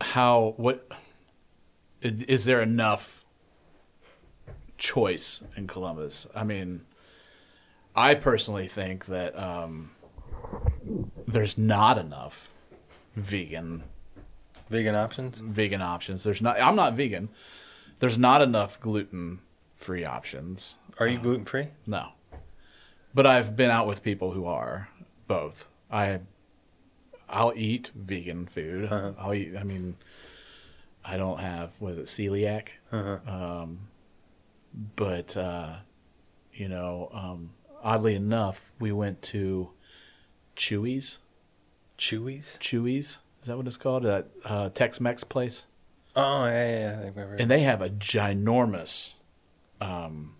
[0.00, 0.86] how what
[2.00, 3.24] is, is there enough
[4.78, 6.28] choice in Columbus?
[6.34, 6.82] I mean,
[7.96, 9.90] I personally think that um,
[11.26, 12.52] there's not enough
[13.16, 13.82] vegan
[14.68, 15.38] Vegan options?
[15.38, 16.24] vegan options.
[16.24, 16.60] There's not.
[16.60, 17.28] I'm not vegan.
[17.98, 19.40] There's not enough gluten
[19.76, 20.76] free options.
[20.98, 21.68] Are you gluten free?
[21.86, 22.08] No.
[23.14, 24.88] But I've been out with people who are
[25.26, 25.66] both.
[25.90, 26.20] I
[27.28, 28.90] I'll eat vegan food.
[28.90, 29.12] Uh-huh.
[29.18, 29.96] I'll eat I mean
[31.04, 32.68] I don't have was it celiac?
[32.90, 33.18] Uh-huh.
[33.26, 33.88] Um
[34.96, 35.76] but uh
[36.52, 37.50] you know, um
[37.82, 39.70] oddly enough, we went to
[40.56, 41.18] Chuy's.
[41.98, 42.58] Chuy's?
[42.60, 44.04] Chuy's, is that what it's called?
[44.04, 45.66] That uh Tex-Mex place?
[46.14, 46.96] Oh, yeah, yeah, yeah.
[46.98, 47.36] I remember.
[47.38, 49.14] And they have a ginormous
[49.80, 50.36] um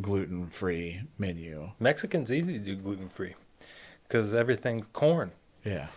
[0.00, 1.70] gluten-free menu.
[1.78, 3.34] Mexican's easy to do gluten free
[4.04, 5.32] because everything's corn.
[5.64, 5.88] Yeah.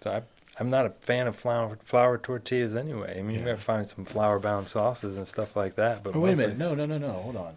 [0.00, 0.22] So I,
[0.58, 3.18] I'm not a fan of flour flour tortillas anyway.
[3.18, 3.52] I mean, you Yeah.
[3.52, 6.02] gotta find some flour bound sauces and stuff like that.
[6.02, 6.58] But Oh, wait a minute.
[6.58, 7.12] No, no, no, no.
[7.12, 7.54] Hold on.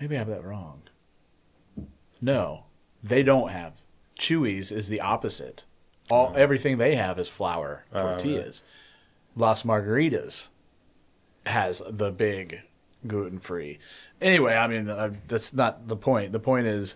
[0.00, 0.82] Maybe I have that wrong.
[2.20, 2.64] No,
[3.02, 3.82] they don't have.
[4.18, 5.64] Chuy's is the opposite.
[6.10, 6.36] All oh.
[6.38, 8.10] everything they have is flour Oh, really?
[8.16, 8.62] tortillas.
[9.36, 10.48] Las Margaritas
[11.46, 12.60] has the big
[13.06, 13.78] gluten free.
[14.20, 16.32] Anyway, I mean uh, that's not the point.
[16.32, 16.94] The point is,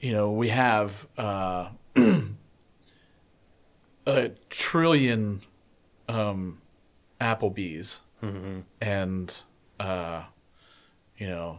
[0.00, 1.68] you know, we have uh,
[4.06, 5.42] a trillion
[6.08, 6.58] um,
[7.20, 8.64] Applebee's Mhm.
[8.80, 9.42] and
[9.78, 10.24] uh,
[11.16, 11.58] you know,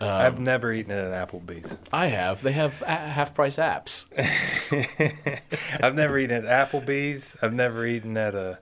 [0.00, 1.78] um, I've never eaten at an Applebee's.
[1.92, 2.42] I have.
[2.42, 4.06] They have a- half price apps.
[5.82, 7.34] I've never eaten at Applebee's.
[7.42, 8.58] I've never eaten at a,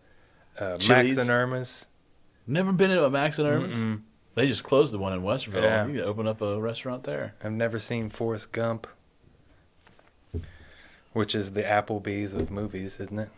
[0.58, 1.86] a Max and Erma's.
[2.46, 3.76] Never been to a Max and Erma's.
[3.78, 4.02] Mm-mm.
[4.34, 5.62] They just closed the one in Westerville.
[5.62, 5.86] Yeah.
[5.86, 7.34] You could open up a restaurant there.
[7.42, 8.86] I've never seen Forrest Gump,
[11.12, 13.28] which is the Applebee's of movies, isn't it?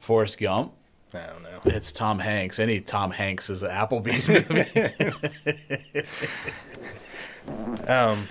[0.00, 0.72] Forrest Gump.
[1.14, 1.60] I don't know.
[1.66, 2.58] It's Tom Hanks.
[2.58, 5.32] Any Tom Hanks is an Applebee's movie.
[7.86, 8.26] Um,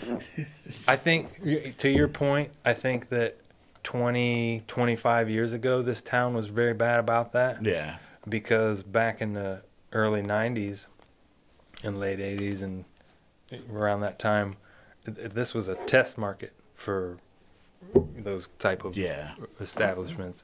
[0.88, 3.38] I think, to your point, I think that
[3.84, 7.98] 20, 25 years ago, this town was very bad about that yeah.
[8.28, 9.62] because back in the
[9.94, 10.88] early 90s
[11.86, 12.86] and late 80s and
[13.72, 14.56] around that time,
[15.06, 17.18] this was a test market for
[17.94, 19.36] those type of Yeah.
[19.62, 20.44] establishments.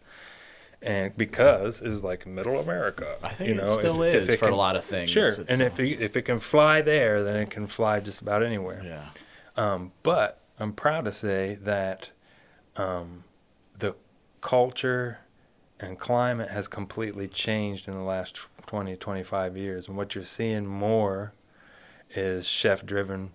[0.84, 4.36] And because it was like middle America, I think you it still if- is if
[4.36, 5.10] it for can- a lot of things.
[5.12, 8.42] Sure, and if it, if it can fly there, then it can fly just about
[8.44, 8.82] anywhere.
[8.84, 9.06] yeah.
[9.58, 12.10] Um, but I'm proud to say that
[12.78, 13.26] um,
[13.78, 13.96] the
[14.42, 15.20] culture
[15.82, 19.88] and climate has completely changed in the last 20, 25 years.
[19.88, 21.34] And what you're seeing more
[22.14, 23.32] is chef driven,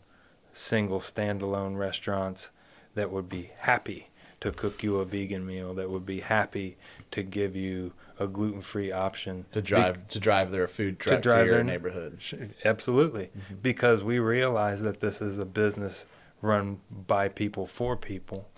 [0.52, 2.50] single, standalone restaurants
[2.94, 4.08] that would be happy
[4.40, 6.76] to cook you a vegan meal, that would be happy
[7.10, 9.46] to give you a gluten free option.
[9.52, 12.18] To Be- drive to drive their food truck to, drive your their- neighborhood.
[12.64, 13.24] Absolutely.
[13.26, 13.54] Mm-hmm.
[13.62, 16.06] Because we realize that this is a business
[16.42, 18.48] run by people for people,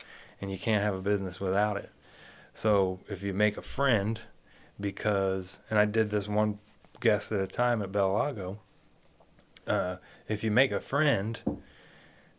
[0.41, 1.91] and you can't have a business without it.
[2.55, 4.21] So if you make a friend,
[4.81, 6.59] because, and I did this one
[7.01, 8.59] guest at a time at Belago,
[9.67, 9.97] uh,
[10.29, 11.39] if you make a friend,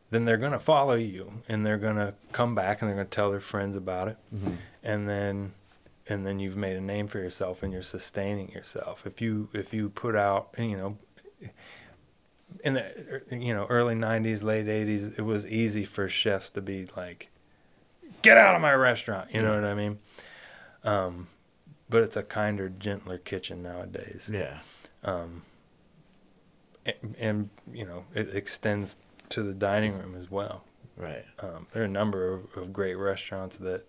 [0.09, 3.07] then they're going to follow you and they're going to come back and they're going
[3.07, 4.53] to tell their friends about it Mm-hmm.
[4.83, 5.53] and then
[6.07, 9.71] and then you've made a name for yourself and you're sustaining yourself if you if
[9.75, 10.97] you put out you know
[12.63, 16.87] in the you know early 90s late 80s it was easy for chefs to be
[16.97, 17.29] like
[18.21, 19.97] get out of my restaurant you know what i mean
[20.83, 21.27] um
[21.89, 24.59] but it's a kinder gentler kitchen nowadays Yeah.
[25.03, 25.43] um
[26.85, 28.97] and, and you know it extends
[29.29, 30.63] to the dining room as well
[30.97, 31.23] Right.
[31.39, 33.85] um, there are a number of, of great restaurants that,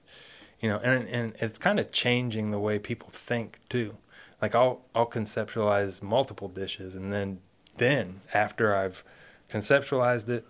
[0.60, 3.96] you know, and and it's kind of changing the way people think too.
[4.40, 7.40] Like I'll I'll conceptualize multiple dishes, and then
[7.78, 9.02] then after I've
[9.50, 10.46] conceptualized it,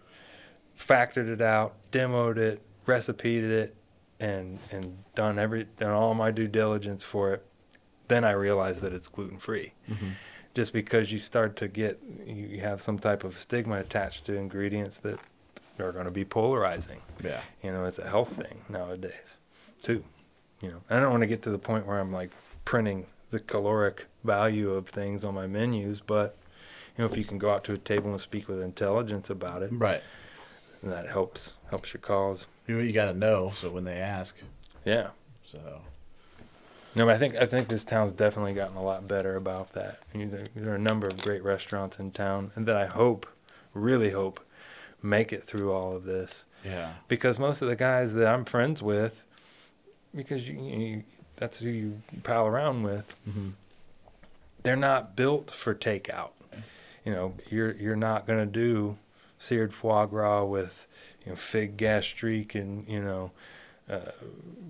[0.78, 3.74] factored it out, demoed it, recipeed it,
[4.18, 7.44] and and done every done all my due diligence for it,
[8.08, 9.72] then I realize that it's gluten free.
[9.88, 10.10] Mm-hmm.
[10.54, 14.98] Just because you start to get you have some type of stigma attached to ingredients
[14.98, 15.18] that
[15.78, 17.00] are going to be polarizing.
[17.24, 17.40] Yeah.
[17.62, 19.38] You know, it's a health thing nowadays,
[19.82, 20.04] too.
[20.60, 22.32] You know, I don't want to get to the point where I'm like
[22.66, 26.36] printing the caloric value of things on my menus, but
[26.98, 29.62] you know, if you can go out to a table and speak with intelligence about
[29.62, 30.02] it, Right.
[30.82, 32.46] that helps helps your cause.
[32.70, 34.38] You, you got to know so when they ask.
[34.84, 35.08] Yeah.
[35.44, 35.58] So
[36.94, 40.00] No, but I think I think this town's definitely gotten a lot better about that.
[40.14, 42.86] I mean, there, there are a number of great restaurants in town, and that I
[42.86, 43.26] hope,
[43.74, 44.40] really hope,
[45.02, 46.44] make it through all of this.
[46.64, 46.92] yeah.
[47.08, 49.24] because most of the guys that I'm friends with,
[50.14, 51.02] because you, you
[51.36, 53.48] that's who you pal around with, Mm-hmm.
[54.62, 56.30] they're not built for takeout.
[57.04, 58.96] You know, you're you're not gonna do
[59.38, 60.86] seared foie gras with
[61.24, 63.30] you know fig gastrique and you know
[63.88, 63.98] uh,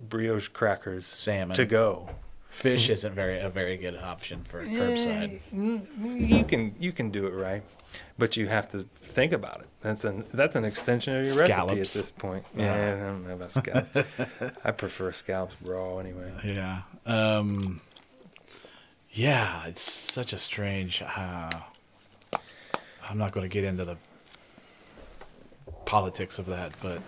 [0.08, 1.54] brioche crackers Salmon.
[1.56, 2.08] to go.
[2.48, 5.40] Fish isn't very a very good option for a curbside.
[5.54, 7.62] Mm, You can you can do it right,
[8.18, 9.68] but you have to think about it.
[9.82, 12.44] That's an that's an extension of your recipe at this point.
[12.56, 12.64] Yeah.
[12.64, 13.90] Yeah, I don't know about scallops.
[14.64, 16.32] I prefer scallops raw anyway.
[16.44, 16.82] Yeah.
[17.06, 17.80] Um,
[19.12, 21.02] yeah, it's such a strange.
[21.02, 21.50] Uh,
[23.08, 23.96] I'm not going to get into the
[25.84, 27.00] politics of that, but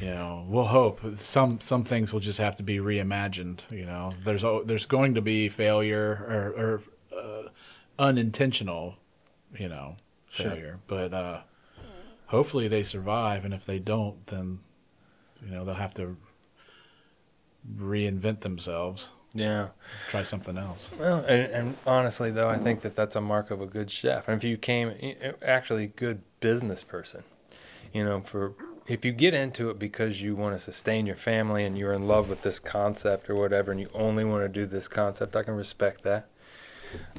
[0.00, 3.70] you know, we'll hope some some things will just have to be reimagined.
[3.70, 6.82] You know, there's there's going to be failure or, or
[7.18, 7.48] uh,
[7.98, 8.96] unintentional,
[9.58, 9.96] you know,
[10.30, 10.50] Sure.
[10.52, 11.40] failure, but uh,
[12.26, 14.60] hopefully they survive, and if they don't, then
[15.44, 16.16] you know they'll have to
[17.76, 19.68] reinvent themselves Yeah.
[20.08, 20.90] try something else.
[20.98, 24.28] Well, and, and honestly, though, I think that that's a mark of a good chef.
[24.28, 24.94] And if you came,
[25.42, 27.22] actually, good business person,
[27.92, 28.54] you know, for
[28.86, 32.02] if you get into it because you want to sustain your family and you're in
[32.02, 35.42] love with this concept or whatever, and you only want to do this concept, I
[35.42, 36.28] can respect that.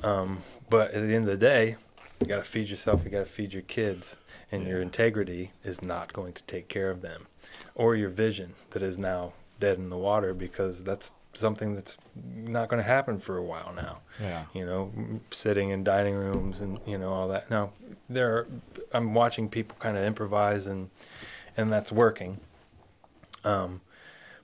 [0.03, 0.39] Um,
[0.69, 1.77] but at the end of the day,
[2.19, 4.17] you got to feed yourself, you got to feed your kids,
[4.51, 7.27] and your integrity is not going to take care of them,
[7.73, 11.97] or your vision that is now dead in the water because that's something that's
[12.35, 14.43] not going to happen for a while now Yeah.
[14.53, 14.91] you know,
[15.31, 17.49] sitting in dining rooms and you know all that.
[17.49, 17.71] Now,
[18.09, 18.47] there, are,
[18.93, 20.89] I'm watching people kind of improvise and
[21.57, 22.39] and that's working.
[23.43, 23.81] Um,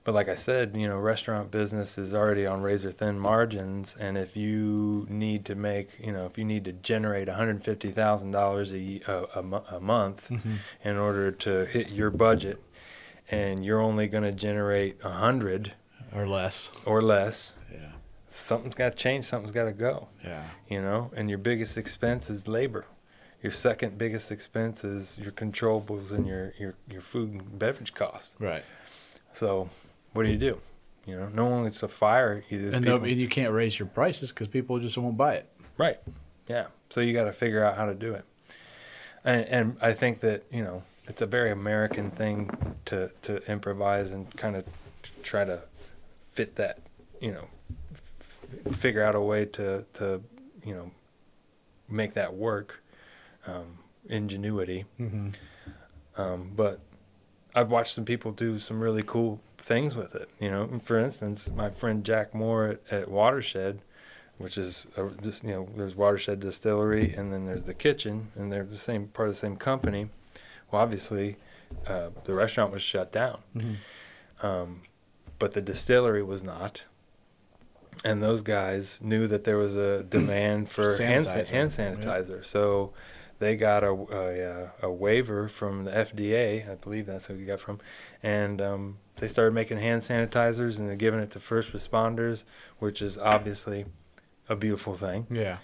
[0.04, 4.16] but like I said, you know, restaurant business is already on razor thin margins, and
[4.16, 8.72] if you need to make, you know, if you need to generate 150 thousand dollars
[8.72, 10.54] a, a, a a month Mm-hmm.
[10.84, 12.62] in order to hit your budget,
[13.30, 15.72] and you're only going to generate a hundred
[16.14, 16.70] Or less.
[16.84, 17.92] or less, Yeah.
[18.28, 19.24] something's got to change.
[19.24, 20.44] Something's got to go Yeah.
[20.68, 22.86] you know, and your biggest expense is labor.
[23.42, 28.34] Your second biggest expense is your controllables and your, your, your food and beverage cost
[28.40, 28.64] Right.
[29.32, 29.68] So,
[30.12, 30.60] what do you do?
[31.06, 32.70] You know, no one wants to fire you.
[32.72, 33.08] And, no, people.
[33.10, 35.48] and you can't raise your prices because people just won't buy it.
[35.76, 35.98] right?
[36.48, 36.66] Yeah.
[36.90, 38.24] So you got to figure out how to do it.
[39.24, 42.50] And and I think that you know it's a very American thing
[42.86, 44.64] to to improvise and kind of
[45.22, 45.60] try to
[46.38, 46.78] fit that.
[47.20, 47.46] You know,
[47.94, 50.22] f- figure out a way to to
[50.64, 50.90] you know
[51.88, 52.82] make that work.
[53.46, 53.78] Um,
[54.08, 54.84] ingenuity.
[55.00, 55.28] Mm-hmm.
[56.20, 56.80] Um, but
[57.54, 60.28] I've watched some people do some really cool things with it.
[60.40, 63.80] You know, for instance, my friend Jack Moore at, at Watershed,
[64.38, 68.50] which is a, just you know, there's Watershed Distillery, and then there's the kitchen, and
[68.52, 70.08] they're the same part of the same company.
[70.70, 71.36] Well, obviously,
[71.86, 74.46] uh, the restaurant was shut down, Mm-hmm.
[74.46, 74.82] um,
[75.38, 76.82] but the distillery was not.
[78.04, 81.48] And those guys knew that there was a demand for hand, sa- Sanitizer.
[81.48, 81.94] hand Yeah.
[81.94, 82.92] sanitizer, so
[83.40, 87.44] they got a, a, uh, a waiver from the FDA, I believe that's who we
[87.44, 87.78] got from,
[88.22, 92.44] and um, they started making hand sanitizers and they're giving it to first responders,
[92.78, 93.86] which is obviously
[94.48, 95.26] a beautiful thing.
[95.30, 95.58] Yeah.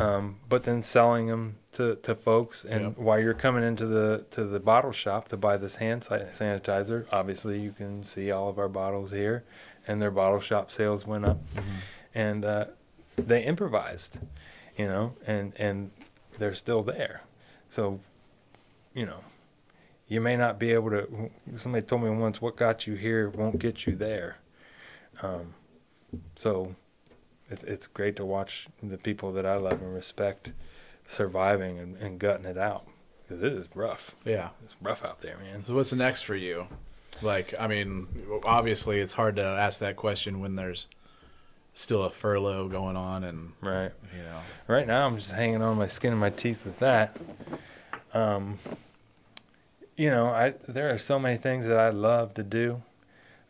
[0.00, 2.98] Um, but then selling them to, to folks, and Yep.
[2.98, 7.60] while you're coming into the to the bottle shop to buy this hand sanitizer, obviously
[7.60, 9.44] you can see all of our bottles here,
[9.86, 11.78] and their bottle shop sales went up Mm-hmm.
[12.14, 12.64] and uh,
[13.16, 14.18] they improvised,
[14.78, 15.90] you know, and and
[16.38, 17.20] they're still there.
[17.68, 18.00] So,
[18.94, 19.20] you know,
[20.08, 21.30] you may not be able to.
[21.56, 24.38] Somebody told me once, "What got you here won't get you there."
[25.20, 25.52] Um,
[26.34, 26.74] so,
[27.52, 30.52] it's it's great to watch the people that I love and respect
[31.06, 32.86] surviving and, and gutting it out
[33.22, 34.14] because it is rough.
[34.24, 34.50] Yeah.
[34.64, 35.64] It's rough out there, man.
[35.66, 36.66] So what's next for you?
[37.20, 38.08] Like, I mean,
[38.44, 40.86] obviously it's hard to ask that question when there's
[41.74, 43.92] still a furlough going on, and Right.
[44.16, 47.16] you know, Right now, I'm just hanging on my skin and my teeth with that.
[48.14, 48.58] Um,
[49.96, 52.82] you know, I there are so many things that I love to do.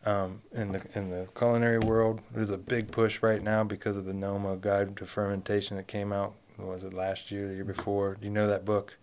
[0.05, 4.03] Um, in the in the culinary world, there's a big push right now because of
[4.05, 6.33] the Noma Guide to Fermentation that came out.
[6.57, 8.15] Was it last year, the year before?
[8.19, 8.95] Do you know that book?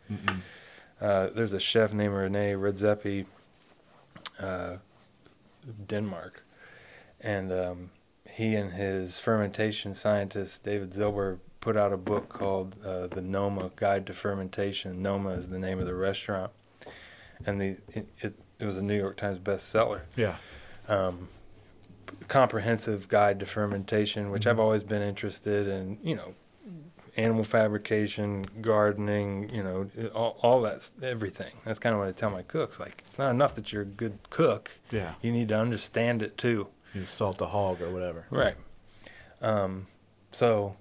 [1.00, 3.24] Uh, there's a chef named Rene Redzepi,
[4.38, 4.76] uh,
[5.86, 6.44] Denmark,
[7.20, 7.90] and um,
[8.30, 13.70] he and his fermentation scientist David Zilber put out a book called uh, "The Noma
[13.76, 16.50] Guide to Fermentation." Noma is the name of the restaurant,
[17.46, 20.02] and the it, it, it was a New York Times bestseller.
[20.16, 20.36] yeah,
[20.90, 21.28] Um,
[22.28, 24.60] comprehensive guide to fermentation, which I've Mhm.
[24.60, 25.98] always been interested in.
[26.02, 26.34] You know,
[27.16, 29.48] animal fabrication, gardening.
[29.54, 31.52] You know, all, all that's everything.
[31.64, 32.78] That's kind of what I tell my cooks.
[32.78, 34.72] Like, it's not enough that you're a good cook.
[34.90, 36.68] yeah, You need to understand it too.
[36.92, 38.26] you salt a hog or whatever.
[38.30, 38.56] Right.
[39.40, 39.86] Um,
[40.32, 40.76] so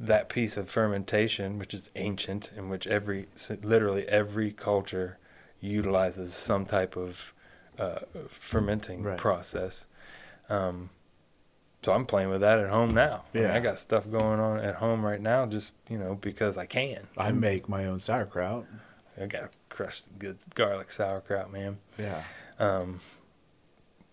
[0.00, 3.28] that piece of fermentation, which is ancient, in which every
[3.62, 5.18] literally every culture
[5.60, 7.32] utilizes some type of
[7.78, 7.98] uh,
[8.28, 9.18] fermenting Right.
[9.18, 9.86] process.
[10.48, 10.90] Um,
[11.82, 13.24] so I'm playing with that at home now.
[13.34, 13.54] I, mean, Yeah.
[13.54, 17.06] I got stuff going on at home right now, just you know because I can.
[17.16, 18.66] I make my own sauerkraut.
[19.20, 21.78] I got crushed good garlic sauerkraut, man.
[21.98, 22.22] Yeah,
[22.58, 23.00] Um,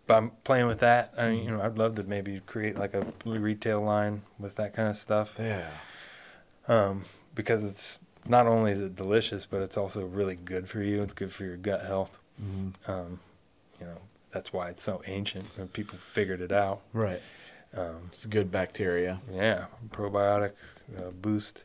[0.08, 1.14] but I'm playing with that.
[1.18, 4.74] I mean, you know, I'd love to maybe create like a retail line with that
[4.74, 5.36] kind of stuff.
[5.40, 5.70] yeah,
[6.68, 7.04] Um,
[7.36, 11.02] because it's not only is it delicious, but it's also really good for you.
[11.02, 12.18] It's good for your gut health.
[12.42, 13.20] mm Um,
[13.80, 13.98] you know,
[14.32, 15.46] that's why it's so ancient.
[15.74, 16.82] People figured it out.
[16.94, 17.22] right.
[17.76, 19.20] Um, It's good bacteria.
[19.32, 20.52] yeah, probiotic
[20.98, 21.64] uh, boost.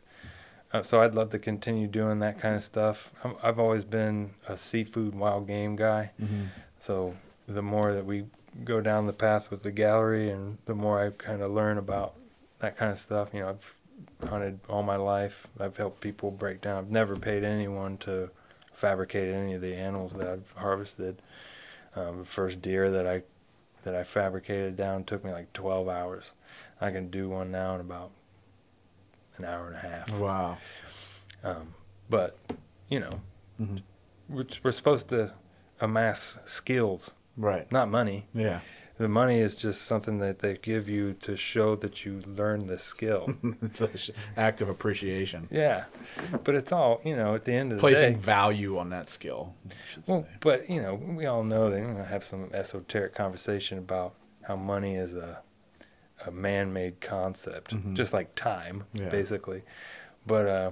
[0.72, 3.10] Uh, so I'd love to continue doing that kind of stuff.
[3.24, 6.12] I'm, I've always been a seafood, wild game guy.
[6.22, 6.44] Mm-hmm.
[6.78, 7.14] So
[7.46, 8.24] the more that we
[8.64, 12.14] go down the path with the gallery, and the more I kind of learn about
[12.60, 13.28] that kind of stuff.
[13.34, 13.74] You know, I've
[14.30, 15.46] hunted all my life.
[15.60, 16.78] I've helped people break down.
[16.78, 18.30] I've never paid anyone to
[18.74, 21.20] fabricate any of the animals that I've harvested.
[21.96, 23.22] Um, the first deer that I
[23.84, 26.34] that I fabricated down took me like 12 hours.
[26.80, 28.10] I can do one now in about
[29.38, 30.10] an hour and a half.
[30.18, 30.58] Wow.
[31.44, 31.74] Um,
[32.10, 32.36] but
[32.88, 33.20] you know,
[33.60, 33.82] Mhm.
[34.28, 35.32] we're, we're supposed to
[35.80, 37.70] amass skills, Right.
[37.70, 38.26] not money.
[38.34, 38.60] Yeah.
[38.98, 42.78] The money is just something that they give you to show that you learned the
[42.78, 43.32] skill.
[43.62, 43.90] it's an
[44.36, 45.46] act of appreciation.
[45.50, 45.84] yeah,
[46.44, 47.34] but it's all you know.
[47.34, 47.94] At the end of the day.
[47.94, 49.54] Placing value on that skill.
[50.06, 50.28] Well, say.
[50.40, 51.78] but you know, we all know that.
[51.78, 55.42] You know, have some esoteric conversation about how money is a
[56.26, 57.94] a man-made concept, Mhm.
[57.94, 59.08] just like time, Yeah.
[59.08, 59.62] basically.
[60.26, 60.70] But uh,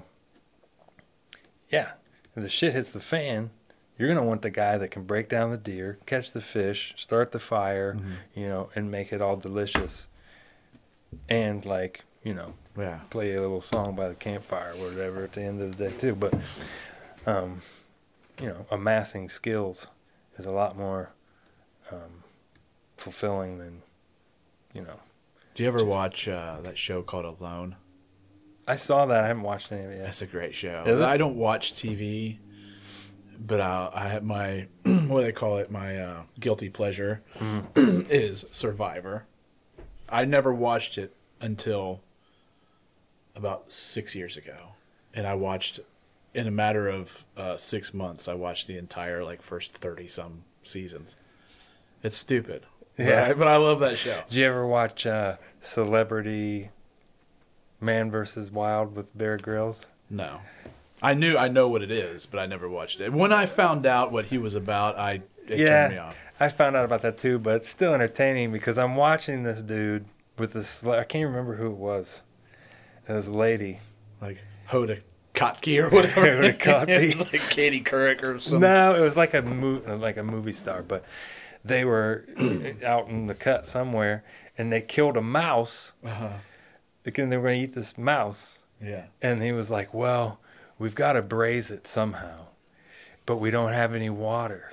[1.71, 1.93] yeah,
[2.35, 3.51] if the shit hits the fan,
[3.99, 7.33] you're gonna want the guy that can break down the deer, catch the fish, start
[7.33, 8.13] the fire, Mhm.
[8.35, 10.09] you know, and make it all delicious.
[11.29, 13.01] And like, you know, Yeah.
[13.11, 15.97] play a little song by the campfire or whatever at the end of the day
[15.97, 16.15] too.
[16.15, 16.35] But
[17.27, 17.61] um,
[18.41, 19.89] you know, amassing skills
[20.39, 21.11] is a lot more
[21.91, 22.23] um,
[22.97, 23.83] fulfilling than
[24.73, 25.01] you know.
[25.55, 27.77] Do you ever watch uh, that show called Alone?
[28.69, 29.25] I saw that.
[29.25, 30.05] I haven't watched any of it yet.
[30.05, 30.83] That's a great show.
[31.07, 32.39] I don't watch TV,
[33.45, 35.71] but I, I have my what do they call it?
[35.71, 37.67] My uh, guilty pleasure Mm.
[38.11, 39.25] is Survivor.
[40.09, 42.01] I never watched it until
[43.35, 44.71] about six years ago,
[45.13, 45.81] and I watched
[46.33, 48.29] in a matter of uh, six months.
[48.29, 51.17] I watched the entire like first thirty some seasons.
[52.03, 52.67] It's stupid,
[52.99, 53.07] Yeah.
[53.29, 54.23] but I, but I love that show.
[54.29, 56.71] Did you ever watch uh, Celebrity
[57.81, 59.87] Man versus Wild with Bear Grylls?
[60.09, 60.41] No.
[61.07, 63.13] I knew I know what it is, but I never watched it.
[63.13, 66.17] When I found out what he was about, I it turned me yeah, off.
[66.41, 70.07] I found out about that too, but it's still entertaining because I'm watching this dude
[70.37, 70.85] with this.
[70.85, 72.25] I can't remember who it was.
[73.09, 73.79] It was a lady.
[74.21, 75.01] Like Hoda
[75.33, 76.21] Kotke or whatever.
[76.43, 76.89] Hoda Kotke.
[76.89, 78.63] It's like Katie Couric or something.
[78.63, 81.05] No, it was like a mo- like a movie star, but
[81.65, 82.25] they were
[82.85, 84.25] out in the cut somewhere,
[84.59, 85.93] and they killed a mouse.
[86.05, 86.31] Uh-huh.
[87.05, 89.05] Thinking they were going to eat this mouse, Yeah.
[89.23, 90.41] and he was like, "Well,
[90.79, 92.47] we've got to braise it somehow,
[93.25, 94.73] but we don't have any water."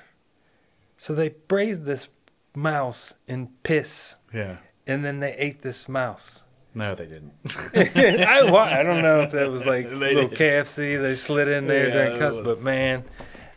[0.96, 2.08] So they braised this
[2.54, 4.56] mouse in piss, Yeah.
[4.86, 6.44] and then they ate this mouse.
[6.74, 7.32] No, they didn't.
[7.74, 8.40] I,
[8.80, 10.38] I don't know if that was like They little did.
[10.38, 13.04] KFC they slid in there Yeah, during it cuts, but man,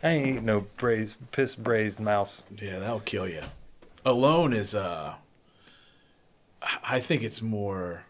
[0.02, 2.44] I ain't eating no braised piss braised mouse.
[2.60, 3.42] yeah, that'll kill you.
[4.04, 5.14] Alone is uh
[6.84, 8.04] I think it's more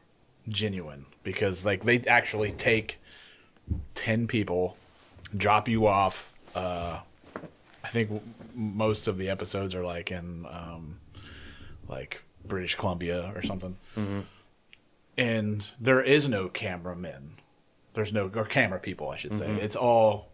[0.49, 2.98] genuine because like they actually take
[3.95, 4.77] 10 people,
[5.37, 7.01] drop you off uh
[7.85, 11.01] I think w- most of the episodes are like in um
[11.89, 13.77] like British Columbia or something.
[15.17, 17.35] and there is no cameramen.
[17.95, 19.47] There's no or camera people, I should say.
[19.47, 19.59] Mm-hmm.
[19.65, 20.29] It's all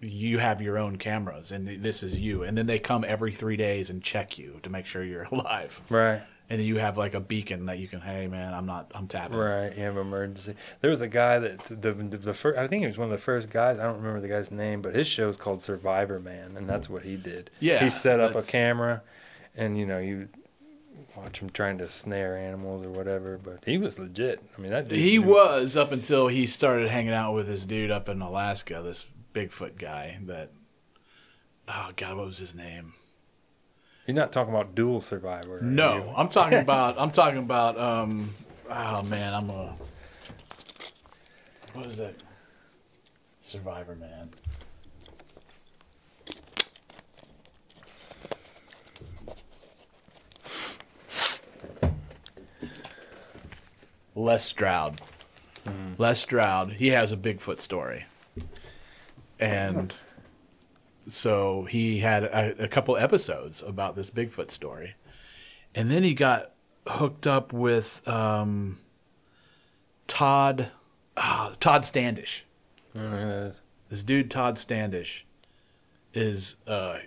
[0.00, 2.42] you have your own cameras, and this is you.
[2.42, 5.80] And then they come every three days and check you to make sure you're alive.
[5.88, 6.22] Right.
[6.52, 9.08] And then you have like a beacon that you can, hey man, I'm not, I'm
[9.08, 9.38] tapping.
[9.38, 10.54] Right, you have emergency.
[10.82, 12.58] There was a guy that the the, the first.
[12.58, 13.78] I think he was one of the first guys.
[13.78, 16.90] I don't remember the guy's name, but his show is called Survivor Man, and that's
[16.90, 17.50] what he did.
[17.58, 19.02] Yeah, he set up a camera,
[19.56, 20.28] and you know you
[21.16, 23.38] watch him trying to snare animals or whatever.
[23.42, 24.42] But he was legit.
[24.54, 27.64] I mean, that dude He knew- was up until he started hanging out with this
[27.64, 30.50] dude up in Alaska, this Bigfoot guy that.
[31.66, 32.92] Oh God, what was his name?
[34.06, 35.60] You're not talking about dual survivor.
[35.60, 36.12] No.
[36.16, 36.96] I'm talking about.
[36.98, 37.78] I'm talking about.
[37.78, 38.34] Um.
[38.68, 39.74] Oh man, I'm a.
[41.74, 42.20] What is it?
[43.40, 44.30] Survivor man.
[54.14, 55.00] Les Stroud.
[55.98, 56.72] Les Stroud.
[56.74, 58.04] He has a Bigfoot story,
[59.38, 59.94] and
[61.12, 64.94] so he had a, a couple episodes about this Bigfoot story,
[65.74, 66.52] and then he got
[66.86, 68.78] hooked up with um,
[70.08, 70.72] Todd
[71.16, 72.46] ah, Todd Standish.
[72.94, 73.62] I don't know who that is.
[73.90, 75.26] This dude Todd Standish
[76.14, 76.98] is uh,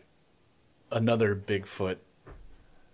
[0.92, 1.98] another Bigfoot,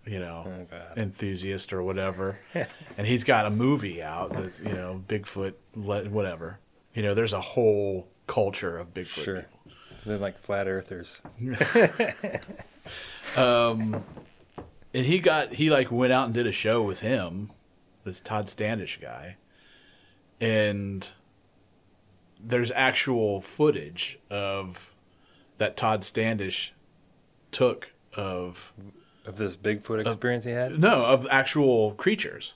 [0.06, 2.38] you know, Oh, enthusiast or whatever,
[2.96, 6.58] and he's got a movie out that's you know Bigfoot, whatever.
[6.94, 9.24] You know, there's a whole culture of Bigfoot.
[9.24, 9.46] Sure.
[10.04, 11.22] They're like flat earthers.
[13.36, 14.04] Um,
[14.92, 17.50] and he got he like went out and did a show with him,
[18.04, 19.36] this Todd Standish guy,
[20.40, 21.08] and
[22.38, 24.94] there's actual footage of
[25.58, 26.74] that Todd Standish
[27.52, 28.72] took of
[29.24, 30.78] Of this Bigfoot experience he had.
[30.78, 32.54] no of actual creatures.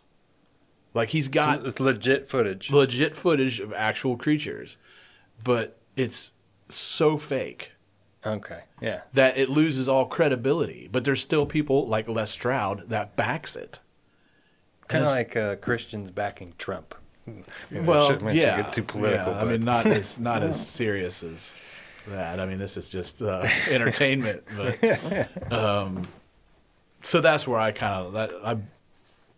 [0.93, 2.70] Like he's got It's legit footage.
[2.70, 4.77] legit footage of actual creatures,
[5.43, 6.35] but it's
[6.68, 7.72] so fake
[8.24, 8.60] Okay.
[8.80, 9.02] Yeah.
[9.12, 10.88] that it loses all credibility.
[10.90, 13.80] But there's still people like Les Stroud that backs it.
[14.88, 16.94] Kind of like uh, Christians backing Trump.
[17.26, 19.32] Know, well, yeah, get too political.
[19.32, 19.40] yeah.
[19.40, 21.52] I mean, not as not as serious as
[22.06, 22.38] that.
[22.38, 24.44] I mean, this is just uh, entertainment.
[24.56, 26.06] But um,
[27.02, 28.52] so that's where I kind of that I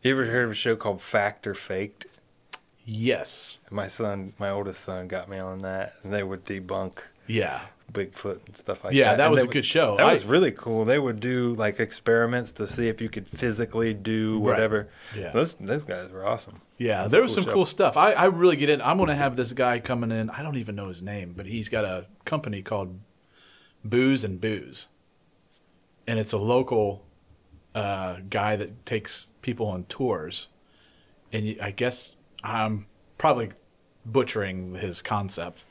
[0.03, 2.07] you ever heard of a show called Fact or Faked?
[2.85, 6.99] yes, My son, my oldest son, got me on that, and they would debunk
[7.29, 7.61] yeah,
[7.93, 9.05] Bigfoot and stuff like yeah.
[9.05, 9.11] that.
[9.13, 9.97] Yeah, that was they a good show.
[9.97, 10.85] That I- was really cool.
[10.85, 14.45] They would do like experiments to see if you could physically do Right.
[14.53, 14.89] whatever.
[15.17, 15.31] Yeah.
[15.33, 16.61] Those those guys were awesome.
[16.77, 17.53] Yeah, That's there was cool some show.
[17.55, 17.97] cool stuff.
[17.97, 18.83] I, I really get in.
[18.83, 20.29] I'm going to have this guy coming in.
[20.31, 22.99] I don't even know his name, but he's got a company called
[23.85, 24.89] Booze and Booze,
[26.07, 27.05] and it's a local
[27.75, 30.49] uh, guy that takes people on tours.
[31.33, 32.87] And I guess I'm
[33.19, 33.51] probably
[34.07, 35.65] butchering his concept.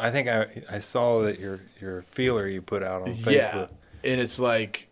[0.00, 3.32] I think I I saw that your your feeler you put out on Facebook.
[3.32, 3.66] Yeah,
[4.10, 4.88] and it's like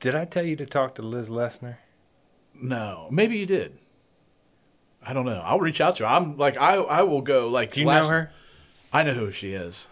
[0.00, 1.76] Did I tell you to talk to Liz Lessner?
[2.54, 3.78] no, maybe you did.
[5.04, 5.40] I don't know.
[5.44, 6.08] I'll reach out to her.
[6.10, 8.32] I'm like I I will go like Do you last- know her?
[8.92, 9.88] I know who she is.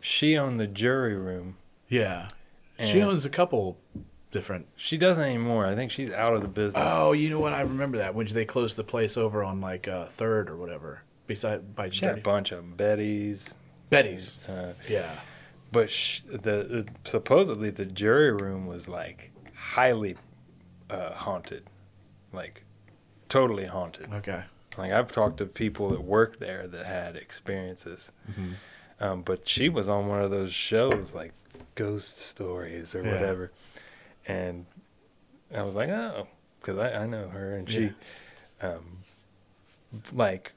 [0.00, 1.56] She owned the jury room.
[1.88, 2.28] Yeah.
[2.82, 3.78] she owns a couple
[4.30, 4.66] different.
[4.76, 5.66] She doesn't anymore.
[5.66, 6.82] I think she's out of the business.
[6.94, 7.52] Oh, you know what?
[7.52, 11.02] I remember that when they closed the place over on like uh, Third or whatever,
[11.26, 13.54] beside by she had a bunch of Betty's.
[13.90, 14.38] Betty's.
[14.48, 15.18] Uh, Yeah.
[15.72, 20.16] but sh- the uh, supposedly the jury room was like highly
[20.90, 21.64] uh, haunted,
[22.32, 22.64] like
[23.28, 24.12] totally haunted.
[24.12, 24.42] Okay.
[24.78, 28.12] Like I've talked to people that work there that had experiences,
[29.00, 31.32] um, but she was on one of those shows like
[31.74, 33.12] Ghost Stories or Yeah.
[33.12, 33.52] whatever,
[34.26, 34.66] and
[35.54, 36.26] I was like, oh,
[36.60, 37.92] because I, I know her, and she,
[38.60, 38.98] um,
[40.12, 40.52] like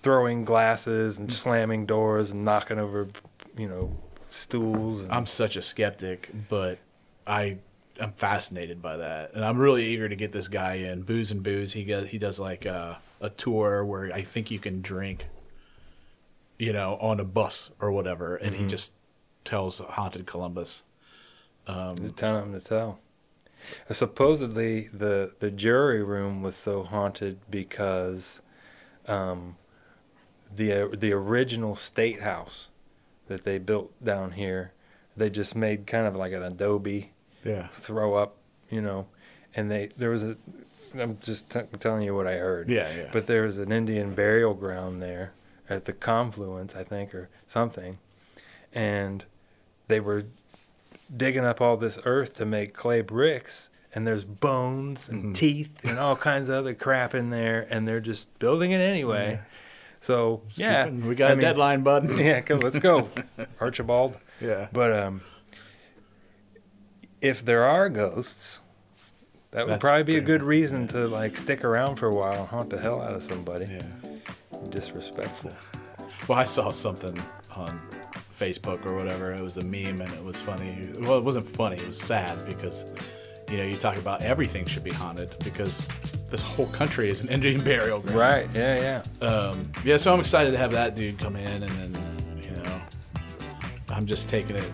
[0.00, 3.08] throwing glasses and slamming doors and knocking over,
[3.56, 3.96] you know,
[4.30, 5.02] stools.
[5.02, 6.78] And, I'm such a skeptic, but
[7.26, 7.58] I
[8.00, 11.02] am fascinated by that, and I'm really eager to get this guy in.
[11.02, 11.72] Booze and booze.
[11.72, 15.26] He does he does like a, a tour where I think you can drink,
[16.58, 18.92] you know, on a bus or whatever, and he just
[19.44, 20.84] tells haunted Columbus.
[21.96, 22.98] Just telling them to tell.
[23.90, 28.40] Supposedly, the the jury room was so haunted because
[29.06, 29.56] um,
[30.54, 32.68] the the original state house
[33.26, 34.72] that they built down here,
[35.16, 37.10] they just made kind of like an adobe
[37.44, 37.68] Yeah.
[37.72, 38.36] throw up,
[38.70, 39.06] you know,
[39.54, 40.36] and they there was a.
[40.98, 42.70] I'm just t- telling you what I heard.
[42.70, 43.08] Yeah, yeah.
[43.12, 45.32] But there was an Indian burial ground there
[45.68, 47.98] at the confluence, I think, or something,
[48.72, 49.24] and
[49.88, 50.24] they were
[51.14, 55.32] digging up all this earth to make clay bricks, and there's bones and Mm-hmm.
[55.32, 59.40] teeth and all kinds of other crap in there, and they're just building it anyway.
[60.00, 62.10] So yeah, we got I a mean, deadline, bud.
[62.18, 63.08] Yeah, come, let's go,
[63.60, 64.16] Archibald.
[64.40, 64.68] yeah.
[64.72, 65.20] But um,
[67.20, 68.60] if there are ghosts,
[69.50, 72.14] that would That's probably be a good much- reason to like stick around for a
[72.14, 73.66] while and haunt the hell out of somebody.
[73.66, 73.82] Yeah.
[74.70, 75.52] Disrespectful.
[76.28, 77.16] Well, I saw something
[77.56, 77.80] on
[78.38, 79.32] Facebook or whatever.
[79.32, 80.88] It was a meme and it was funny.
[81.00, 81.76] Well, it wasn't funny.
[81.76, 82.84] It was sad because,
[83.50, 85.86] you know, you talk about everything should be haunted because
[86.30, 88.18] this whole country is an Indian burial ground.
[88.18, 88.48] Right?
[88.54, 89.26] Yeah, yeah.
[89.26, 92.80] Um, yeah, so I'm excited to have that dude come in, and then you know,
[93.90, 94.70] I'm just taking it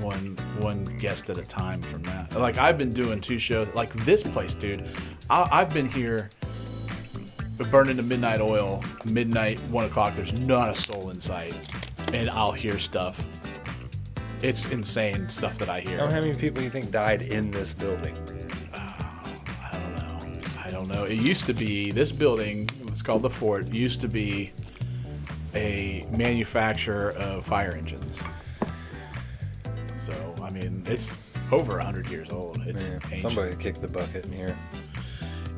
[0.00, 2.38] one one guest at a time from that.
[2.38, 4.88] Like I've been doing two shows, like this place, dude.
[5.30, 6.30] I, I've been here,
[7.70, 10.14] burning the midnight oil, midnight, one o'clock.
[10.14, 11.56] There's not a soul in sight,
[12.12, 13.24] and I'll hear stuff.
[14.44, 15.98] It's insane stuff that I hear.
[15.98, 18.14] How many people do you think died in this building?
[18.74, 20.20] I don't know.
[20.62, 21.04] I don't know.
[21.04, 22.68] It used to be this building.
[22.82, 23.68] It's called the Fort.
[23.68, 24.52] Used to be
[25.54, 28.22] a manufacturer of fire engines.
[29.94, 30.12] So
[30.42, 31.16] I mean, it's
[31.50, 32.60] over hundred years old.
[32.66, 34.54] It's Yeah, somebody kicked the bucket in here.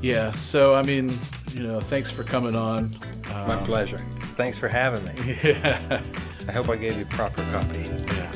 [0.00, 0.30] Yeah.
[0.30, 1.18] So I mean,
[1.52, 2.96] you know, thanks for coming on.
[3.30, 3.98] My Um, pleasure.
[4.36, 5.36] Thanks for having me.
[5.42, 6.02] Yeah.
[6.48, 7.78] I hope I gave you proper copy.
[8.14, 8.32] Yeah.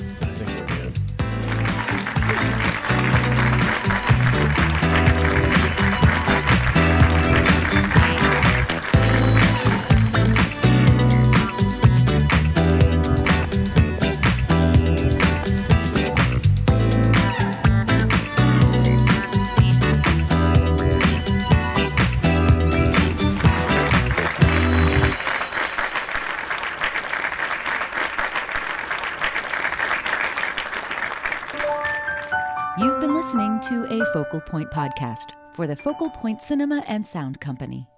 [34.30, 37.88] Focal Point podcast for the Focal Point Cinema and Sound Company.